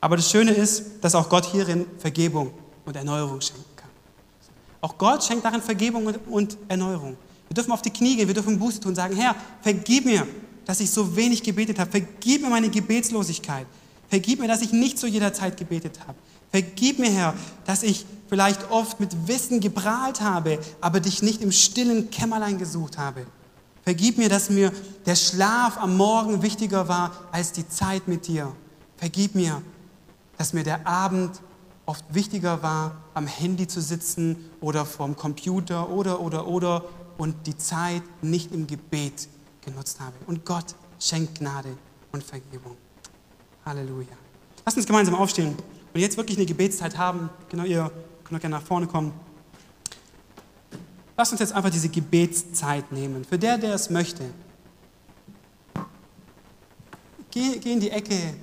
Aber 0.00 0.16
das 0.16 0.30
Schöne 0.30 0.52
ist, 0.52 0.84
dass 1.02 1.14
auch 1.14 1.28
Gott 1.28 1.44
hierin 1.44 1.84
Vergebung 1.98 2.54
und 2.86 2.96
Erneuerung 2.96 3.42
schenken 3.42 3.76
kann. 3.76 3.90
Auch 4.80 4.96
Gott 4.96 5.22
schenkt 5.22 5.44
darin 5.44 5.60
Vergebung 5.60 6.06
und 6.30 6.56
Erneuerung. 6.66 7.18
Wir 7.48 7.54
dürfen 7.54 7.72
auf 7.72 7.82
die 7.82 7.90
Knie 7.90 8.16
gehen, 8.16 8.26
wir 8.26 8.34
dürfen 8.34 8.58
Buße 8.58 8.80
tun 8.80 8.90
und 8.90 8.96
sagen, 8.96 9.14
Herr, 9.14 9.36
vergib 9.60 10.06
mir, 10.06 10.26
dass 10.64 10.80
ich 10.80 10.90
so 10.90 11.14
wenig 11.14 11.42
gebetet 11.42 11.78
habe. 11.78 11.90
Vergib 11.90 12.40
mir 12.40 12.48
meine 12.48 12.70
Gebetslosigkeit. 12.70 13.66
Vergib 14.08 14.40
mir, 14.40 14.48
dass 14.48 14.62
ich 14.62 14.72
nicht 14.72 14.98
zu 14.98 15.06
jeder 15.06 15.34
Zeit 15.34 15.58
gebetet 15.58 16.00
habe. 16.06 16.16
Vergib 16.50 16.98
mir, 16.98 17.10
Herr, 17.10 17.34
dass 17.66 17.82
ich 17.82 18.06
vielleicht 18.32 18.70
oft 18.70 18.98
mit 18.98 19.28
Wissen 19.28 19.60
geprahlt 19.60 20.22
habe, 20.22 20.58
aber 20.80 21.00
dich 21.00 21.20
nicht 21.20 21.42
im 21.42 21.52
stillen 21.52 22.08
Kämmerlein 22.08 22.56
gesucht 22.56 22.96
habe. 22.96 23.26
Vergib 23.82 24.16
mir, 24.16 24.30
dass 24.30 24.48
mir 24.48 24.72
der 25.04 25.16
Schlaf 25.16 25.76
am 25.76 25.98
Morgen 25.98 26.40
wichtiger 26.40 26.88
war 26.88 27.12
als 27.30 27.52
die 27.52 27.68
Zeit 27.68 28.08
mit 28.08 28.26
dir. 28.26 28.50
Vergib 28.96 29.34
mir, 29.34 29.60
dass 30.38 30.54
mir 30.54 30.64
der 30.64 30.86
Abend 30.86 31.42
oft 31.84 32.06
wichtiger 32.08 32.62
war, 32.62 32.96
am 33.12 33.26
Handy 33.26 33.66
zu 33.66 33.82
sitzen 33.82 34.48
oder 34.62 34.86
vorm 34.86 35.14
Computer 35.14 35.90
oder, 35.90 36.18
oder, 36.18 36.46
oder 36.46 36.86
und 37.18 37.46
die 37.46 37.58
Zeit 37.58 38.02
nicht 38.22 38.50
im 38.54 38.66
Gebet 38.66 39.28
genutzt 39.62 40.00
habe. 40.00 40.14
Und 40.26 40.46
Gott 40.46 40.74
schenkt 40.98 41.38
Gnade 41.40 41.76
und 42.12 42.24
Vergebung. 42.24 42.78
Halleluja. 43.66 44.16
Lasst 44.64 44.78
uns 44.78 44.86
gemeinsam 44.86 45.16
aufstehen 45.16 45.54
und 45.92 46.00
jetzt 46.00 46.16
wirklich 46.16 46.38
eine 46.38 46.46
Gebetszeit 46.46 46.96
haben. 46.96 47.28
Genau, 47.50 47.64
ihr 47.64 47.92
könnt 48.32 48.42
gerne 48.42 48.56
nach 48.56 48.66
vorne 48.66 48.86
kommen. 48.86 49.12
Lasst 51.16 51.32
uns 51.32 51.40
jetzt 51.40 51.52
einfach 51.52 51.70
diese 51.70 51.88
Gebetszeit 51.88 52.90
nehmen. 52.92 53.24
Für 53.24 53.38
der, 53.38 53.58
der 53.58 53.74
es 53.74 53.90
möchte. 53.90 54.24
Geh, 57.30 57.58
geh 57.58 57.72
in 57.72 57.80
die 57.80 57.90
Ecke, 57.90 58.34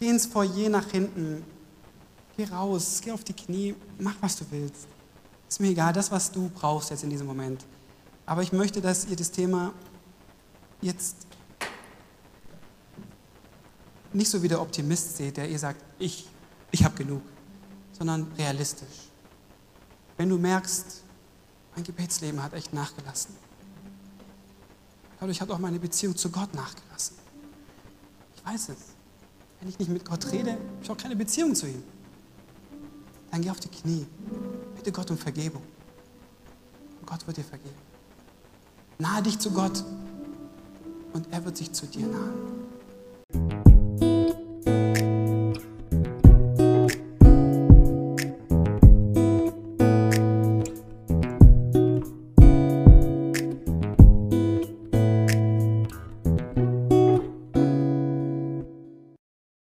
Geh 0.00 0.08
ins 0.08 0.24
Foyer 0.24 0.70
nach 0.70 0.90
hinten. 0.90 1.44
Geh 2.36 2.44
raus, 2.44 3.02
geh 3.04 3.12
auf 3.12 3.22
die 3.22 3.34
Knie, 3.34 3.74
mach, 3.98 4.16
was 4.22 4.34
du 4.36 4.46
willst. 4.50 4.88
Ist 5.46 5.60
mir 5.60 5.68
egal, 5.68 5.92
das, 5.92 6.10
was 6.10 6.32
du 6.32 6.48
brauchst 6.48 6.88
jetzt 6.88 7.04
in 7.04 7.10
diesem 7.10 7.26
Moment. 7.26 7.66
Aber 8.24 8.42
ich 8.42 8.50
möchte, 8.50 8.80
dass 8.80 9.04
ihr 9.04 9.16
das 9.16 9.30
Thema 9.30 9.74
jetzt 10.80 11.16
nicht 14.12 14.30
so 14.30 14.42
wie 14.42 14.48
der 14.48 14.62
Optimist 14.62 15.18
seht, 15.18 15.36
der 15.36 15.50
ihr 15.50 15.58
sagt, 15.58 15.84
ich, 15.98 16.26
ich 16.70 16.82
habe 16.82 16.96
genug, 16.96 17.20
sondern 18.00 18.32
realistisch. 18.38 19.10
Wenn 20.16 20.30
du 20.30 20.38
merkst, 20.38 21.02
mein 21.74 21.84
Gebetsleben 21.84 22.42
hat 22.42 22.54
echt 22.54 22.72
nachgelassen. 22.72 23.34
Dadurch 25.20 25.38
hat 25.38 25.50
auch 25.50 25.58
meine 25.58 25.78
Beziehung 25.78 26.16
zu 26.16 26.30
Gott 26.30 26.54
nachgelassen. 26.54 27.18
Ich 28.34 28.46
weiß 28.46 28.70
es. 28.70 28.78
Wenn 29.60 29.68
ich 29.68 29.78
nicht 29.78 29.90
mit 29.90 30.06
Gott 30.06 30.32
rede, 30.32 30.52
habe 30.52 30.62
ich 30.82 30.90
auch 30.90 30.96
keine 30.96 31.14
Beziehung 31.14 31.54
zu 31.54 31.66
ihm. 31.66 31.82
Dann 33.30 33.42
geh 33.42 33.50
auf 33.50 33.60
die 33.60 33.68
Knie. 33.68 34.06
Bitte 34.76 34.92
Gott 34.92 35.10
um 35.10 35.18
Vergebung. 35.18 35.62
Und 37.00 37.06
Gott 37.06 37.26
wird 37.26 37.36
dir 37.36 37.44
vergeben. 37.44 37.76
Nahe 38.98 39.22
dich 39.22 39.38
zu 39.38 39.50
Gott 39.50 39.84
und 41.12 41.30
er 41.30 41.44
wird 41.44 41.58
sich 41.58 41.70
zu 41.72 41.84
dir 41.84 42.06
nahen. 42.06 42.69